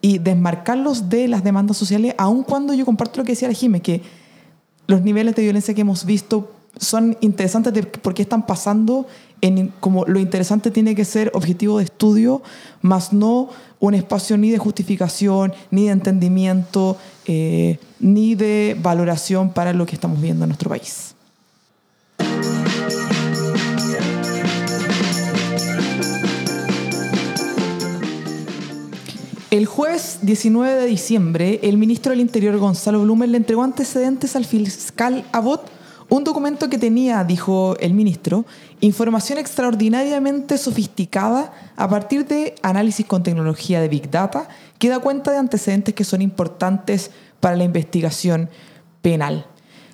y 0.00 0.18
desmarcarlos 0.18 1.08
de 1.08 1.28
las 1.28 1.44
demandas 1.44 1.76
sociales, 1.76 2.14
aun 2.18 2.42
cuando 2.42 2.72
yo 2.72 2.84
comparto 2.84 3.18
lo 3.20 3.24
que 3.24 3.32
decía 3.32 3.48
la 3.48 3.54
Jime, 3.54 3.80
que 3.80 4.02
los 4.86 5.02
niveles 5.02 5.34
de 5.34 5.42
violencia 5.42 5.74
que 5.74 5.82
hemos 5.82 6.04
visto 6.04 6.50
son 6.78 7.16
interesantes 7.20 7.72
de 7.72 7.82
por 7.82 8.14
qué 8.14 8.22
están 8.22 8.46
pasando. 8.46 9.06
En, 9.40 9.72
como 9.80 10.06
lo 10.06 10.18
interesante 10.18 10.70
tiene 10.70 10.94
que 10.94 11.04
ser 11.04 11.30
objetivo 11.34 11.78
de 11.78 11.84
estudio, 11.84 12.42
más 12.80 13.12
no 13.12 13.50
un 13.78 13.94
espacio 13.94 14.38
ni 14.38 14.50
de 14.50 14.58
justificación, 14.58 15.52
ni 15.70 15.86
de 15.86 15.92
entendimiento, 15.92 16.96
eh, 17.26 17.78
ni 18.00 18.34
de 18.34 18.76
valoración 18.80 19.52
para 19.52 19.74
lo 19.74 19.84
que 19.84 19.94
estamos 19.94 20.20
viendo 20.20 20.44
en 20.44 20.48
nuestro 20.48 20.70
país. 20.70 21.14
El 29.50 29.66
jueves 29.66 30.18
19 30.22 30.72
de 30.74 30.86
diciembre, 30.86 31.60
el 31.62 31.76
ministro 31.76 32.10
del 32.10 32.18
Interior, 32.18 32.58
Gonzalo 32.58 33.02
Blumen, 33.02 33.30
le 33.30 33.36
entregó 33.36 33.62
antecedentes 33.62 34.34
al 34.34 34.46
fiscal 34.46 35.24
Abbott 35.30 35.70
un 36.16 36.22
documento 36.22 36.70
que 36.70 36.78
tenía, 36.78 37.24
dijo 37.24 37.76
el 37.80 37.92
ministro, 37.92 38.44
información 38.80 39.38
extraordinariamente 39.38 40.58
sofisticada 40.58 41.52
a 41.74 41.88
partir 41.88 42.24
de 42.26 42.54
análisis 42.62 43.04
con 43.04 43.24
tecnología 43.24 43.80
de 43.80 43.88
Big 43.88 44.10
Data 44.10 44.48
que 44.78 44.88
da 44.88 45.00
cuenta 45.00 45.32
de 45.32 45.38
antecedentes 45.38 45.92
que 45.92 46.04
son 46.04 46.22
importantes 46.22 47.10
para 47.40 47.56
la 47.56 47.64
investigación 47.64 48.48
penal. 49.02 49.46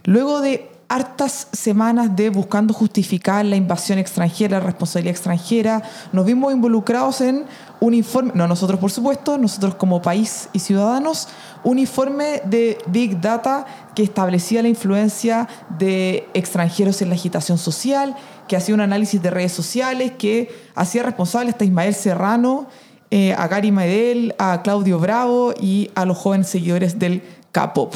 Luego 0.04 0.42
de 0.42 0.68
hartas 0.90 1.46
semanas 1.52 2.16
de 2.16 2.30
buscando 2.30 2.74
justificar 2.74 3.44
la 3.46 3.54
invasión 3.54 3.98
extranjera, 3.98 4.58
la 4.58 4.66
responsabilidad 4.66 5.12
extranjera, 5.12 5.82
nos 6.12 6.26
vimos 6.26 6.52
involucrados 6.52 7.20
en 7.20 7.44
un 7.78 7.94
informe, 7.94 8.32
no 8.34 8.48
nosotros 8.48 8.80
por 8.80 8.90
supuesto, 8.90 9.38
nosotros 9.38 9.76
como 9.76 10.02
país 10.02 10.48
y 10.52 10.58
ciudadanos, 10.58 11.28
un 11.62 11.78
informe 11.78 12.42
de 12.44 12.78
Big 12.86 13.20
Data 13.20 13.66
que 13.94 14.02
establecía 14.02 14.62
la 14.62 14.68
influencia 14.68 15.48
de 15.78 16.28
extranjeros 16.34 17.02
en 17.02 17.08
la 17.08 17.14
agitación 17.14 17.58
social, 17.58 18.16
que 18.48 18.56
hacía 18.56 18.74
un 18.74 18.80
análisis 18.80 19.20
de 19.22 19.30
redes 19.30 19.52
sociales, 19.52 20.12
que 20.18 20.50
hacía 20.74 21.02
responsable 21.02 21.50
hasta 21.50 21.64
Ismael 21.64 21.94
Serrano, 21.94 22.66
eh, 23.10 23.34
a 23.34 23.48
Gary 23.48 23.72
Medel, 23.72 24.34
a 24.38 24.62
Claudio 24.62 24.98
Bravo 24.98 25.52
y 25.60 25.90
a 25.94 26.04
los 26.04 26.16
jóvenes 26.16 26.48
seguidores 26.48 26.98
del 26.98 27.22
K-pop. 27.52 27.94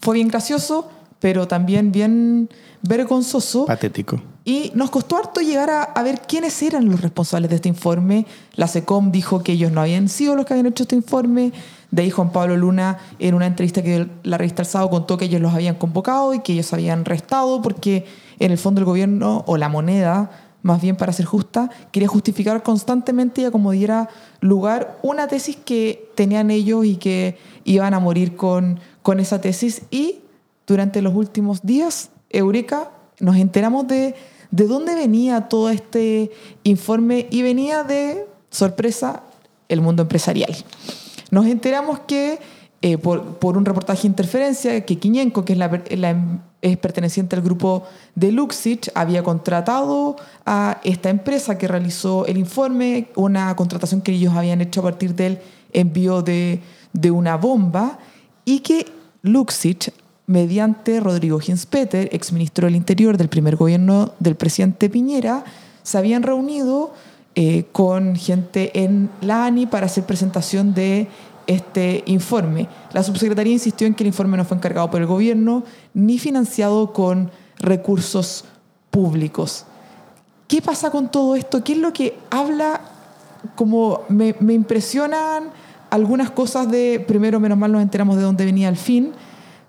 Fue 0.00 0.14
bien 0.14 0.28
gracioso, 0.28 0.90
pero 1.20 1.48
también 1.48 1.90
bien 1.90 2.50
vergonzoso. 2.82 3.66
Patético. 3.66 4.20
Y 4.44 4.70
nos 4.74 4.90
costó 4.90 5.16
harto 5.16 5.40
llegar 5.40 5.70
a, 5.70 5.84
a 5.84 6.02
ver 6.02 6.20
quiénes 6.28 6.60
eran 6.62 6.84
los 6.90 7.00
responsables 7.00 7.48
de 7.48 7.56
este 7.56 7.70
informe. 7.70 8.26
La 8.56 8.68
SECOM 8.68 9.10
dijo 9.10 9.42
que 9.42 9.52
ellos 9.52 9.72
no 9.72 9.80
habían 9.80 10.10
sido 10.10 10.36
los 10.36 10.44
que 10.44 10.52
habían 10.52 10.66
hecho 10.66 10.82
este 10.82 10.96
informe. 10.96 11.52
De 11.94 12.02
ahí 12.02 12.10
Juan 12.10 12.32
Pablo 12.32 12.56
Luna, 12.56 12.98
en 13.20 13.36
una 13.36 13.46
entrevista 13.46 13.80
que 13.80 14.08
la 14.24 14.36
revista 14.36 14.62
El 14.62 14.66
Sábado, 14.66 14.90
contó 14.90 15.16
que 15.16 15.26
ellos 15.26 15.40
los 15.40 15.54
habían 15.54 15.76
convocado 15.76 16.34
y 16.34 16.40
que 16.40 16.52
ellos 16.52 16.72
habían 16.72 17.04
restado 17.04 17.62
porque 17.62 18.04
en 18.40 18.50
el 18.50 18.58
fondo 18.58 18.80
el 18.80 18.84
gobierno, 18.84 19.44
o 19.46 19.56
la 19.56 19.68
moneda, 19.68 20.28
más 20.62 20.82
bien 20.82 20.96
para 20.96 21.12
ser 21.12 21.24
justa, 21.24 21.70
quería 21.92 22.08
justificar 22.08 22.64
constantemente 22.64 23.42
y 23.42 23.44
a 23.44 23.52
como 23.52 23.70
diera 23.70 24.08
lugar 24.40 24.98
una 25.02 25.28
tesis 25.28 25.54
que 25.54 26.10
tenían 26.16 26.50
ellos 26.50 26.84
y 26.84 26.96
que 26.96 27.38
iban 27.62 27.94
a 27.94 28.00
morir 28.00 28.34
con, 28.34 28.80
con 29.02 29.20
esa 29.20 29.40
tesis. 29.40 29.82
Y 29.92 30.18
durante 30.66 31.00
los 31.00 31.14
últimos 31.14 31.62
días, 31.62 32.10
Eureka, 32.28 32.90
nos 33.20 33.36
enteramos 33.36 33.86
de, 33.86 34.16
de 34.50 34.66
dónde 34.66 34.96
venía 34.96 35.42
todo 35.42 35.70
este 35.70 36.32
informe 36.64 37.28
y 37.30 37.42
venía 37.42 37.84
de, 37.84 38.26
sorpresa, 38.50 39.22
el 39.68 39.80
mundo 39.80 40.02
empresarial. 40.02 40.56
Nos 41.34 41.46
enteramos 41.46 41.98
que 42.06 42.38
eh, 42.80 42.96
por, 42.96 43.56
un 43.56 43.64
reportaje 43.64 44.02
de 44.02 44.08
interferencia, 44.08 44.86
que 44.86 45.00
Quiñenco, 45.00 45.44
que 45.44 45.56
la, 45.56 45.68
es 46.62 46.76
perteneciente 46.76 47.34
al 47.34 47.42
grupo 47.42 47.82
de 48.14 48.30
Luxich, 48.30 48.88
había 48.94 49.24
contratado 49.24 50.14
a 50.46 50.80
esta 50.84 51.10
empresa 51.10 51.58
que 51.58 51.66
realizó 51.66 52.24
el 52.26 52.38
informe, 52.38 53.08
una 53.16 53.56
contratación 53.56 54.00
que 54.00 54.12
ellos 54.12 54.32
habían 54.36 54.60
hecho 54.60 54.78
a 54.78 54.84
partir 54.84 55.16
del 55.16 55.40
envío 55.72 56.22
de, 56.22 56.60
de 56.92 57.10
una 57.10 57.36
bomba, 57.36 57.98
y 58.44 58.60
que 58.60 58.86
Luxich 59.22 59.92
mediante 60.28 61.00
Rodrigo 61.00 61.40
Ginspeter, 61.40 62.10
exministro 62.12 62.66
del 62.66 62.76
Interior 62.76 63.16
del 63.16 63.28
primer 63.28 63.56
gobierno 63.56 64.12
del 64.20 64.36
presidente 64.36 64.88
Piñera, 64.88 65.42
se 65.82 65.98
habían 65.98 66.22
reunido 66.22 66.94
eh, 67.34 67.66
con 67.72 68.16
gente 68.16 68.70
en 68.84 69.10
la 69.20 69.46
ANI 69.46 69.66
para 69.66 69.86
hacer 69.86 70.04
presentación 70.04 70.72
de 70.72 71.08
este 71.46 72.04
informe. 72.06 72.68
La 72.92 73.02
subsecretaría 73.02 73.52
insistió 73.52 73.86
en 73.86 73.94
que 73.94 74.04
el 74.04 74.08
informe 74.08 74.36
no 74.36 74.44
fue 74.44 74.56
encargado 74.56 74.90
por 74.90 75.00
el 75.00 75.06
gobierno 75.06 75.64
ni 75.92 76.18
financiado 76.18 76.92
con 76.92 77.30
recursos 77.58 78.44
públicos. 78.90 79.64
¿Qué 80.46 80.62
pasa 80.62 80.90
con 80.90 81.10
todo 81.10 81.36
esto? 81.36 81.64
¿Qué 81.64 81.72
es 81.72 81.78
lo 81.78 81.92
que 81.92 82.16
habla? 82.30 82.80
Como 83.56 84.02
me, 84.08 84.36
me 84.40 84.54
impresionan 84.54 85.50
algunas 85.90 86.30
cosas 86.30 86.70
de, 86.70 87.04
primero, 87.06 87.40
menos 87.40 87.58
mal 87.58 87.72
nos 87.72 87.82
enteramos 87.82 88.16
de 88.16 88.22
dónde 88.22 88.44
venía 88.44 88.68
el 88.68 88.76
fin, 88.76 89.12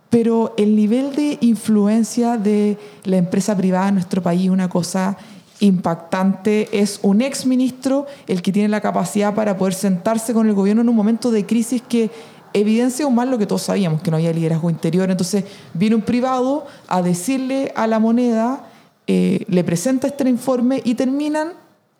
pero 0.09 0.53
el 0.57 0.75
nivel 0.75 1.15
de 1.15 1.37
influencia 1.41 2.37
de 2.37 2.77
la 3.03 3.17
empresa 3.17 3.55
privada 3.55 3.89
en 3.89 3.95
nuestro 3.95 4.21
país 4.21 4.43
es 4.43 4.49
una 4.49 4.69
cosa 4.69 5.17
impactante. 5.59 6.69
Es 6.71 6.99
un 7.01 7.21
ex 7.21 7.45
ministro 7.45 8.05
el 8.27 8.41
que 8.41 8.51
tiene 8.51 8.69
la 8.69 8.81
capacidad 8.81 9.33
para 9.33 9.57
poder 9.57 9.73
sentarse 9.73 10.33
con 10.33 10.47
el 10.47 10.53
gobierno 10.53 10.81
en 10.81 10.89
un 10.89 10.95
momento 10.95 11.31
de 11.31 11.45
crisis 11.45 11.81
que 11.81 12.09
evidencia 12.53 13.05
aún 13.05 13.15
más 13.15 13.27
lo 13.27 13.37
que 13.37 13.45
todos 13.45 13.63
sabíamos, 13.63 14.01
que 14.01 14.11
no 14.11 14.17
había 14.17 14.31
liderazgo 14.31 14.69
interior. 14.69 15.09
Entonces 15.11 15.43
viene 15.73 15.95
un 15.95 16.01
privado 16.01 16.65
a 16.87 17.01
decirle 17.01 17.73
a 17.75 17.85
la 17.87 17.99
moneda, 17.99 18.65
eh, 19.07 19.43
le 19.47 19.63
presenta 19.63 20.07
este 20.07 20.27
informe 20.29 20.81
y 20.83 20.95
terminan 20.95 21.53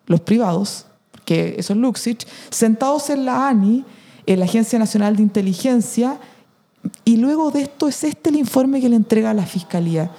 los 0.06 0.20
privados, 0.20 0.86
que 1.24 1.56
eso 1.58 1.72
es 1.72 1.78
Luxich, 1.78 2.26
sentados 2.50 3.10
en 3.10 3.26
la 3.26 3.48
ANI, 3.48 3.84
en 4.24 4.38
la 4.38 4.46
Agencia 4.46 4.78
Nacional 4.78 5.16
de 5.16 5.22
Inteligencia, 5.22 6.18
y 7.04 7.16
luego 7.16 7.50
de 7.50 7.62
esto 7.62 7.88
es 7.88 8.04
este 8.04 8.30
el 8.30 8.36
informe 8.36 8.80
que 8.80 8.88
le 8.88 8.96
entrega 8.96 9.30
a 9.30 9.34
la 9.34 9.44
fiscalía. 9.44 10.10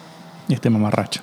Y 0.47 0.53
este 0.53 0.69
mamarracho. 0.69 1.21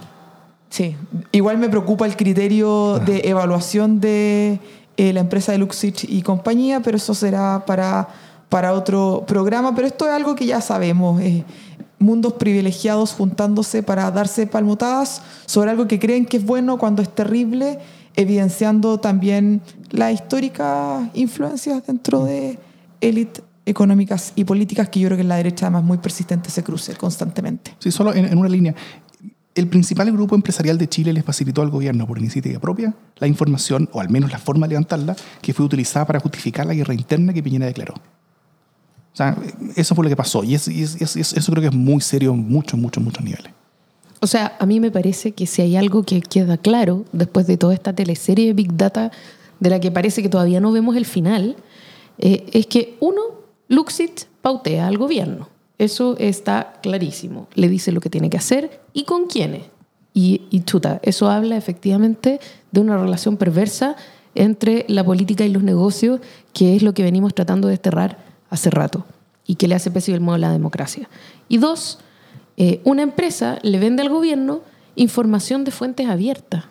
Sí, 0.74 0.96
igual 1.30 1.58
me 1.58 1.68
preocupa 1.68 2.04
el 2.04 2.16
criterio 2.16 2.98
de 2.98 3.20
evaluación 3.28 4.00
de 4.00 4.58
eh, 4.96 5.12
la 5.12 5.20
empresa 5.20 5.52
de 5.52 5.58
Luxich 5.58 6.02
y 6.02 6.20
compañía, 6.22 6.80
pero 6.80 6.96
eso 6.96 7.14
será 7.14 7.64
para, 7.64 8.08
para 8.48 8.72
otro 8.72 9.22
programa. 9.24 9.72
Pero 9.76 9.86
esto 9.86 10.04
es 10.06 10.10
algo 10.10 10.34
que 10.34 10.46
ya 10.46 10.60
sabemos. 10.60 11.20
Eh, 11.20 11.44
mundos 12.00 12.32
privilegiados 12.32 13.12
juntándose 13.12 13.84
para 13.84 14.10
darse 14.10 14.48
palmotadas 14.48 15.22
sobre 15.46 15.70
algo 15.70 15.86
que 15.86 16.00
creen 16.00 16.26
que 16.26 16.38
es 16.38 16.44
bueno 16.44 16.76
cuando 16.76 17.02
es 17.02 17.08
terrible, 17.08 17.78
evidenciando 18.16 18.98
también 18.98 19.62
las 19.92 20.12
históricas 20.12 21.08
influencias 21.14 21.86
dentro 21.86 22.24
de 22.24 22.58
élites 23.00 23.44
económicas 23.64 24.32
y 24.34 24.44
políticas 24.44 24.88
que 24.88 25.00
yo 25.00 25.08
creo 25.08 25.18
que 25.18 25.22
en 25.22 25.28
la 25.28 25.36
derecha 25.36 25.66
además 25.66 25.84
muy 25.84 25.98
persistente 25.98 26.50
se 26.50 26.64
cruce 26.64 26.96
constantemente. 26.96 27.76
Sí, 27.78 27.92
solo 27.92 28.12
en, 28.12 28.24
en 28.24 28.36
una 28.36 28.48
línea. 28.48 28.74
El 29.54 29.68
principal 29.68 30.10
grupo 30.10 30.34
empresarial 30.34 30.78
de 30.78 30.88
Chile 30.88 31.12
les 31.12 31.24
facilitó 31.24 31.62
al 31.62 31.70
gobierno 31.70 32.06
por 32.06 32.18
iniciativa 32.18 32.58
propia 32.58 32.92
la 33.18 33.26
información, 33.28 33.88
o 33.92 34.00
al 34.00 34.10
menos 34.10 34.32
la 34.32 34.38
forma 34.38 34.66
de 34.66 34.70
levantarla, 34.70 35.14
que 35.40 35.52
fue 35.54 35.64
utilizada 35.64 36.06
para 36.06 36.18
justificar 36.20 36.66
la 36.66 36.74
guerra 36.74 36.92
interna 36.94 37.32
que 37.32 37.42
Piñera 37.42 37.66
declaró. 37.66 37.94
O 37.94 39.16
sea, 39.16 39.36
eso 39.76 39.94
fue 39.94 40.04
lo 40.04 40.08
que 40.08 40.16
pasó. 40.16 40.42
Y, 40.42 40.56
es- 40.56 40.66
y 40.66 40.82
es- 40.82 41.00
es- 41.00 41.14
es- 41.16 41.32
eso 41.34 41.52
creo 41.52 41.62
que 41.62 41.68
es 41.68 41.74
muy 41.74 42.00
serio 42.00 42.32
en 42.32 42.48
muchos, 42.48 42.78
muchos, 42.80 43.00
muchos 43.02 43.22
niveles. 43.22 43.52
O 44.20 44.26
sea, 44.26 44.56
a 44.58 44.66
mí 44.66 44.80
me 44.80 44.90
parece 44.90 45.32
que 45.32 45.46
si 45.46 45.62
hay 45.62 45.76
algo 45.76 46.02
que 46.02 46.20
queda 46.20 46.56
claro 46.56 47.04
después 47.12 47.46
de 47.46 47.56
toda 47.56 47.74
esta 47.74 47.92
teleserie 47.92 48.46
de 48.46 48.52
Big 48.54 48.76
Data, 48.76 49.12
de 49.60 49.70
la 49.70 49.78
que 49.78 49.92
parece 49.92 50.20
que 50.20 50.28
todavía 50.28 50.60
no 50.60 50.72
vemos 50.72 50.96
el 50.96 51.04
final, 51.04 51.56
eh, 52.18 52.44
es 52.52 52.66
que 52.66 52.96
uno, 53.00 53.20
Luxit 53.68 54.22
pautea 54.42 54.88
al 54.88 54.98
gobierno. 54.98 55.48
Eso 55.78 56.16
está 56.18 56.74
clarísimo. 56.82 57.48
Le 57.54 57.68
dice 57.68 57.92
lo 57.92 58.00
que 58.00 58.10
tiene 58.10 58.30
que 58.30 58.36
hacer 58.36 58.80
y 58.92 59.04
con 59.04 59.26
quiénes. 59.26 59.62
Y, 60.16 60.62
chuta, 60.64 61.00
eso 61.02 61.28
habla 61.28 61.56
efectivamente 61.56 62.38
de 62.70 62.80
una 62.80 62.96
relación 62.96 63.36
perversa 63.36 63.96
entre 64.36 64.84
la 64.88 65.02
política 65.02 65.44
y 65.44 65.48
los 65.48 65.64
negocios, 65.64 66.20
que 66.52 66.76
es 66.76 66.82
lo 66.82 66.94
que 66.94 67.02
venimos 67.02 67.34
tratando 67.34 67.66
de 67.66 67.72
desterrar 67.72 68.18
hace 68.48 68.70
rato 68.70 69.04
y 69.44 69.56
que 69.56 69.66
le 69.66 69.74
hace 69.74 69.90
pésimo 69.90 70.32
a 70.32 70.38
la 70.38 70.52
democracia. 70.52 71.08
Y 71.48 71.58
dos, 71.58 71.98
eh, 72.56 72.80
una 72.84 73.02
empresa 73.02 73.58
le 73.62 73.80
vende 73.80 74.02
al 74.02 74.08
gobierno 74.08 74.60
información 74.94 75.64
de 75.64 75.72
fuentes 75.72 76.08
abiertas. 76.08 76.64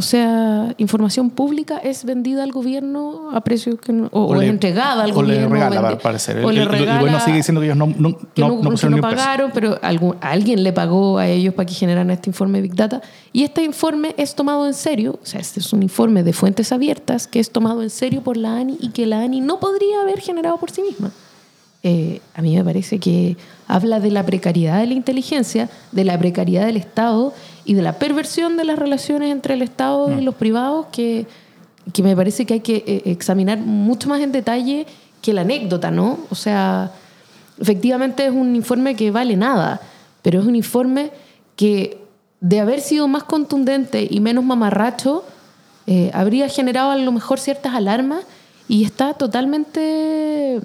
O 0.00 0.02
sea, 0.02 0.74
información 0.78 1.28
pública 1.28 1.76
es 1.76 2.06
vendida 2.06 2.42
al 2.42 2.52
gobierno 2.52 3.32
a 3.34 3.42
precio 3.42 3.76
que 3.76 3.92
no, 3.92 4.08
o, 4.12 4.34
es 4.40 4.48
entregada 4.48 5.04
al 5.04 5.10
o 5.10 5.14
gobierno. 5.16 5.54
le 5.54 5.60
regala, 5.62 5.88
al 5.90 5.98
parecer. 5.98 6.42
o 6.42 6.48
El, 6.48 6.56
le 6.56 6.64
gobierno 6.64 7.20
sigue 7.20 7.36
diciendo 7.36 7.60
que 7.60 7.66
ellos 7.66 7.76
no, 7.76 7.84
no, 7.98 8.16
que 8.34 8.40
no, 8.40 8.62
no, 8.62 9.00
pagaron, 9.02 9.50
pero 9.52 9.78
algún- 9.82 10.16
alguien 10.22 10.62
le 10.62 10.72
pagó 10.72 11.18
a 11.18 11.26
ellos 11.28 11.52
para 11.52 11.66
que 11.66 11.74
generaran 11.74 12.10
este 12.10 12.30
informe 12.30 12.62
Big 12.62 12.74
Data. 12.74 13.02
Y 13.30 13.42
este 13.42 13.62
informe 13.62 14.14
es 14.16 14.34
tomado 14.34 14.66
en 14.66 14.72
serio, 14.72 15.18
o 15.22 15.26
sea, 15.26 15.38
este 15.38 15.60
es 15.60 15.70
un 15.74 15.82
informe 15.82 16.22
de 16.22 16.32
fuentes 16.32 16.72
abiertas 16.72 17.26
que 17.26 17.38
es 17.38 17.50
tomado 17.50 17.82
en 17.82 17.90
serio 17.90 18.22
por 18.22 18.38
la 18.38 18.56
ANI 18.56 18.78
y 18.80 18.88
que 18.92 19.04
la 19.04 19.20
ANI 19.20 19.42
no 19.42 19.60
podría 19.60 20.00
haber 20.00 20.20
generado 20.20 20.56
por 20.56 20.70
sí 20.70 20.80
misma. 20.80 21.10
Eh, 21.82 22.20
a 22.34 22.42
mí 22.42 22.54
me 22.56 22.64
parece 22.64 22.98
que 22.98 23.38
habla 23.66 24.00
de 24.00 24.10
la 24.10 24.24
precariedad 24.24 24.80
de 24.80 24.86
la 24.86 24.94
inteligencia, 24.94 25.70
de 25.92 26.04
la 26.04 26.18
precariedad 26.18 26.66
del 26.66 26.76
Estado 26.76 27.32
y 27.64 27.74
de 27.74 27.82
la 27.82 27.98
perversión 27.98 28.58
de 28.58 28.64
las 28.64 28.78
relaciones 28.78 29.32
entre 29.32 29.54
el 29.54 29.62
Estado 29.62 30.18
y 30.18 30.22
los 30.22 30.34
privados 30.34 30.86
que, 30.92 31.26
que 31.92 32.02
me 32.02 32.14
parece 32.14 32.44
que 32.44 32.54
hay 32.54 32.60
que 32.60 32.84
eh, 32.86 33.02
examinar 33.06 33.58
mucho 33.58 34.08
más 34.10 34.20
en 34.20 34.32
detalle 34.32 34.86
que 35.22 35.32
la 35.32 35.40
anécdota, 35.40 35.90
¿no? 35.90 36.18
O 36.30 36.34
sea, 36.34 36.92
efectivamente 37.58 38.26
es 38.26 38.32
un 38.32 38.56
informe 38.56 38.94
que 38.94 39.10
vale 39.10 39.36
nada, 39.36 39.80
pero 40.22 40.40
es 40.40 40.46
un 40.46 40.56
informe 40.56 41.10
que 41.56 41.98
de 42.40 42.60
haber 42.60 42.80
sido 42.80 43.08
más 43.08 43.24
contundente 43.24 44.06
y 44.08 44.20
menos 44.20 44.44
mamarracho, 44.44 45.24
eh, 45.86 46.10
habría 46.12 46.48
generado 46.48 46.90
a 46.90 46.96
lo 46.96 47.12
mejor 47.12 47.38
ciertas 47.38 47.74
alarmas 47.74 48.24
y 48.68 48.84
está 48.84 49.14
totalmente 49.14 50.60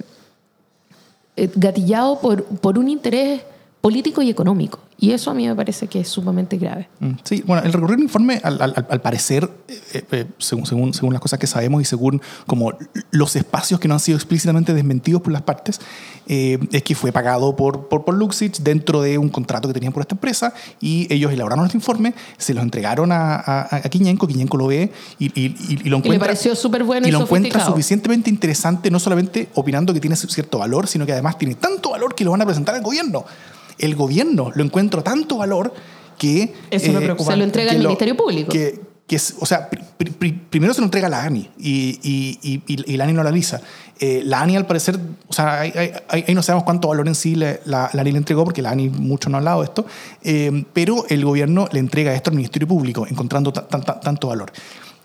gatillado 1.55 2.19
por, 2.19 2.43
por 2.43 2.77
un 2.77 2.89
interés 2.89 3.41
político 3.81 4.21
y 4.21 4.29
económico. 4.29 4.79
Y 4.97 5.11
eso 5.11 5.29
a 5.29 5.33
mí 5.33 5.45
me 5.45 5.53
parece 5.53 5.87
que 5.87 5.99
es 5.99 6.07
sumamente 6.07 6.57
grave. 6.57 6.87
Mm, 7.01 7.11
Sí, 7.23 7.43
bueno, 7.45 7.63
el 7.63 7.73
recorrido 7.73 7.97
del 7.97 8.03
informe, 8.05 8.39
al, 8.43 8.61
al- 8.61 8.87
al 8.89 9.01
parecer, 9.01 9.49
eh, 9.93 10.03
eh, 10.11 10.25
según, 10.37 10.65
según, 10.65 10.93
según 10.93 11.11
las 11.13 11.21
cosas 11.21 11.37
que 11.37 11.47
sabemos 11.47 11.81
y 11.81 11.85
según 11.85 12.21
como 12.47 12.71
los 13.11 13.35
espacios 13.35 13.79
que 13.79 13.89
no 13.89 13.93
han 13.95 13.99
sido 13.99 14.15
explícitamente 14.17 14.73
desmentidos 14.73 15.21
por 15.21 15.33
las 15.33 15.41
partes, 15.41 15.81
eh, 16.27 16.59
es 16.71 16.81
que 16.83 16.95
fue 16.95 17.11
pagado 17.11 17.55
por, 17.57 17.89
por, 17.89 18.05
por 18.05 18.15
Luxich 18.15 18.59
dentro 18.61 19.01
de 19.01 19.17
un 19.17 19.27
contrato 19.29 19.67
que 19.67 19.73
tenían 19.73 19.91
por 19.91 20.01
esta 20.01 20.15
empresa 20.15 20.53
y 20.79 21.11
ellos 21.13 21.31
elaboraron 21.33 21.65
este 21.65 21.77
informe, 21.77 22.13
se 22.37 22.53
los 22.53 22.63
entregaron 22.63 23.11
a, 23.11 23.35
a, 23.35 23.75
a 23.75 23.81
Quiñenco, 23.81 24.27
Quiñenco 24.27 24.55
lo 24.57 24.67
ve 24.67 24.91
y, 25.19 25.25
y- 25.25 25.55
y- 25.67 25.79
y 25.83 25.89
lo 25.89 25.97
encuentra... 25.97 26.27
pareció 26.27 26.55
súper 26.55 26.83
bueno 26.85 27.05
y 27.07 27.11
lo 27.11 27.19
encuentra 27.21 27.65
suficientemente 27.65 28.29
interesante, 28.29 28.89
no 28.89 28.99
solamente 28.99 29.49
opinando 29.55 29.93
que 29.93 29.99
tiene 29.99 30.15
cierto 30.15 30.59
valor, 30.59 30.87
sino 30.87 31.05
que 31.05 31.11
además 31.11 31.37
tiene 31.37 31.55
tanto 31.55 31.91
valor 31.91 32.15
que 32.15 32.23
lo 32.23 32.31
van 32.31 32.41
a 32.41 32.45
presentar 32.45 32.75
al 32.75 32.81
gobierno. 32.81 33.25
El 33.79 33.95
gobierno 33.95 34.51
lo 34.55 34.63
encuentra 34.63 35.01
tanto 35.03 35.37
valor 35.37 35.73
que... 36.17 36.43
eh, 36.43 36.53
Eso 36.71 36.91
me 36.93 37.01
preocupa. 37.01 37.31
Se 37.31 37.37
lo 37.37 37.43
entrega 37.43 37.71
al 37.71 37.77
lo- 37.77 37.83
Ministerio 37.89 38.15
Público. 38.15 38.51
Que, 38.51 38.79
que 39.07 39.17
es- 39.17 39.35
o 39.39 39.45
sea, 39.45 39.69
pri- 39.69 39.83
pri- 39.97 40.11
pri- 40.11 40.31
primero 40.49 40.73
se 40.73 40.81
lo 40.81 40.85
entrega 40.85 41.07
a 41.07 41.09
la 41.09 41.23
ANI 41.23 41.49
y, 41.59 41.99
y, 42.41 42.61
y- 42.67 42.97
la 42.97 43.03
ANI 43.03 43.13
no 43.13 43.21
la 43.23 43.29
analiza. 43.29 43.61
Eh, 43.99 44.23
la 44.25 44.41
ANI, 44.41 44.55
al 44.57 44.65
parecer, 44.65 44.97
o 45.27 45.33
sea, 45.33 45.59
ahí, 45.61 45.71
ahí- 45.75 45.91
ahí- 46.09 46.25
ahí 46.27 46.33
no 46.35 46.41
sabemos 46.41 46.63
cuánto 46.63 46.87
valor 46.87 47.07
en 47.07 47.15
sí 47.15 47.35
le- 47.35 47.59
la, 47.65 47.89
la 47.93 48.01
ANI 48.01 48.11
le 48.13 48.17
entregó, 48.17 48.43
porque 48.45 48.61
la 48.61 48.71
ANI 48.71 48.89
mucho 48.89 49.29
no 49.29 49.37
ha 49.37 49.39
hablado 49.39 49.59
de 49.61 49.65
esto, 49.65 49.85
eh, 50.23 50.63
pero 50.73 51.05
el 51.09 51.23
gobierno 51.23 51.67
le 51.71 51.79
entrega 51.79 52.13
esto 52.15 52.29
al 52.31 52.35
Ministerio 52.37 52.67
Público, 52.67 53.05
encontrando 53.07 53.53
ta- 53.53 53.67
tan- 53.67 53.83
tan- 53.83 53.99
tanto 53.99 54.27
valor. 54.29 54.51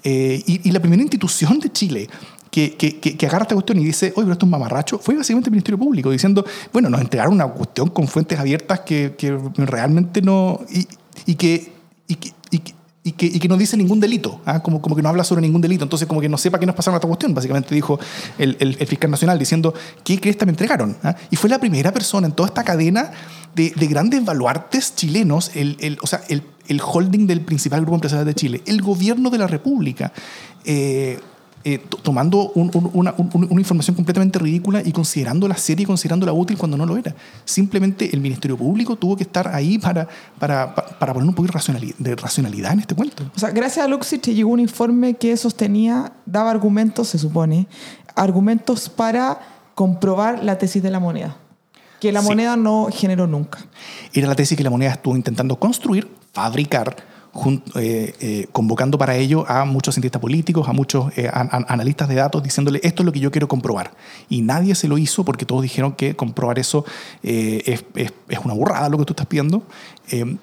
Eh, 0.02 0.42
y 0.46 0.70
la 0.70 0.80
primera 0.80 1.02
institución 1.02 1.58
de 1.60 1.70
Chile 1.72 2.08
que, 2.50 2.74
que, 2.76 2.98
que, 2.98 3.16
que 3.16 3.26
agarra 3.26 3.42
esta 3.44 3.54
cuestión 3.54 3.78
y 3.78 3.84
dice, 3.84 4.06
oye, 4.16 4.24
pero 4.24 4.32
esto 4.32 4.44
es 4.44 4.48
un 4.48 4.50
mamarracho, 4.50 4.98
fue 4.98 5.14
básicamente 5.16 5.48
el 5.48 5.52
Ministerio 5.52 5.78
Público, 5.78 6.10
diciendo, 6.10 6.44
bueno, 6.72 6.90
nos 6.90 7.00
entregaron 7.00 7.34
una 7.34 7.46
cuestión 7.46 7.88
con 7.90 8.08
fuentes 8.08 8.38
abiertas 8.38 8.80
que, 8.80 9.14
realmente 9.56 10.20
no... 10.22 10.60
Y, 10.70 10.86
y 11.26 11.34
que... 11.36 11.72
Y 12.08 12.18
y 12.50 12.62
y 13.02 13.12
que, 13.12 13.24
y 13.24 13.38
que 13.38 13.48
no 13.48 13.56
dice 13.56 13.78
ningún 13.78 13.98
delito, 13.98 14.42
¿ah? 14.44 14.62
como, 14.62 14.82
como 14.82 14.94
que 14.94 15.00
no 15.00 15.08
habla 15.08 15.24
sobre 15.24 15.40
ningún 15.40 15.62
delito, 15.62 15.84
entonces 15.84 16.06
como 16.06 16.20
que 16.20 16.28
no 16.28 16.36
sepa 16.36 16.58
qué 16.60 16.66
nos 16.66 16.74
pasaron 16.74 16.96
a 16.96 16.98
esta 16.98 17.08
cuestión, 17.08 17.32
básicamente 17.32 17.74
dijo 17.74 17.98
el, 18.36 18.58
el- 18.60 18.76
el 18.78 18.86
fiscal 18.86 19.10
nacional 19.10 19.38
diciendo, 19.38 19.72
¿qué 20.04 20.20
cresta 20.20 20.44
me 20.44 20.50
entregaron? 20.52 20.98
¿Ah? 21.02 21.16
Y 21.30 21.36
fue 21.36 21.48
la 21.48 21.58
primera 21.58 21.92
persona 21.92 22.26
en 22.26 22.34
toda 22.34 22.48
esta 22.48 22.62
cadena 22.62 23.10
de, 23.54 23.72
de 23.74 23.86
grandes 23.86 24.22
baluartes 24.22 24.94
chilenos, 24.96 25.50
el, 25.54 25.78
el- 25.80 25.98
o 26.02 26.06
sea, 26.06 26.20
el 26.28 26.42
holding 26.84 27.26
del 27.26 27.40
principal 27.40 27.80
grupo 27.80 27.94
empresarial 27.94 28.26
de 28.26 28.34
Chile, 28.34 28.62
el 28.66 28.82
gobierno 28.82 29.30
de 29.30 29.38
la 29.38 29.46
República, 29.46 30.12
eh, 30.66 31.18
eh, 31.62 31.78
to- 31.78 31.98
tomando 31.98 32.50
un- 32.54 32.70
un- 32.74 32.90
una, 32.94 33.14
un- 33.18 33.46
una 33.50 33.60
información 33.60 33.94
completamente 33.94 34.38
ridícula 34.38 34.82
y 34.84 34.92
considerándola 34.92 35.56
seria 35.56 35.82
y 35.82 35.86
considerándola 35.86 36.32
útil 36.32 36.56
cuando 36.56 36.76
no 36.76 36.86
lo 36.86 36.96
era. 36.96 37.14
Simplemente 37.44 38.08
el 38.14 38.20
Ministerio 38.20 38.56
Público 38.56 38.96
tuvo 38.96 39.16
que 39.16 39.24
estar 39.24 39.48
ahí 39.48 39.78
para, 39.78 40.08
para, 40.38 40.74
pa- 40.74 40.86
para 40.98 41.12
poner 41.12 41.28
un 41.28 41.34
poco 41.34 41.48
de 41.98 42.16
racionalidad 42.16 42.72
en 42.72 42.80
este 42.80 42.94
cuento. 42.94 43.24
O 43.36 43.38
sea, 43.38 43.50
gracias 43.50 43.84
a 43.84 43.88
Luxich 43.88 44.26
llegó 44.28 44.50
un 44.50 44.60
informe 44.60 45.14
que 45.14 45.36
sostenía, 45.36 46.12
daba 46.24 46.50
argumentos, 46.50 47.08
se 47.08 47.18
supone, 47.18 47.68
argumentos 48.16 48.88
para 48.88 49.38
comprobar 49.74 50.42
la 50.42 50.58
tesis 50.58 50.82
de 50.82 50.90
la 50.90 51.00
moneda. 51.00 51.36
Que 52.00 52.12
la 52.12 52.22
Sí. 52.22 52.28
moneda 52.28 52.56
no 52.56 52.88
generó 52.90 53.26
nunca. 53.26 53.58
Era 54.14 54.26
la 54.28 54.34
tesis 54.34 54.56
que 54.56 54.64
la 54.64 54.70
moneda 54.70 54.92
estuvo 54.92 55.14
intentando 55.16 55.56
construir, 55.58 56.08
fabricar, 56.32 56.96
eh, 57.76 58.14
eh, 58.20 58.46
convocando 58.52 58.98
para 58.98 59.16
ello 59.16 59.44
a 59.48 59.64
muchos 59.64 59.94
cientistas 59.94 60.20
políticos, 60.20 60.68
a 60.68 60.72
muchos 60.72 61.16
eh, 61.16 61.30
an- 61.32 61.48
an- 61.52 61.64
analistas 61.68 62.08
de 62.08 62.16
datos, 62.16 62.42
diciéndole 62.42 62.80
esto 62.82 63.02
es 63.02 63.06
lo 63.06 63.12
que 63.12 63.20
yo 63.20 63.30
quiero 63.30 63.46
comprobar. 63.48 63.92
Y 64.28 64.42
nadie 64.42 64.74
se 64.74 64.88
lo 64.88 64.98
hizo 64.98 65.24
porque 65.24 65.46
todos 65.46 65.62
dijeron 65.62 65.92
que 65.92 66.16
comprobar 66.16 66.58
eso 66.58 66.84
es, 67.22 67.84
es- 67.94 68.12
es 68.28 68.38
una 68.44 68.54
burrada 68.54 68.88
lo 68.88 68.98
que 68.98 69.04
tú 69.04 69.12
estás 69.12 69.26
pidiendo. 69.26 69.62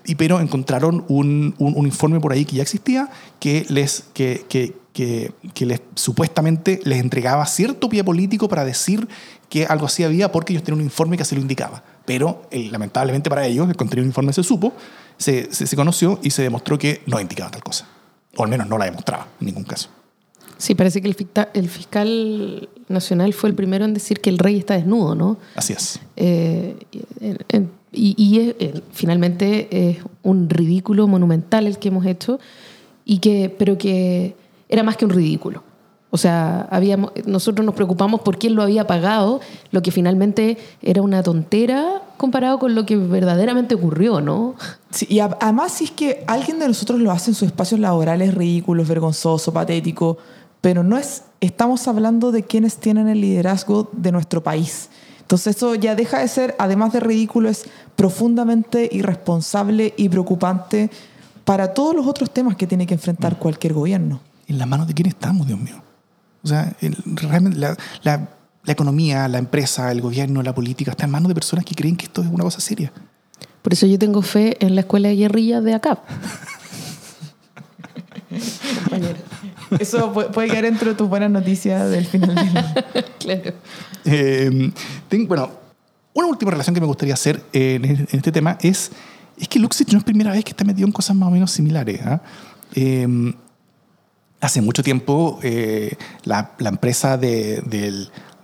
Y, 0.05 0.15
pero 0.15 0.39
encontraron 0.39 1.03
un, 1.09 1.53
informe 1.85 2.19
por 2.21 2.31
ahí 2.31 2.45
que 2.45 2.55
ya 2.55 2.61
existía 2.63 3.09
que 3.39 3.65
les, 3.69 4.05
que, 4.13 4.45
que- 4.47 4.73
que- 4.93 5.65
les 5.65 5.81
supuestamente 5.93 6.79
les 6.85 6.99
entregaba 6.99 7.45
cierto 7.45 7.87
pie 7.89 8.03
político 8.03 8.47
para 8.47 8.63
decir 8.65 9.07
que 9.49 9.65
algo 9.65 9.85
así 9.85 10.03
había 10.03 10.31
porque 10.31 10.53
ellos 10.53 10.63
tenían 10.63 10.79
un 10.79 10.85
informe 10.85 11.17
que 11.17 11.25
se 11.25 11.35
lo 11.35 11.41
indicaba. 11.41 11.83
Pero 12.05 12.47
lamentablemente 12.51 13.29
para 13.29 13.45
ellos 13.45 13.69
el 13.69 13.75
contenido 13.75 14.03
del 14.03 14.09
informe 14.09 14.31
se 14.33 14.41
supo, 14.43 14.73
se, 15.17 15.53
se- 15.53 15.67
se 15.67 15.75
conoció 15.75 16.19
y 16.23 16.29
se 16.31 16.41
demostró 16.43 16.77
que 16.77 17.01
no 17.05 17.19
indicaba 17.19 17.51
tal 17.51 17.63
cosa. 17.63 17.87
O 18.35 18.43
al 18.43 18.49
menos 18.49 18.67
no 18.67 18.77
la 18.77 18.85
demostraba 18.85 19.27
en 19.39 19.47
ningún 19.47 19.63
caso. 19.63 19.89
Sí, 20.57 20.73
parece 20.75 21.01
que 21.01 21.07
el, 21.07 21.15
ficta- 21.15 21.49
el 21.53 21.69
fiscal 21.69 22.67
nacional 22.87 23.33
fue 23.33 23.49
el 23.49 23.55
primero 23.55 23.85
en 23.85 23.93
decir 23.93 24.21
que 24.21 24.29
el 24.29 24.39
rey 24.39 24.57
está 24.57 24.73
desnudo, 24.75 25.13
¿no? 25.15 25.37
Así 25.55 25.73
es. 25.73 25.99
Eh, 26.15 26.75
y 27.91 28.15
y 28.17 28.39
es- 28.39 28.55
eh, 28.59 28.81
finalmente 28.91 29.89
es 29.89 29.97
un 30.23 30.49
ridículo 30.49 31.07
monumental 31.07 31.67
el 31.67 31.77
que 31.79 31.87
hemos 31.89 32.05
hecho, 32.05 32.39
y 33.05 33.19
que, 33.19 33.53
pero 33.57 33.77
que 33.77 34.35
era 34.69 34.83
más 34.83 34.97
que 34.97 35.05
un 35.05 35.11
ridículo. 35.11 35.63
O 36.09 36.17
sea, 36.17 36.67
habíamos, 36.71 37.11
nosotros 37.25 37.65
nos 37.65 37.75
preocupamos 37.75 38.21
por 38.21 38.37
quién 38.37 38.55
lo 38.55 38.63
había 38.63 38.87
pagado, 38.87 39.41
lo 39.71 39.81
que 39.81 39.91
finalmente 39.91 40.57
era 40.81 41.01
una 41.01 41.21
tontera 41.21 42.01
comparado 42.15 42.59
con 42.59 42.75
lo 42.75 42.85
que 42.85 42.95
verdaderamente 42.95 43.75
ocurrió, 43.75 44.21
¿no? 44.21 44.55
Sí, 44.89 45.05
y 45.09 45.19
a- 45.19 45.37
además, 45.41 45.73
si 45.73 45.83
es 45.83 45.91
que 45.91 46.23
alguien 46.27 46.59
de 46.59 46.67
nosotros 46.67 46.99
lo 47.01 47.11
hace 47.11 47.31
en 47.31 47.35
sus 47.35 47.47
espacios 47.47 47.79
laborales 47.81 48.33
ridículos, 48.33 48.87
vergonzoso, 48.87 49.51
patético, 49.51 50.17
pero 50.61 50.81
no 50.81 50.97
es. 50.97 51.23
Estamos 51.41 51.87
hablando 51.89 52.31
de 52.31 52.43
quienes 52.43 52.77
tienen 52.77 53.09
el 53.09 53.19
liderazgo 53.21 53.89
de 53.91 54.11
nuestro 54.13 54.41
país. 54.41 54.89
Entonces 55.21 55.57
eso 55.57 55.75
ya 55.75 55.93
deja 55.93 56.19
de 56.19 56.27
ser, 56.29 56.55
además 56.57 56.93
de 56.93 57.01
ridículo, 57.01 57.49
es 57.49 57.65
profundamente 57.97 58.87
irresponsable 58.91 59.93
y 59.97 60.07
preocupante 60.07 60.89
para 61.43 61.73
todos 61.73 61.93
los 61.93 62.07
otros 62.07 62.31
temas 62.31 62.55
que 62.55 62.65
tiene 62.65 62.87
que 62.87 62.93
enfrentar 62.93 63.37
cualquier 63.37 63.73
gobierno. 63.73 64.21
¿En 64.47 64.57
las 64.57 64.67
manos 64.67 64.87
de 64.87 64.93
quién 64.93 65.07
estamos, 65.09 65.45
Dios 65.45 65.59
mío? 65.59 65.83
O 66.43 66.47
sea, 66.47 66.73
el- 66.81 66.95
realmente 67.05 67.59
la, 67.59 67.75
la- 68.03 68.29
la 68.63 68.73
economía, 68.73 69.27
la 69.29 69.37
empresa, 69.37 69.91
el 69.93 70.01
gobierno, 70.01 70.43
la 70.43 70.53
política 70.53 70.91
está 70.91 71.05
en 71.05 71.11
manos 71.11 71.29
de 71.29 71.35
personas 71.35 71.63
que 71.63 71.73
creen 71.73 71.95
que 71.95 72.05
esto 72.05 72.21
es 72.21 72.27
una 72.27 72.43
cosa 72.43 72.59
seria. 72.59 72.91
Por 73.61 73.71
eso 73.73 73.85
yo 73.87 73.97
tengo 73.97 74.21
fe 74.21 74.57
en 74.65 74.75
la 74.75 74.81
escuela 74.81 75.07
de 75.07 75.15
guerrillas 75.15 75.63
de 75.63 75.73
acá. 75.73 75.99
Eso 79.79 80.13
pu- 80.13 80.31
puede 80.31 80.49
quedar 80.49 80.63
dentro 80.63 80.89
de 80.89 80.95
tus 80.95 81.07
buenas 81.09 81.29
noticias 81.29 81.89
del 81.89 82.05
final 82.05 82.35
del 82.35 82.39
año. 82.57 82.73
claro. 83.19 83.53
Eh, 84.05 84.71
ten- 85.09 85.27
bueno, 85.27 85.51
una 86.13 86.27
última 86.27 86.51
relación 86.51 86.73
que 86.73 86.81
me 86.81 86.87
gustaría 86.87 87.13
hacer 87.13 87.43
en, 87.53 87.85
en 87.85 88.07
este 88.11 88.31
tema 88.31 88.57
es, 88.61 88.91
es 89.37 89.47
que 89.47 89.59
Luxich 89.59 89.91
no 89.91 89.97
es 89.99 90.03
primera 90.03 90.31
vez 90.31 90.43
que 90.43 90.51
está 90.51 90.63
metido 90.63 90.87
en 90.87 90.91
cosas 90.93 91.15
más 91.15 91.27
o 91.27 91.31
menos 91.31 91.51
similares. 91.51 91.99
¿ah? 92.03 92.21
Eh, 92.73 93.07
hace 94.41 94.61
mucho 94.61 94.83
tiempo 94.83 95.39
eh, 95.43 95.95
la, 96.23 96.53
empresa 96.59 97.17
de- 97.17 97.61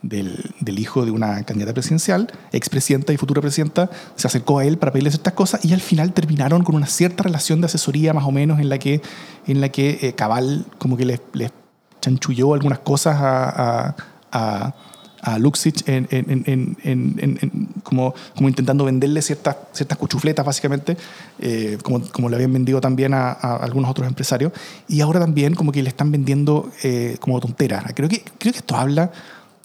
del, 0.01 0.79
hijo 0.79 1.05
de 1.05 1.11
una 1.11 1.43
candidata 1.43 1.73
presidencial, 1.73 2.31
expresidenta 2.51 3.13
y 3.13 3.17
futura 3.17 3.41
presidenta, 3.41 3.89
se 4.15 4.27
acercó 4.27 4.59
a 4.59 4.65
él 4.65 4.77
para 4.77 4.91
pedirle 4.91 5.11
ciertas 5.11 5.33
cosas 5.33 5.63
y 5.63 5.73
al 5.73 5.81
final 5.81 6.13
terminaron 6.13 6.63
con 6.63 6.75
una 6.75 6.87
cierta 6.87 7.23
relación 7.23 7.61
de 7.61 7.65
asesoría 7.65 8.13
más 8.13 8.25
o 8.25 8.31
menos 8.31 8.59
en 8.59 8.69
la 8.69 8.79
que, 8.79 9.01
en 9.47 9.61
la 9.61 9.69
que 9.69 9.99
eh, 10.01 10.13
Cabal 10.13 10.65
como 10.77 10.97
que 10.97 11.05
les, 11.05 11.21
chanchulló 12.01 12.53
algunas 12.53 12.79
cosas 12.79 13.15
a, 13.17 13.95
a 15.23 15.39
Luxich 15.39 15.83
en, 15.87 16.07
en- 16.11 16.77
en- 16.83 17.69
como, 17.81 18.13
como 18.35 18.49
intentando 18.49 18.85
venderle 18.85 19.21
ciertas, 19.21 19.55
ciertas 19.71 19.97
cuchufletas, 19.97 20.45
básicamente, 20.45 20.97
eh, 21.39 21.77
como, 21.83 22.01
como 22.11 22.29
le 22.29 22.35
habían 22.35 22.53
vendido 22.53 22.79
también 22.81 23.13
a, 23.13 23.31
a 23.31 23.55
algunos 23.57 23.89
otros 23.89 24.07
empresarios. 24.07 24.51
Y 24.87 25.01
ahora 25.01 25.19
también 25.19 25.55
como 25.55 25.71
que 25.71 25.81
le 25.81 25.89
están 25.89 26.11
vendiendo 26.11 26.71
eh, 26.83 27.17
como 27.19 27.39
tonteras. 27.39 27.85
Creo 27.95 28.09
que, 28.09 28.23
creo 28.37 28.53
que 28.53 28.59
esto 28.59 28.75
habla 28.75 29.11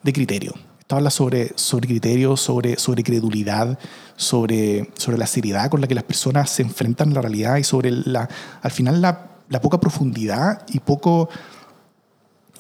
de 0.02 0.12
criterio. 0.12 0.54
Esto 0.80 0.96
habla 0.96 1.10
sobre, 1.10 1.52
sobre 1.56 1.86
criterio, 1.86 2.36
sobre, 2.36 2.78
sobre 2.78 3.02
credulidad, 3.02 3.78
sobre, 4.16 4.88
sobre 4.96 5.18
la 5.18 5.26
seriedad 5.26 5.68
con 5.70 5.80
la 5.82 5.86
que 5.86 5.94
las 5.94 6.04
personas 6.04 6.48
se 6.50 6.62
enfrentan 6.62 7.10
a 7.10 7.14
la 7.16 7.20
realidad 7.22 7.56
y 7.58 7.64
sobre 7.64 7.90
la, 7.90 8.26
al 8.62 8.70
final 8.70 9.02
la, 9.02 9.26
la 9.50 9.60
poca 9.60 9.78
profundidad 9.80 10.62
y 10.68 10.78
poco 10.80 11.28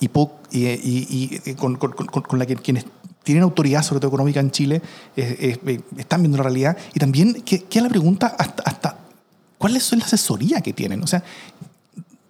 y, 0.00 0.66
y, 0.66 1.40
y 1.44 1.54
con, 1.54 1.76
con- 1.76 1.92
con- 1.92 2.22
con 2.22 2.38
la 2.38 2.46
que 2.46 2.56
quienes 2.56 2.84
tienen 3.24 3.42
autoridad, 3.44 3.82
sobre 3.82 4.00
todo 4.00 4.08
económica 4.08 4.40
en 4.40 4.50
Chile, 4.50 4.80
eh, 5.16 5.58
eh, 5.66 5.80
están 5.98 6.22
viendo 6.22 6.38
la 6.38 6.44
realidad. 6.44 6.76
Y 6.94 6.98
también, 6.98 7.42
¿qué 7.44 7.60
queda 7.64 7.84
la 7.84 7.88
pregunta 7.90 8.26
hasta, 8.38 8.62
hasta 8.62 8.98
cuál 9.58 9.76
es 9.76 9.92
la 9.92 10.04
asesoría 10.04 10.60
que 10.62 10.72
tienen? 10.72 11.02
O 11.02 11.06
sea, 11.06 11.22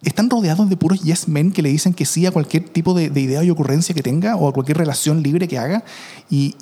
están 0.01 0.29
rodeados 0.29 0.69
de 0.69 0.77
puros 0.77 1.01
yes 1.01 1.27
men 1.27 1.51
que 1.51 1.61
le 1.61 1.69
dicen 1.69 1.93
que 1.93 2.05
sí 2.05 2.25
a 2.25 2.31
cualquier 2.31 2.67
tipo 2.69 2.93
de, 2.93 3.09
de 3.09 3.21
idea 3.21 3.43
y 3.43 3.49
ocurrencia 3.49 3.93
que 3.95 4.01
tenga 4.01 4.35
o 4.35 4.47
a 4.49 4.53
cualquier 4.53 4.77
relación 4.77 5.21
libre 5.23 5.47
que 5.47 5.57
haga 5.57 5.83
y- 6.29 6.55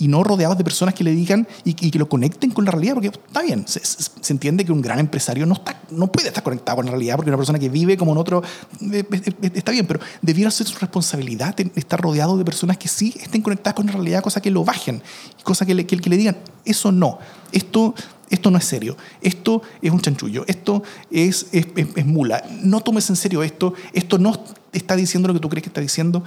y 0.00 0.08
no 0.08 0.24
rodeados 0.24 0.56
de 0.56 0.64
personas 0.64 0.94
que 0.94 1.04
le 1.04 1.12
digan 1.12 1.46
y, 1.62 1.74
que 1.74 1.98
lo 1.98 2.08
conecten 2.08 2.50
con 2.50 2.64
la 2.64 2.70
realidad, 2.70 2.94
porque 2.94 3.08
está 3.08 3.42
bien, 3.42 3.66
se, 3.68 4.32
entiende 4.32 4.64
que 4.64 4.72
un 4.72 4.80
gran 4.80 4.98
empresario 4.98 5.44
no, 5.44 5.52
está, 5.52 5.78
no 5.90 6.10
puede 6.10 6.28
estar 6.28 6.42
conectado 6.42 6.76
con 6.76 6.86
la 6.86 6.92
realidad 6.92 7.16
porque 7.16 7.28
una 7.30 7.36
persona 7.36 7.58
que 7.58 7.68
vive 7.68 7.98
como 7.98 8.12
en 8.12 8.18
otro, 8.18 8.42
eh, 8.80 9.04
eh, 9.12 9.22
eh, 9.42 9.50
está 9.54 9.72
bien, 9.72 9.86
pero 9.86 10.00
debiera 10.22 10.50
ser 10.50 10.66
su 10.66 10.78
responsabilidad 10.78 11.54
estar 11.76 12.00
rodeado 12.00 12.38
de 12.38 12.46
personas 12.46 12.78
que 12.78 12.88
sí 12.88 13.14
estén 13.20 13.42
conectadas 13.42 13.74
con 13.74 13.86
la 13.86 13.92
realidad, 13.92 14.22
cosa 14.22 14.40
que 14.40 14.50
lo 14.50 14.64
bajen, 14.64 15.02
cosa 15.44 15.66
que 15.66 15.74
le, 15.74 15.84
que, 15.84 15.96
le 15.96 16.16
digan, 16.16 16.38
eso 16.64 16.90
no, 16.90 17.18
esto 17.52 17.94
esto 18.30 18.50
no 18.50 18.56
es 18.56 18.64
serio, 18.64 18.96
esto 19.20 19.60
es 19.82 19.90
un 19.90 20.00
chanchullo, 20.00 20.44
esto 20.46 20.82
es, 21.10 21.48
es, 21.52 22.06
mula, 22.06 22.42
no 22.62 22.80
tomes 22.80 23.10
en 23.10 23.16
serio 23.16 23.42
esto, 23.42 23.74
esto 23.92 24.18
no 24.18 24.32
está 24.72 24.94
diciendo 24.94 25.28
lo 25.28 25.34
que 25.34 25.40
tú 25.40 25.48
crees 25.48 25.64
que 25.64 25.68
está 25.68 25.80
diciendo, 25.80 26.22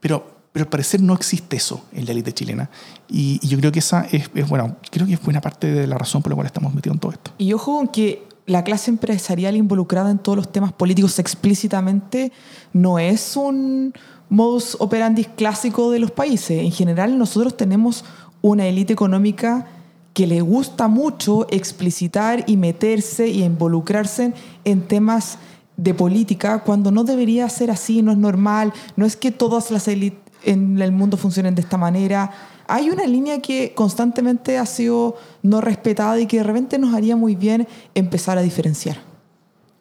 pero, 0.00 0.39
pero 0.52 0.64
al 0.64 0.68
parecer 0.68 1.00
no 1.00 1.14
existe 1.14 1.56
eso 1.56 1.84
en 1.92 2.06
la 2.06 2.12
élite 2.12 2.32
chilena. 2.32 2.70
Y, 3.08 3.46
yo 3.46 3.58
creo 3.58 3.70
que 3.70 3.78
esa 3.78 4.06
es, 4.10 4.30
bueno, 4.48 4.76
creo 4.90 5.06
que 5.06 5.14
es 5.14 5.22
buena 5.22 5.40
parte 5.40 5.68
de 5.70 5.86
la 5.86 5.96
razón 5.96 6.22
por 6.22 6.30
la 6.30 6.36
cual 6.36 6.46
estamos 6.46 6.74
metidos 6.74 6.96
en 6.96 7.00
todo 7.00 7.12
esto. 7.12 7.30
Y 7.38 7.52
ojo 7.52 7.90
que 7.92 8.26
la 8.46 8.64
clase 8.64 8.90
empresarial 8.90 9.56
involucrada 9.56 10.10
en 10.10 10.18
todos 10.18 10.36
los 10.36 10.50
temas 10.50 10.72
políticos 10.72 11.18
explícitamente 11.20 12.32
no 12.72 12.98
es 12.98 13.36
un 13.36 13.94
modus 14.28 14.76
operandi 14.80 15.24
clásico 15.24 15.90
de 15.92 16.00
los 16.00 16.10
países. 16.10 16.62
En 16.62 16.72
general, 16.72 17.16
nosotros 17.16 17.56
tenemos 17.56 18.04
una 18.42 18.66
élite 18.66 18.92
económica 18.92 19.68
que 20.14 20.26
le 20.26 20.40
gusta 20.40 20.88
mucho 20.88 21.46
explicitar 21.50 22.42
y 22.48 22.56
meterse 22.56 23.28
y 23.28 23.44
involucrarse 23.44 24.32
en 24.64 24.82
temas 24.82 25.38
de 25.76 25.94
política 25.94 26.62
cuando 26.64 26.90
no 26.90 27.04
debería 27.04 27.48
ser 27.48 27.70
así, 27.70 28.02
no 28.02 28.10
es 28.10 28.18
normal, 28.18 28.72
no 28.96 29.06
es 29.06 29.16
que 29.16 29.30
todas 29.30 29.70
las 29.70 29.86
élites 29.88 30.29
en 30.44 30.80
el 30.80 30.92
mundo 30.92 31.16
funcionen 31.16 31.54
de 31.54 31.62
esta 31.62 31.76
manera. 31.76 32.30
Hay 32.66 32.90
una 32.90 33.06
línea 33.06 33.40
que 33.40 33.72
constantemente 33.74 34.58
ha 34.58 34.66
sido 34.66 35.16
no 35.42 35.60
respetada 35.60 36.18
y 36.20 36.26
que 36.26 36.38
de 36.38 36.42
repente 36.44 36.78
nos 36.78 36.94
haría 36.94 37.16
muy 37.16 37.34
bien 37.34 37.66
empezar 37.94 38.38
a 38.38 38.42
diferenciar. 38.42 38.98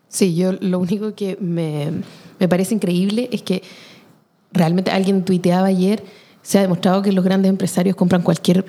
Sí, 0.07 0.36
yo 0.36 0.53
lo 0.53 0.80
único 0.80 1.14
que 1.14 1.38
me, 1.39 1.91
me 2.39 2.47
parece 2.47 2.74
increíble 2.74 3.30
es 3.32 3.43
que 3.43 3.62
realmente 4.51 4.91
alguien 4.91 5.24
tuiteaba 5.24 5.68
ayer, 5.68 6.03
se 6.41 6.57
ha 6.57 6.62
demostrado 6.62 7.01
que 7.01 7.12
los 7.12 7.24
grandes 7.24 7.49
empresarios 7.49 7.95
compran 7.95 8.22
cualquier 8.22 8.66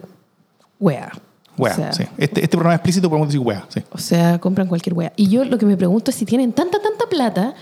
wea. 0.79 1.13
Wea, 1.57 1.73
o 1.73 1.77
sea, 1.77 1.93
sí. 1.93 2.05
Este, 2.19 2.43
este 2.43 2.57
programa 2.57 2.75
explícito 2.75 3.09
podemos 3.09 3.29
decir 3.29 3.41
wea, 3.41 3.67
sí. 3.69 3.83
O 3.91 3.99
sea, 3.99 4.39
compran 4.39 4.69
cualquier 4.69 4.95
wea. 4.95 5.13
Y 5.17 5.29
yo 5.29 5.45
lo 5.45 5.59
que 5.59 5.67
me 5.67 5.77
pregunto 5.77 6.11
es 6.11 6.17
si 6.17 6.25
tienen 6.25 6.53
tanta, 6.53 6.79
tanta 6.81 7.07
plata 7.07 7.55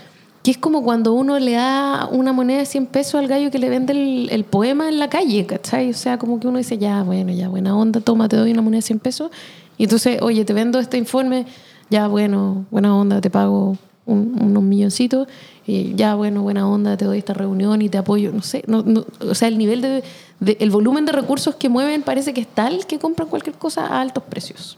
que 0.43 0.51
es 0.51 0.57
como 0.57 0.83
cuando 0.83 1.13
uno 1.13 1.37
le 1.37 1.53
da 1.53 2.07
una 2.11 2.31
moneda 2.31 2.59
de 2.59 2.65
100 2.65 2.85
pesos 2.87 3.15
al 3.15 3.27
gallo 3.27 3.51
que 3.51 3.59
le 3.59 3.69
vende 3.69 3.93
el, 4.31 4.43
poema 4.45 4.87
en 4.87 4.97
la 4.97 5.09
calle, 5.09 5.45
¿cachai? 5.45 5.89
O 5.89 5.93
sea, 5.93 6.17
como 6.17 6.39
que 6.39 6.47
uno 6.47 6.57
dice, 6.59 6.77
ya, 6.77 7.03
bueno, 7.03 7.31
ya, 7.33 7.49
buena 7.49 7.75
onda, 7.75 7.99
toma, 7.99 8.29
te 8.29 8.37
doy 8.37 8.51
una 8.51 8.61
moneda 8.61 8.77
de 8.79 8.83
100 8.83 8.99
pesos. 8.99 9.31
Y 9.77 9.83
entonces, 9.83 10.21
oye, 10.21 10.45
te 10.45 10.53
vendo 10.53 10.79
este 10.79 10.97
informe, 10.97 11.45
ya, 11.89 12.07
bueno, 12.07 12.65
buena 12.71 12.95
onda, 12.95 13.19
te 13.19 13.29
pago 13.29 13.77
un- 14.05 14.37
unos 14.41 14.63
milloncitos. 14.63 15.27
Y 15.67 15.93
ya, 15.95 16.15
bueno, 16.15 16.41
buena 16.41 16.67
onda, 16.67 16.95
te 16.97 17.03
doy 17.05 17.17
esta 17.19 17.33
reunión 17.33 17.81
y 17.81 17.89
te 17.89 17.97
apoyo. 17.97 18.31
No 18.31 18.41
sé, 18.41 18.63
no, 18.65 18.81
no- 18.81 19.05
o 19.19 19.35
sea, 19.35 19.49
el 19.49 19.57
nivel 19.57 19.81
de, 19.81 20.03
de- 20.39 20.57
el 20.61 20.69
volumen 20.71 21.05
de 21.05 21.11
recursos 21.11 21.55
que 21.55 21.67
mueven 21.69 22.01
parece 22.01 22.33
que 22.33 22.41
es 22.41 22.47
tal 22.47 22.85
que 22.87 22.97
compran 22.97 23.27
cualquier 23.27 23.55
cosa 23.57 23.85
a 23.87 23.99
altos 24.01 24.23
precios. 24.23 24.77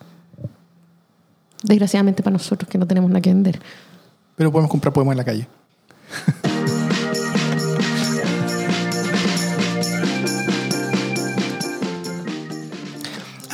Desgraciadamente 1.64 2.24
para 2.24 2.34
nosotros 2.34 2.68
que 2.70 2.78
no 2.80 2.88
tenemos 2.88 3.10
nada 3.10 3.22
que 3.22 3.30
vender. 3.30 3.60
Pero 4.36 4.52
podemos 4.52 4.70
comprar 4.72 4.94
poemas 4.94 5.14
en 5.14 5.18
la 5.18 5.24
calle. 5.24 5.48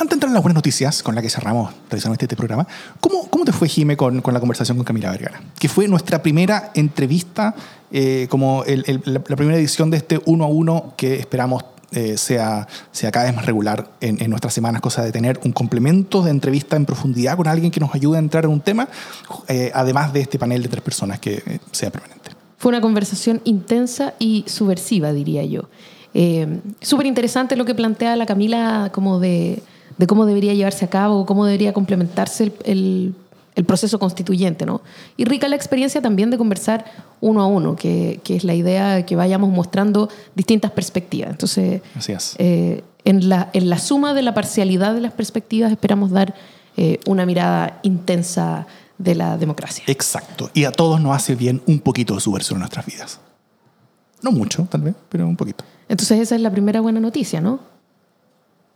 Antes 0.00 0.10
de 0.10 0.14
entrar 0.14 0.30
en 0.30 0.34
las 0.34 0.42
buenas 0.42 0.54
noticias 0.54 1.02
con 1.02 1.14
las 1.14 1.22
que 1.22 1.30
cerramos 1.30 1.74
tradicionalmente 1.88 2.24
este 2.24 2.36
programa, 2.36 2.66
¿cómo, 3.00 3.28
cómo 3.28 3.44
te 3.44 3.52
fue, 3.52 3.68
Jime, 3.68 3.96
con, 3.96 4.22
con 4.22 4.32
la 4.32 4.40
conversación 4.40 4.76
con 4.76 4.84
Camila 4.84 5.10
Vergara? 5.10 5.40
Que 5.58 5.68
fue 5.68 5.88
nuestra 5.88 6.22
primera 6.22 6.70
entrevista, 6.74 7.54
eh, 7.90 8.26
como 8.30 8.64
la, 8.66 9.00
la 9.04 9.36
primera 9.36 9.58
edición 9.58 9.90
de 9.90 9.96
este 9.96 10.20
uno 10.26 10.44
a 10.44 10.48
uno 10.48 10.94
que 10.96 11.14
esperamos 11.14 11.64
eh, 11.92 12.18
sea, 12.18 12.68
sea 12.92 13.10
cada 13.10 13.26
vez 13.26 13.34
más 13.34 13.46
regular 13.46 13.90
en, 14.00 14.28
nuestras 14.28 14.52
semanas, 14.52 14.80
cosa 14.82 15.02
de 15.02 15.12
tener 15.12 15.40
un 15.44 15.52
complemento 15.52 16.22
de 16.22 16.30
entrevista 16.30 16.76
en 16.76 16.84
profundidad 16.84 17.36
con 17.36 17.46
alguien 17.46 17.70
que 17.70 17.80
nos 17.80 17.94
ayude 17.94 18.16
a 18.16 18.20
entrar 18.20 18.44
en 18.44 18.50
un 18.50 18.60
tema, 18.60 18.88
eh, 19.48 19.70
además 19.74 20.12
de 20.12 20.20
este 20.20 20.38
panel 20.38 20.62
de 20.62 20.68
tres 20.68 20.82
personas 20.82 21.18
que 21.18 21.42
eh, 21.46 21.60
sea 21.72 21.90
permanente. 21.90 22.30
Fue 22.58 22.70
una 22.70 22.80
conversación 22.80 23.40
intensa 23.44 24.14
y 24.18 24.44
subversiva, 24.46 25.12
diría 25.12 25.44
yo. 25.44 25.68
Súper 26.80 27.06
interesante 27.06 27.54
lo 27.54 27.64
que 27.64 27.76
plantea 27.76 28.16
la 28.16 28.26
Camila 28.26 28.90
como 28.92 29.20
de, 29.20 29.62
cómo 30.08 30.26
debería 30.26 30.52
llevarse 30.54 30.84
a 30.84 30.90
cabo, 30.90 31.24
cómo 31.24 31.44
debería 31.44 31.72
complementarse 31.72 32.52
el- 32.64 33.14
el 33.58 33.64
proceso 33.64 33.98
constituyente. 33.98 34.64
¿no? 34.64 34.80
Y 35.16 35.24
rica 35.24 35.48
la 35.48 35.56
experiencia 35.56 36.00
también 36.00 36.30
de 36.30 36.38
conversar 36.38 36.84
uno 37.20 37.42
a 37.42 37.46
uno, 37.48 37.74
que, 37.74 38.20
que 38.22 38.36
es 38.36 38.44
la 38.44 38.54
idea 38.54 38.94
de 38.94 39.04
que 39.04 39.16
vayamos 39.16 39.50
mostrando 39.50 40.08
distintas 40.36 40.70
perspectivas. 40.70 41.30
Entonces, 41.30 41.82
Así 41.96 42.12
es. 42.12 42.36
eh, 42.38 42.84
en, 43.04 43.28
la, 43.28 43.50
en 43.52 43.68
la 43.68 43.78
suma 43.78 44.14
de 44.14 44.22
la 44.22 44.32
parcialidad 44.32 44.94
de 44.94 45.00
las 45.00 45.12
perspectivas 45.12 45.72
esperamos 45.72 46.12
dar 46.12 46.34
eh, 46.76 47.00
una 47.06 47.26
mirada 47.26 47.80
intensa 47.82 48.66
de 48.96 49.16
la 49.16 49.36
democracia. 49.36 49.82
Exacto. 49.88 50.50
Y 50.54 50.62
a 50.64 50.70
todos 50.70 51.00
nos 51.00 51.16
hace 51.16 51.34
bien 51.34 51.60
un 51.66 51.80
poquito 51.80 52.14
de 52.14 52.20
subversión 52.20 52.58
en 52.58 52.60
nuestras 52.60 52.86
vidas. 52.86 53.20
No 54.22 54.30
mucho, 54.30 54.68
tal 54.70 54.82
vez, 54.82 54.94
pero 55.08 55.26
un 55.26 55.36
poquito. 55.36 55.64
Entonces 55.88 56.20
esa 56.20 56.36
es 56.36 56.40
la 56.40 56.50
primera 56.52 56.80
buena 56.80 57.00
noticia, 57.00 57.40
¿no? 57.40 57.58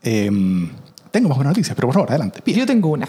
Em, 0.03 0.70
tengo 1.12 1.28
más 1.28 1.37
buenas 1.39 1.53
noticias, 1.53 1.74
pero 1.76 1.89
por 1.89 1.95
favor, 1.95 2.11
adelante. 2.11 2.43
pide. 2.43 2.59
Yo 2.59 2.66
tengo 2.66 2.89
una. 2.91 3.09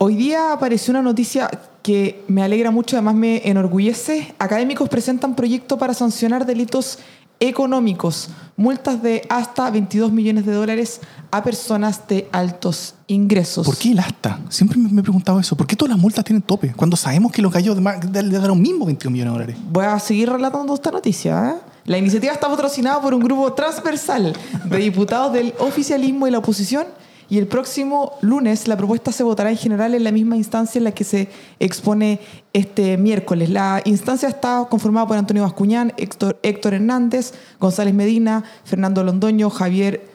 Hoy 0.00 0.14
día 0.14 0.52
apareció 0.52 0.92
una 0.92 1.02
noticia 1.02 1.50
que 1.82 2.22
me 2.28 2.44
alegra 2.44 2.70
mucho, 2.70 2.94
además 2.94 3.16
me 3.16 3.42
enorgullece. 3.48 4.32
Académicos 4.38 4.88
presentan 4.88 5.34
proyecto 5.34 5.76
para 5.76 5.92
sancionar 5.92 6.46
delitos 6.46 7.00
económicos 7.40 8.30
multas 8.56 9.02
de 9.02 9.22
hasta 9.28 9.68
22 9.70 10.12
millones 10.12 10.46
de 10.46 10.52
dólares 10.52 11.00
a 11.32 11.42
personas 11.42 12.06
de 12.06 12.28
altos 12.30 12.94
ingresos. 13.08 13.66
¿Por 13.66 13.76
qué 13.76 13.90
el 13.90 13.98
hasta? 13.98 14.38
Siempre 14.50 14.78
me 14.78 15.00
he 15.00 15.02
preguntado 15.02 15.40
eso. 15.40 15.56
¿Por 15.56 15.66
qué 15.66 15.74
todas 15.74 15.90
las 15.90 15.98
multas 15.98 16.24
tienen 16.24 16.42
tope? 16.42 16.72
Cuando 16.74 16.96
sabemos 16.96 17.32
que 17.32 17.42
los 17.42 17.52
gallos 17.52 17.76
le 17.76 18.22
dieron 18.22 18.60
mismo 18.62 18.86
21 18.86 19.12
millones 19.12 19.32
de 19.32 19.38
dólares. 19.38 19.56
Voy 19.68 19.84
a 19.84 19.98
seguir 19.98 20.30
relatando 20.30 20.74
esta 20.74 20.92
noticia. 20.92 21.56
¿eh? 21.56 21.60
La 21.86 21.98
iniciativa 21.98 22.32
está 22.32 22.48
patrocinada 22.48 23.00
por 23.00 23.14
un 23.14 23.20
grupo 23.20 23.52
transversal 23.52 24.36
de 24.64 24.76
diputados 24.78 25.32
del 25.32 25.54
oficialismo 25.58 26.28
y 26.28 26.30
la 26.30 26.38
oposición. 26.38 26.86
Y 27.30 27.38
el 27.38 27.46
próximo 27.46 28.14
lunes 28.22 28.68
la 28.68 28.76
propuesta 28.76 29.12
se 29.12 29.22
votará 29.22 29.50
en 29.50 29.58
general 29.58 29.94
en 29.94 30.04
la 30.04 30.12
misma 30.12 30.36
instancia 30.36 30.78
en 30.78 30.84
la 30.84 30.92
que 30.92 31.04
se 31.04 31.28
expone 31.60 32.20
este 32.52 32.96
miércoles. 32.96 33.50
La 33.50 33.82
instancia 33.84 34.28
está 34.28 34.66
conformada 34.70 35.06
por 35.06 35.18
Antonio 35.18 35.42
Bascuñán, 35.42 35.92
Héctor, 35.96 36.38
Hernández, 36.42 37.34
González 37.60 37.92
Medina, 37.92 38.44
Fernando 38.64 39.04
Londoño, 39.04 39.50
Javier 39.50 40.06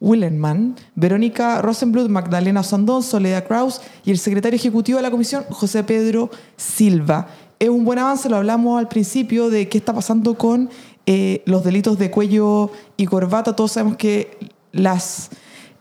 Willenman, 0.00 0.76
Verónica 0.94 1.62
Rosenblut, 1.62 2.08
Magdalena 2.08 2.62
Sandón, 2.62 3.02
Soledad 3.02 3.46
Kraus 3.46 3.80
y 4.04 4.10
el 4.10 4.18
secretario 4.18 4.56
ejecutivo 4.56 4.98
de 4.98 5.02
la 5.02 5.10
comisión, 5.10 5.44
José 5.50 5.84
Pedro 5.84 6.30
Silva. 6.56 7.28
Es 7.58 7.70
un 7.70 7.84
buen 7.84 7.98
avance, 7.98 8.28
lo 8.28 8.36
hablamos 8.36 8.78
al 8.78 8.88
principio 8.88 9.50
de 9.50 9.68
qué 9.68 9.78
está 9.78 9.92
pasando 9.92 10.34
con 10.34 10.70
eh, 11.06 11.42
los 11.46 11.64
delitos 11.64 11.98
de 11.98 12.10
cuello 12.10 12.70
y 12.98 13.06
corbata. 13.06 13.56
Todos 13.56 13.72
sabemos 13.72 13.96
que 13.96 14.36
las, 14.70 15.30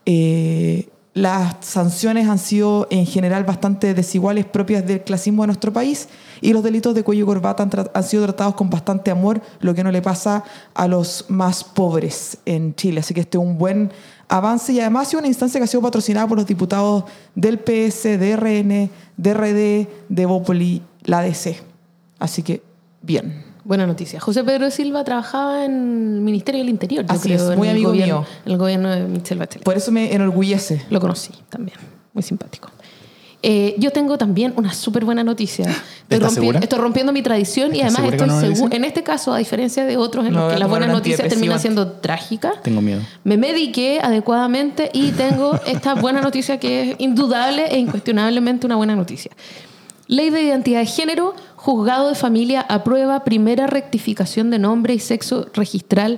eh, 0.10 0.88
las 1.14 1.58
sanciones 1.66 2.30
han 2.30 2.40
sido 2.40 2.88
en 2.92 3.06
general 3.06 3.44
bastante 3.44 3.94
desiguales 3.94 4.46
propias 4.46 4.86
del 4.88 5.02
clasismo 5.02 5.44
de 5.44 5.48
nuestro 5.48 5.74
país 5.74 6.08
y 6.40 6.54
los 6.54 6.64
delitos 6.64 6.96
de 6.96 7.04
cuello 7.04 7.24
y 7.24 7.26
corbata 7.26 7.64
han, 7.64 7.72
han 7.94 8.04
sido 8.04 8.24
tratados 8.24 8.56
con 8.56 8.70
bastante 8.70 9.12
amor, 9.12 9.42
lo 9.60 9.74
que 9.76 9.84
no 9.84 9.92
le 9.92 10.02
pasa 10.02 10.46
a 10.74 10.88
los 10.88 11.26
más 11.28 11.66
pobres 11.66 12.38
en 12.46 12.74
Chile. 12.76 13.02
Así 13.02 13.14
que 13.14 13.22
este 13.22 13.38
es 13.38 13.44
un 13.44 13.58
buen 13.58 13.92
avance 14.30 14.72
y 14.72 14.80
además 14.80 15.10
sido 15.10 15.20
una 15.20 15.28
instancia 15.28 15.60
que 15.60 15.66
ha 15.66 15.68
sido 15.68 15.82
patrocinada 15.82 16.26
por 16.26 16.38
los 16.38 16.48
diputados 16.48 17.04
del 17.36 17.60
PS, 17.60 18.04
de 18.04 18.38
RN, 18.38 18.90
de 19.18 19.34
RD, 19.34 19.88
de 20.08 20.26
Bópoli, 20.26 20.84
la 21.04 21.22
DC. 21.22 21.60
Así 22.18 22.44
que 22.44 22.62
bien. 23.02 23.47
Buena 23.68 23.86
noticia. 23.86 24.22
José 24.22 24.46
Pedro 24.46 24.72
Silva 24.72 25.04
trabajaba 25.04 25.66
en 25.66 25.74
el 25.74 26.22
Ministerio 26.22 26.62
del 26.62 26.70
Interior, 26.70 27.06
yo 27.06 27.14
Así 27.14 27.28
creo, 27.28 27.52
es, 27.52 27.58
muy 27.58 27.68
en 27.68 27.72
el 27.72 27.76
amigo 27.76 27.90
gobierno, 27.90 28.20
mío. 28.22 28.28
En 28.46 28.52
el 28.54 28.58
gobierno 28.58 28.90
de 28.90 29.02
Michelle 29.04 29.40
Bachelet. 29.40 29.66
Por 29.66 29.76
eso 29.76 29.92
me 29.92 30.14
enorgullece. 30.14 30.86
Lo 30.90 31.02
conocí 31.02 31.34
también, 31.50 31.78
muy 32.14 32.24
simpático. 32.24 32.70
Eh, 33.44 33.76
yo 33.78 33.92
tengo 33.92 34.18
también 34.18 34.54
una 34.56 34.74
súper 34.74 35.04
buena 35.04 35.22
noticia. 35.22 35.66
Estoy, 36.10 36.80
rompiendo 36.80 37.12
mi 37.12 37.22
tradición 37.22 37.76
y 37.76 37.80
¿Estás 37.82 37.96
además 38.00 38.14
estoy 38.14 38.28
no 38.30 38.42
dice? 38.42 38.66
En 38.72 38.86
este 38.86 39.04
caso, 39.04 39.34
a 39.34 39.38
diferencia 39.38 39.86
de 39.86 39.98
otros 39.98 40.26
en 40.26 40.34
No, 40.34 40.46
los 40.46 40.54
que 40.54 40.60
las 40.60 40.70
buenas 40.70 40.90
noticias 40.90 41.28
terminan 41.28 41.60
siendo 41.60 41.92
trágicas, 41.92 42.62
Tengo 42.64 42.82
miedo. 42.82 43.02
me 43.26 43.36
mediqué 43.36 44.00
adecuadamente 44.02 44.90
y 44.94 45.12
tengo 45.12 45.60
esta 45.68 45.94
buena 45.94 46.22
noticia 46.22 46.58
que 46.58 46.92
es 46.92 46.96
indudable 47.00 47.66
e 47.66 47.78
incuestionablemente 47.80 48.66
una 48.66 48.78
buena 48.78 48.96
noticia. 48.96 49.32
Ley 50.08 50.30
de 50.30 50.42
identidad 50.42 50.80
de 50.80 50.86
género, 50.86 51.36
juzgado 51.72 52.08
de 52.08 52.16
familia 52.16 52.62
aprueba 52.70 53.26
primera 53.26 53.68
rectificación 53.68 54.50
de 54.50 54.58
nombre 54.58 54.94
y 54.94 55.00
sexo 55.00 55.48
registral 55.54 56.18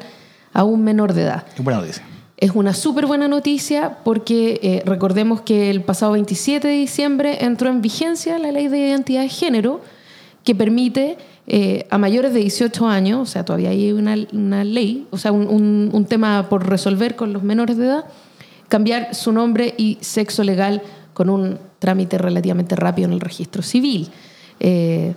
a 0.54 0.64
un 0.64 0.84
menor 0.84 1.14
de 1.14 1.24
edad. 1.24 1.44
Buena 1.58 1.80
noticia. 1.80 2.04
Es 2.38 2.52
una 2.54 2.76
súper 2.76 3.08
buena 3.08 3.28
noticia 3.28 3.98
porque 4.04 4.60
eh, 4.62 4.84
recordemos 4.86 5.42
que 5.42 5.72
el 5.72 5.82
pasado 5.82 6.12
27 6.12 6.68
de 6.68 6.74
diciembre 6.76 7.44
entró 7.44 7.68
en 7.72 7.82
vigencia 7.82 8.38
la 8.38 8.52
ley 8.52 8.68
de 8.68 8.78
identidad 8.78 9.22
de 9.24 9.30
género 9.30 9.82
que 10.44 10.54
permite 10.54 11.18
eh, 11.48 11.88
a 11.90 11.98
mayores 11.98 12.32
de 12.32 12.42
18 12.42 12.88
años, 12.88 13.20
o 13.20 13.26
sea, 13.26 13.44
todavía 13.44 13.70
hay 13.72 13.92
una, 13.92 14.16
una 14.32 14.64
ley, 14.64 15.08
o 15.10 15.18
sea, 15.18 15.32
un, 15.32 15.48
un- 15.48 15.90
un 15.92 16.06
tema 16.06 16.48
por 16.48 16.70
resolver 16.70 17.16
con 17.16 17.34
los 17.34 17.42
menores 17.42 17.76
de 17.78 17.88
edad, 17.88 18.06
cambiar 18.68 19.16
su 19.16 19.32
nombre 19.32 19.74
y 19.78 19.98
sexo 20.02 20.44
legal 20.44 20.84
con 21.16 21.28
un 21.28 21.58
trámite 21.80 22.20
relativamente 22.20 22.76
rápido 22.76 23.08
en 23.08 23.14
el 23.16 23.20
registro 23.20 23.64
civil. 23.64 24.10
Eh, 24.60 25.16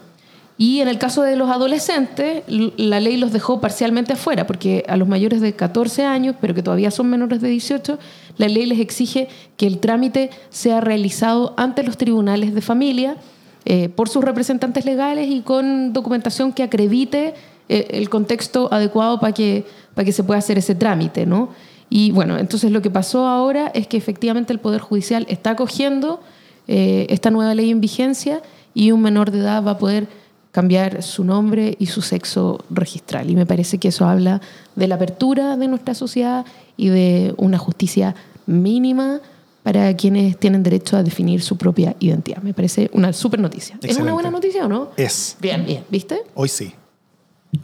y 0.62 0.80
en 0.80 0.86
el 0.86 0.96
caso 0.96 1.22
de 1.22 1.34
los 1.34 1.50
adolescentes, 1.50 2.44
la 2.46 3.00
ley 3.00 3.16
los 3.16 3.32
dejó 3.32 3.60
parcialmente 3.60 4.12
afuera, 4.12 4.46
porque 4.46 4.84
a 4.86 4.96
los 4.96 5.08
mayores 5.08 5.40
de 5.40 5.54
14 5.54 6.04
años, 6.04 6.36
pero 6.40 6.54
que 6.54 6.62
todavía 6.62 6.92
son 6.92 7.10
menores 7.10 7.40
de 7.40 7.48
18, 7.48 7.98
la 8.36 8.46
ley 8.46 8.66
les 8.66 8.78
exige 8.78 9.26
que 9.56 9.66
el 9.66 9.80
trámite 9.80 10.30
sea 10.50 10.80
realizado 10.80 11.52
ante 11.56 11.82
los 11.82 11.96
tribunales 11.96 12.54
de 12.54 12.60
familia 12.60 13.16
eh, 13.64 13.88
por 13.88 14.08
sus 14.08 14.22
representantes 14.22 14.84
legales 14.84 15.28
y 15.28 15.40
con 15.40 15.92
documentación 15.92 16.52
que 16.52 16.62
acredite 16.62 17.34
eh, 17.68 17.88
el 17.90 18.08
contexto 18.08 18.72
adecuado 18.72 19.18
para 19.18 19.32
que, 19.32 19.64
para 19.96 20.04
que 20.04 20.12
se 20.12 20.22
pueda 20.22 20.38
hacer 20.38 20.58
ese 20.58 20.76
trámite, 20.76 21.26
¿no? 21.26 21.48
Y 21.90 22.12
bueno, 22.12 22.38
entonces 22.38 22.70
lo 22.70 22.82
que 22.82 22.90
pasó 22.90 23.26
ahora 23.26 23.72
es 23.74 23.88
que 23.88 23.96
efectivamente 23.96 24.52
el 24.52 24.60
Poder 24.60 24.80
Judicial 24.80 25.26
está 25.28 25.50
acogiendo 25.50 26.20
eh, 26.68 27.08
esta 27.10 27.32
nueva 27.32 27.52
ley 27.52 27.72
en 27.72 27.80
vigencia 27.80 28.42
y 28.74 28.92
un 28.92 29.02
menor 29.02 29.32
de 29.32 29.40
edad 29.40 29.64
va 29.64 29.72
a 29.72 29.78
poder 29.78 30.21
cambiar 30.52 31.02
su 31.02 31.24
nombre 31.24 31.76
y 31.78 31.86
su 31.86 32.02
sexo 32.02 32.64
registral. 32.70 33.30
Y 33.30 33.34
me 33.34 33.46
parece 33.46 33.78
que 33.78 33.88
eso 33.88 34.06
habla 34.06 34.40
de 34.76 34.86
la 34.86 34.94
apertura 34.94 35.56
de 35.56 35.66
nuestra 35.66 35.94
sociedad 35.94 36.44
y 36.76 36.90
de 36.90 37.34
una 37.38 37.58
justicia 37.58 38.14
mínima 38.46 39.20
para 39.62 39.96
quienes 39.96 40.38
tienen 40.38 40.62
derecho 40.62 40.96
a 40.96 41.02
definir 41.02 41.40
su 41.42 41.56
propia 41.56 41.96
identidad. 42.00 42.42
Me 42.42 42.52
parece 42.52 42.90
una 42.92 43.12
súper 43.12 43.40
noticia. 43.40 43.78
¿Es 43.82 43.96
una 43.96 44.12
buena 44.12 44.30
noticia 44.30 44.66
o 44.66 44.68
no? 44.68 44.90
Es. 44.96 45.36
Bien, 45.40 45.64
bien. 45.64 45.84
¿Viste? 45.88 46.22
Hoy 46.34 46.48
sí. 46.48 46.74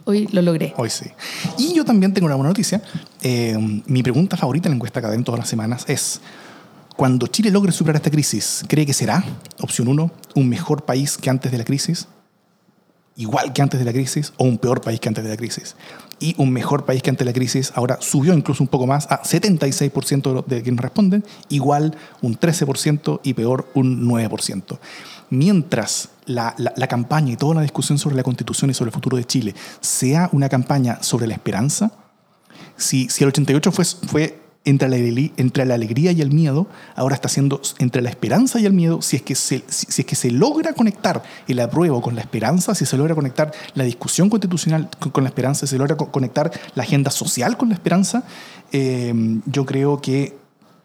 Hoy 0.05 0.27
lo 0.31 0.41
logré. 0.41 0.73
Hoy 0.77 0.89
sí. 0.89 1.05
Y 1.57 1.73
yo 1.73 1.85
también 1.85 2.13
tengo 2.13 2.25
una 2.25 2.35
buena 2.35 2.49
noticia. 2.49 2.81
Eh, 3.21 3.57
mi 3.85 4.01
pregunta 4.01 4.37
favorita 4.37 4.67
en 4.67 4.71
la 4.71 4.75
encuesta 4.75 5.01
Cadem 5.01 5.23
todas 5.23 5.39
las 5.39 5.49
semanas 5.49 5.83
es, 5.87 6.21
cuando 6.95 7.27
Chile 7.27 7.51
logre 7.51 7.71
superar 7.71 7.97
esta 7.97 8.11
crisis, 8.11 8.63
¿cree 8.67 8.85
que 8.85 8.93
será, 8.93 9.23
opción 9.61 9.87
uno, 9.87 10.11
un 10.35 10.47
mejor 10.47 10.83
país 10.85 11.17
que 11.17 11.29
antes 11.29 11.51
de 11.51 11.57
la 11.57 11.65
crisis? 11.65 12.07
Igual 13.15 13.51
que 13.53 13.61
antes 13.61 13.79
de 13.79 13.85
la 13.85 13.91
crisis 13.91 14.31
o 14.37 14.45
un 14.45 14.57
peor 14.57 14.79
país 14.81 14.99
que 14.99 15.09
antes 15.09 15.23
de 15.23 15.29
la 15.29 15.35
crisis. 15.37 15.75
Y 16.21 16.35
un 16.37 16.51
mejor 16.51 16.85
país 16.85 17.01
que 17.01 17.09
antes 17.09 17.25
de 17.25 17.31
la 17.31 17.33
crisis 17.33 17.71
ahora 17.75 17.97
subió 18.01 18.33
incluso 18.33 18.63
un 18.63 18.67
poco 18.69 18.87
más 18.87 19.07
a 19.11 19.21
76% 19.23 20.45
de, 20.45 20.61
quienes 20.63 20.81
responden, 20.81 21.23
igual 21.49 21.95
un 22.21 22.37
13% 22.39 23.19
y 23.23 23.33
peor 23.33 23.67
un 23.73 24.07
9%. 24.07 24.77
Mientras 25.29 26.09
la, 26.25 26.55
la- 26.57 26.73
la 26.75 26.87
campaña 26.87 27.33
y 27.33 27.37
toda 27.37 27.55
la 27.55 27.61
discusión 27.61 27.97
sobre 27.97 28.15
la 28.15 28.23
constitución 28.23 28.69
y 28.71 28.73
sobre 28.73 28.89
el 28.89 28.93
futuro 28.93 29.17
de 29.17 29.25
Chile 29.25 29.53
sea 29.81 30.29
una 30.31 30.49
campaña 30.49 31.01
sobre 31.03 31.27
la 31.27 31.33
esperanza, 31.33 31.91
si, 32.77 33.09
si 33.09 33.23
el 33.23 33.29
88 33.29 33.71
fue, 33.71 33.85
fue 33.85 34.39
entre, 34.69 34.87
la, 35.65 35.73
alegría- 35.75 36.11
y 36.11 36.21
el 36.21 36.31
miedo, 36.31 36.67
ahora 36.95 37.15
está 37.15 37.27
siendo 37.29 37.61
entre 37.79 38.01
la 38.01 38.09
esperanza 38.09 38.59
y 38.59 38.65
el 38.65 38.73
miedo, 38.73 39.01
si 39.01 39.15
es 39.17 39.21
que 39.21 39.35
se, 39.35 39.63
si, 39.67 40.01
es 40.01 40.05
que 40.05 40.15
se 40.15 40.31
logra 40.31 40.73
conectar 40.73 41.23
el 41.47 41.59
apruebo 41.59 42.01
con 42.01 42.15
la 42.15 42.21
esperanza, 42.21 42.75
si 42.75 42.85
se 42.85 42.97
logra 42.97 43.15
conectar 43.15 43.51
la 43.73 43.83
discusión 43.83 44.29
constitucional 44.29 44.89
con, 45.11 45.23
la 45.23 45.29
esperanza, 45.29 45.65
si 45.67 45.71
se 45.71 45.77
logra 45.77 45.97
co- 45.97 46.11
conectar 46.11 46.51
la 46.75 46.83
agenda 46.83 47.11
social 47.11 47.57
con 47.57 47.69
la 47.69 47.75
esperanza, 47.75 48.23
eh, 48.71 49.13
yo 49.45 49.65
creo 49.65 49.99
que 50.01 50.37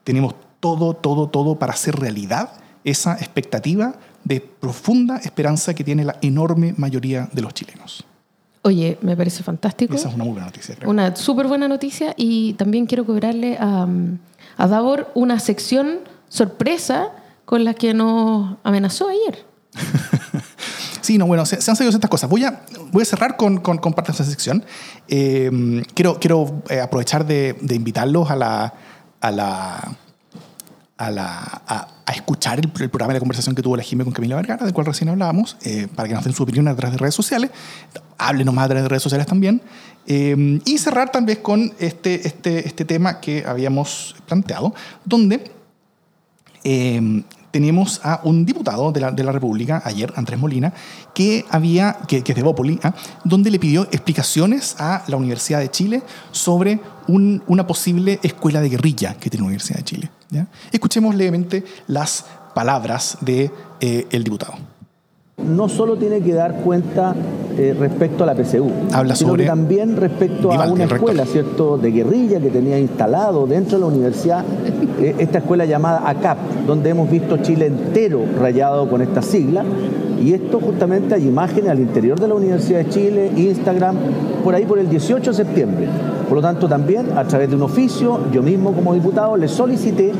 tenemos 0.05 0.35
todo, 0.61 0.95
todo, 0.95 1.29
todo 1.29 1.59
para 1.59 1.73
hacer 1.75 1.97
realidad 1.97 2.53
esa 2.85 3.15
expectativa 3.15 3.95
de 4.25 4.41
profunda 4.41 5.19
esperanza 5.19 5.75
que 5.75 5.85
tiene 5.85 6.05
la 6.05 6.17
enorme 6.23 6.75
mayoría 6.79 7.29
de 7.33 7.43
los 7.43 7.53
chilenos. 7.55 8.05
Oye, 8.67 8.99
me 9.03 9.15
parece 9.15 9.43
fantástico. 9.43 9.95
Esa 9.95 10.09
es 10.09 10.15
una 10.15 10.25
muy 10.25 10.33
buena 10.33 10.47
noticia, 10.47 10.75
creo. 10.75 10.89
Una 10.89 11.15
súper 11.15 11.47
buena 11.47 11.69
noticia 11.69 12.15
y 12.17 12.55
también 12.55 12.87
quiero 12.87 13.05
cobrarle 13.05 13.59
a, 13.61 13.87
a 14.57 14.67
Davor 14.67 15.11
una 15.15 15.39
sección 15.39 16.01
sorpresa 16.31 17.11
con 17.45 17.63
la 17.65 17.75
que 17.75 17.93
nos 17.93 18.57
amenazó 18.65 19.09
ayer. 19.09 19.45
Sí, 21.05 21.19
no, 21.19 21.27
bueno, 21.27 21.45
se, 21.45 21.61
se 21.61 21.71
han 21.71 21.77
salido 21.77 21.93
ciertas 21.93 22.09
cosas. 22.09 22.31
Voy 22.31 22.45
a, 22.45 22.63
voy 22.91 23.03
a 23.03 23.05
cerrar 23.05 23.37
con, 23.37 23.59
con, 23.59 23.77
con 23.77 23.93
parte 23.93 24.11
de 24.11 24.15
esa 24.15 24.25
sección. 24.25 24.65
Eh, 25.07 25.83
quiero 25.93 26.19
quiero 26.19 26.63
eh, 26.71 26.81
aprovechar 26.81 27.27
de, 27.27 27.59
de 27.61 27.75
invitarlos 27.75 28.31
a 28.31 28.37
la, 28.37 28.73
a 29.21 29.31
la, 29.31 29.99
a, 31.07 31.89
escuchar 32.15 32.61
el, 32.61 32.69
programa 32.69 33.13
de 33.13 33.19
conversación 33.19 33.55
que 33.55 33.63
tuvo 33.63 33.77
la 33.77 33.83
Jimé 33.83 34.05
con 34.05 34.13
Camila 34.13 34.37
Vergara, 34.37 34.65
del 34.65 34.73
cual 34.73 34.87
recién 34.87 35.09
hablábamos, 35.09 35.57
eh, 35.63 35.89
para 35.95 36.09
que 36.09 36.15
nos 36.15 36.25
den 36.25 36.33
su 36.33 36.43
opinión 36.43 36.69
a 36.69 36.77
través 36.77 36.93
de 36.93 36.99
redes 36.99 37.15
sociales. 37.15 37.51
Háblenos 38.19 38.55
más 38.55 38.67
a 38.67 38.69
través 38.69 38.85
de 38.85 38.89
redes 38.89 39.03
sociales 39.03 39.27
también. 39.27 39.61
Eh, 40.07 40.61
y 40.65 40.79
cerrar 40.79 41.11
también 41.11 41.41
con 41.41 41.73
este, 41.79 42.27
este, 42.27 42.67
este 42.67 42.85
tema 42.85 43.21
que 43.21 43.45
habíamos 43.47 44.15
planteado, 44.27 44.75
donde 45.05 45.51
eh, 46.63 47.23
tenemos 47.55 48.01
a 48.03 48.21
un 48.25 48.45
diputado 48.45 48.91
de 48.91 49.01
la, 49.01 49.13
de 49.13 49.23
la 49.23 49.31
República, 49.31 49.81
ayer, 49.85 50.13
Andrés 50.17 50.41
Molina, 50.41 50.73
que, 51.15 51.45
había, 51.51 51.99
que, 52.09 52.17
es 52.27 52.35
de 52.35 52.43
Bópoli, 52.43 52.81
¿ah? 52.83 52.93
donde 53.23 53.49
le 53.49 53.61
pidió 53.61 53.85
explicaciones 53.93 54.75
a 54.81 55.05
la 55.07 55.17
Universidad 55.17 55.61
de 55.61 55.71
Chile 55.71 56.03
sobre 56.33 56.81
un- 57.07 57.45
una 57.47 57.65
posible 57.65 58.19
escuela 58.25 58.61
de 58.61 58.71
guerrilla 58.71 59.15
que 59.15 59.31
tiene 59.31 59.43
la 59.43 59.47
Universidad 59.47 59.79
de 59.79 59.85
Chile. 59.85 60.11
Escuchemos 60.73 61.15
levemente 61.15 61.65
las 61.87 62.25
palabras 62.57 63.19
del 63.21 63.53
de, 63.81 64.07
eh, 64.11 64.19
diputado. 64.25 64.55
No 65.39 65.69
solo 65.69 65.97
tiene 65.97 66.21
que 66.21 66.33
dar 66.33 66.57
cuenta 66.57 67.15
eh, 67.57 67.75
respecto 67.79 68.25
a 68.25 68.27
la 68.27 68.35
PCU, 68.35 68.71
Habla 68.93 69.15
sino 69.15 69.31
sobre 69.31 69.45
que 69.45 69.49
también 69.49 69.97
respecto 69.97 70.51
Vivaldi, 70.51 70.71
a 70.71 70.73
una 70.73 70.85
escuela, 70.85 71.27
¿cierto?, 71.27 71.79
de 71.79 71.91
guerrilla 71.91 72.41
que 72.41 72.51
tenía 72.51 72.79
instalado 72.79 73.47
dentro 73.47 73.79
de 73.79 73.81
la 73.81 73.87
universidad, 73.87 74.45
eh, 75.01 75.17
esta 75.19 75.39
escuela 75.39 75.65
llamada 75.65 76.09
ACAP, 76.09 76.39
donde 76.67 76.91
hemos 76.91 77.11
visto 77.11 77.37
Chile 77.39 77.67
entero 77.67 78.25
rayado 78.41 78.89
con 78.89 79.03
esta 79.03 79.23
sigla. 79.23 79.65
Y 80.21 80.33
esto 80.33 80.59
justamente 80.59 81.15
hay 81.15 81.29
imágenes 81.29 81.71
al 81.71 81.81
interior 81.81 82.19
de 82.19 82.29
la 82.29 82.35
Universidad 82.35 82.79
de 82.79 82.89
Chile, 82.89 83.31
Instagram, 83.37 83.97
por 84.43 84.55
ahí 84.55 84.65
por 84.65 84.79
el 84.79 84.89
18 84.89 85.33
de 85.33 85.37
septiembre. 85.37 85.87
Por 86.29 86.37
lo 86.37 86.43
tanto, 86.43 86.67
también 86.67 87.17
a 87.17 87.25
través 87.25 87.51
de 87.51 87.57
un 87.57 87.63
oficio, 87.63 88.21
yo 88.33 88.43
mismo 88.43 88.73
como 88.73 88.95
diputado 88.95 89.37
le 89.37 89.49
solicité 89.49 90.13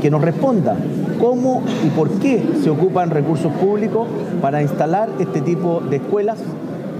que 0.00 0.10
nos 0.10 0.22
responda 0.22 0.76
cómo 1.20 1.62
y 1.86 1.90
por 1.90 2.08
qué 2.18 2.42
se 2.62 2.70
ocupan 2.70 3.10
recursos 3.10 3.52
públicos 3.52 4.08
para 4.40 4.62
instalar 4.62 5.10
este 5.20 5.40
tipo 5.40 5.80
de 5.88 5.96
escuelas, 5.96 6.38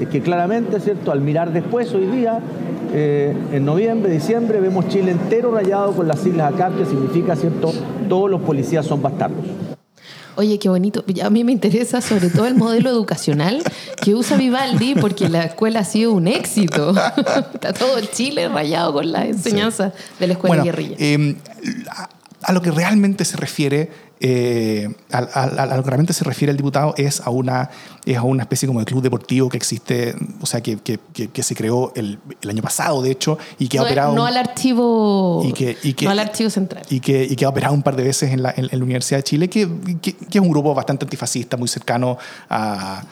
Es 0.01 0.09
que 0.09 0.21
claramente, 0.23 0.81
¿cierto? 0.81 1.13
Al 1.13 1.21
mirar 1.21 1.53
después, 1.53 1.93
hoy 1.93 2.07
día, 2.07 2.41
eh, 2.95 3.37
en 3.53 3.65
noviembre, 3.67 4.11
diciembre, 4.11 4.59
vemos 4.61 4.89
Chile 4.89 5.11
entero 5.11 5.53
rayado 5.53 5.93
con 5.93 6.09
las 6.09 6.21
siglas 6.21 6.55
ACAP, 6.55 6.79
que 6.79 6.87
significa, 6.87 7.37
¿cierto? 7.37 7.73
Todos 8.09 8.31
los 8.31 8.41
policías 8.41 8.87
son 8.87 9.03
bastardos. 9.03 9.45
Oye, 10.37 10.59
qué 10.59 10.71
bonito. 10.71 11.05
A 11.23 11.29
mí 11.29 11.45
me 11.45 11.53
interesa 11.53 12.01
sobre 12.01 12.31
todo 12.31 12.47
el 12.47 12.55
modelo 12.55 12.89
educacional 12.89 13.63
que 14.03 14.15
usa 14.15 14.39
Vivaldi 14.39 14.95
porque 14.95 15.29
la 15.29 15.43
escuela 15.43 15.81
ha 15.81 15.85
sido 15.85 16.13
un 16.15 16.29
éxito. 16.29 16.95
Está 17.55 17.75
todo 17.75 17.99
el 17.99 18.11
Chile 18.11 18.49
rayado 18.49 18.95
con 18.95 19.13
la 19.13 19.27
enseñanza 19.27 19.93
de 20.19 20.27
la 20.29 20.33
escuela 20.33 20.57
Bueno, 20.57 20.65
guerrilla. 20.65 20.97
eh, 20.99 21.37
a, 21.91 22.09
a 22.43 22.53
lo 22.55 22.63
que 22.63 22.71
realmente 22.71 23.27
se 23.27 23.37
refiere, 23.37 23.91
eh, 24.23 24.93
a, 25.11 25.19
a- 25.19 25.45
a 25.63 25.77
lo 25.77 25.83
que 25.83 25.89
realmente 25.91 26.13
se 26.13 26.25
refiere 26.25 26.51
el 26.51 26.57
diputado 26.57 26.93
es 26.99 27.21
a 27.21 27.31
una, 27.31 27.71
es 28.05 28.17
a 28.19 28.23
una 28.23 28.43
especie 28.43 28.67
como 28.67 28.81
de 28.81 28.85
club 28.87 29.03
deportivo 29.03 29.49
que 29.49 29.57
existe, 29.57 30.15
o 30.43 30.47
sea, 30.47 30.61
que, 30.61 30.77
que- 30.77 30.99
que- 31.15 31.29
que 31.29 31.43
se 31.43 31.55
creó 31.55 31.93
el, 31.97 32.19
el 32.43 32.51
año 32.51 32.63
pasado, 32.63 33.01
de 33.03 33.11
hecho, 33.11 33.39
y 33.59 33.69
que 33.69 33.79
ha 33.79 33.81
no, 33.81 33.87
operado... 33.87 34.15
no 34.15 34.27
al 34.27 34.37
archivo 34.37 35.43
y 35.45 35.53
que- 35.53 35.77
y 35.83 35.95
no 36.05 36.11
al 36.11 36.19
archivo 36.19 36.51
central. 36.51 36.83
y 36.91 37.01
que, 37.01 37.25
y 37.25 37.35
que 37.35 37.45
ha 37.45 37.49
operado 37.49 37.73
un 37.75 37.83
par 37.83 37.97
de 37.97 38.03
veces 38.05 38.31
en 38.33 38.43
la, 38.43 38.51
en- 38.57 38.69
en 38.71 38.79
la 38.79 38.85
Universidad 38.85 39.19
de 39.19 39.25
Chile, 39.25 39.49
que 39.49 39.63
es 39.63 40.41
un 40.41 40.51
grupo 40.51 40.75
bastante 40.75 41.05
antifascista, 41.07 41.57
muy 41.57 41.69
cercano 41.69 42.19
a, 42.49 43.03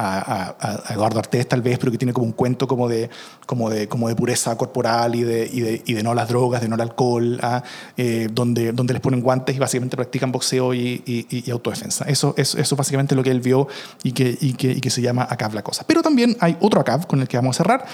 a- 0.00 0.56
a- 0.60 0.94
Eduardo 0.94 1.18
Artés 1.18 1.48
tal 1.48 1.60
vez, 1.60 1.78
pero 1.78 1.90
que 1.90 1.98
tiene 1.98 2.12
como 2.12 2.26
un 2.26 2.32
cuento 2.32 2.68
como 2.68 2.88
de, 2.88 3.10
como 3.46 3.68
de, 3.68 3.88
como 3.88 4.08
de 4.08 4.14
pureza 4.14 4.56
corporal 4.56 5.14
y 5.16 5.22
de, 5.24 5.50
y, 5.52 5.60
de, 5.60 5.82
y 5.84 5.92
de 5.94 6.02
no 6.02 6.14
las 6.14 6.28
drogas, 6.28 6.60
de 6.60 6.68
no 6.68 6.76
al 6.76 6.82
alcohol, 6.82 7.38
ah, 7.42 7.62
eh, 7.96 8.28
donde, 8.32 8.72
donde 8.72 8.92
les 8.92 9.02
ponen 9.02 9.20
guantes 9.20 9.56
y 9.56 9.58
básicamente 9.58 9.96
practican 9.96 10.30
boxeo 10.30 10.72
y, 10.72 11.02
y- 11.06 11.50
autodefensa. 11.50 12.04
Eso, 12.04 12.34
eso, 12.36 12.58
eso 12.58 12.74
es 12.74 12.78
básicamente 12.78 13.14
lo 13.16 13.22
que 13.22 13.30
él 13.30 13.40
vio 13.40 13.66
y 14.02 14.12
que, 14.12 14.36
y 14.40 14.52
que, 14.52 14.80
que 14.80 14.90
se 14.90 15.02
llama 15.02 15.26
ACAV 15.28 15.54
la 15.54 15.62
cosa. 15.62 15.84
Pero 15.86 16.02
también 16.02 16.36
hay 16.40 16.56
otro 16.60 16.80
ACAV 16.80 17.06
con 17.06 17.20
el 17.20 17.26
que 17.28 17.36
vamos 17.36 17.56
a 17.56 17.64
cerrar, 17.64 17.84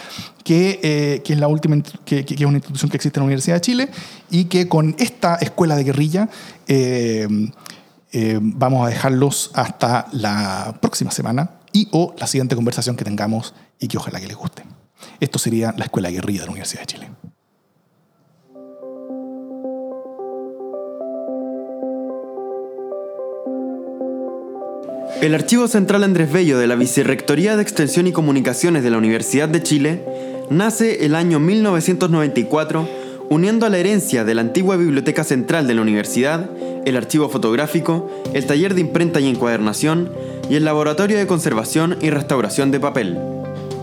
que, 0.45 0.81
eh, 0.83 1.23
que 1.25 1.33
es 1.33 1.39
la 1.39 1.49
última, 1.49 1.77
que- 2.05 2.25
que 2.25 2.35
es 2.35 2.41
una 2.43 2.59
institución 2.59 2.91
que 2.91 2.97
existe 2.99 3.19
en 3.19 3.23
la 3.23 3.27
Universidad 3.27 3.57
de 3.57 3.61
Chile 3.63 3.89
y 4.31 4.45
que 4.47 4.69
con 4.69 4.95
esta 4.99 5.37
escuela 5.37 5.77
de 5.77 5.85
guerrilla 5.85 6.29
eh, 6.69 7.27
eh, 8.13 8.39
vamos 8.41 8.87
a 8.87 8.91
dejarlos 8.91 9.51
hasta 9.55 10.07
la 10.13 10.75
próxima 10.81 11.11
semana 11.11 11.51
y 11.75 11.89
o 11.91 12.15
la 12.19 12.27
siguiente 12.27 12.55
conversación 12.55 12.97
que 12.97 13.05
tengamos 13.05 13.53
y 13.79 13.89
que 13.89 13.99
ojalá 13.99 14.21
que 14.21 14.29
les 14.29 14.37
guste. 14.37 14.63
Esto 15.21 15.39
sería 15.39 15.75
la 15.77 15.85
Escuela 15.85 16.09
Guerrilla 16.09 16.41
de 16.41 16.47
la 16.47 16.53
Universidad 16.53 16.83
de 16.83 16.87
Chile. 16.87 17.11
El 25.21 25.35
Archivo 25.35 25.69
Central 25.69 26.05
Andrés 26.05 26.33
Bello 26.33 26.59
de 26.59 26.67
la 26.67 26.77
Vicerrectoría 26.77 27.57
de 27.57 27.63
Extensión 27.63 28.07
y 28.07 28.13
Comunicaciones 28.13 28.83
de 28.83 28.91
la 28.91 28.99
Universidad 28.99 29.49
de 29.49 29.63
Chile 29.63 30.05
nace 30.51 31.05
el 31.07 31.15
año 31.15 31.41
1994 31.41 33.04
uniendo 33.31 33.67
a 33.67 33.69
la 33.69 33.79
herencia 33.79 34.25
de 34.25 34.35
la 34.35 34.43
antigua 34.43 34.77
Biblioteca 34.77 35.25
Central 35.25 35.67
de 35.67 35.75
la 35.75 35.83
Universidad, 35.83 36.51
el 36.85 36.97
archivo 36.97 37.29
fotográfico, 37.29 38.11
el 38.33 38.47
taller 38.47 38.75
de 38.75 38.83
imprenta 38.83 39.21
y 39.21 39.29
encuadernación 39.29 40.11
y 40.49 40.57
el 40.57 40.65
laboratorio 40.65 41.17
de 41.17 41.27
conservación 41.27 41.97
y 42.01 42.11
restauración 42.11 42.71
de 42.71 42.81
papel. 42.81 43.19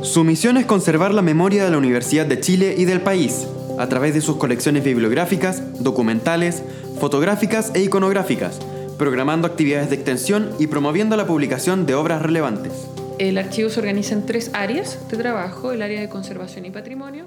Su 0.02 0.24
misión 0.24 0.58
es 0.58 0.66
conservar 0.66 1.14
la 1.14 1.22
memoria 1.22 1.64
de 1.64 1.72
la 1.72 1.78
Universidad 1.78 2.26
de 2.26 2.40
Chile 2.40 2.76
y 2.78 2.86
del 2.86 3.02
país, 3.02 3.48
a 3.78 3.88
través 3.88 4.14
de 4.14 4.22
sus 4.22 4.38
colecciones 4.38 4.84
bibliográficas, 4.84 5.84
documentales, 5.84 6.64
fotográficas 7.00 7.72
e 7.74 7.82
iconográficas, 7.82 8.60
programando 8.98 9.48
actividades 9.48 9.90
de 9.90 9.96
extensión 9.96 10.52
y 10.60 10.68
promoviendo 10.68 11.18
la 11.18 11.26
publicación 11.26 11.86
de 11.86 11.96
obras 11.96 12.22
relevantes. 12.22 12.74
El 13.18 13.38
archivo 13.38 13.70
se 13.70 13.80
organiza 13.80 14.14
en 14.14 14.26
tres 14.26 14.52
áreas 14.54 15.00
de 15.10 15.18
trabajo, 15.18 15.72
el 15.72 15.82
área 15.82 16.02
de 16.02 16.10
conservación 16.10 16.66
y 16.66 16.72
patrimonio, 16.72 17.26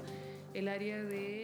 el 0.53 0.67
área 0.67 1.01
de... 1.03 1.34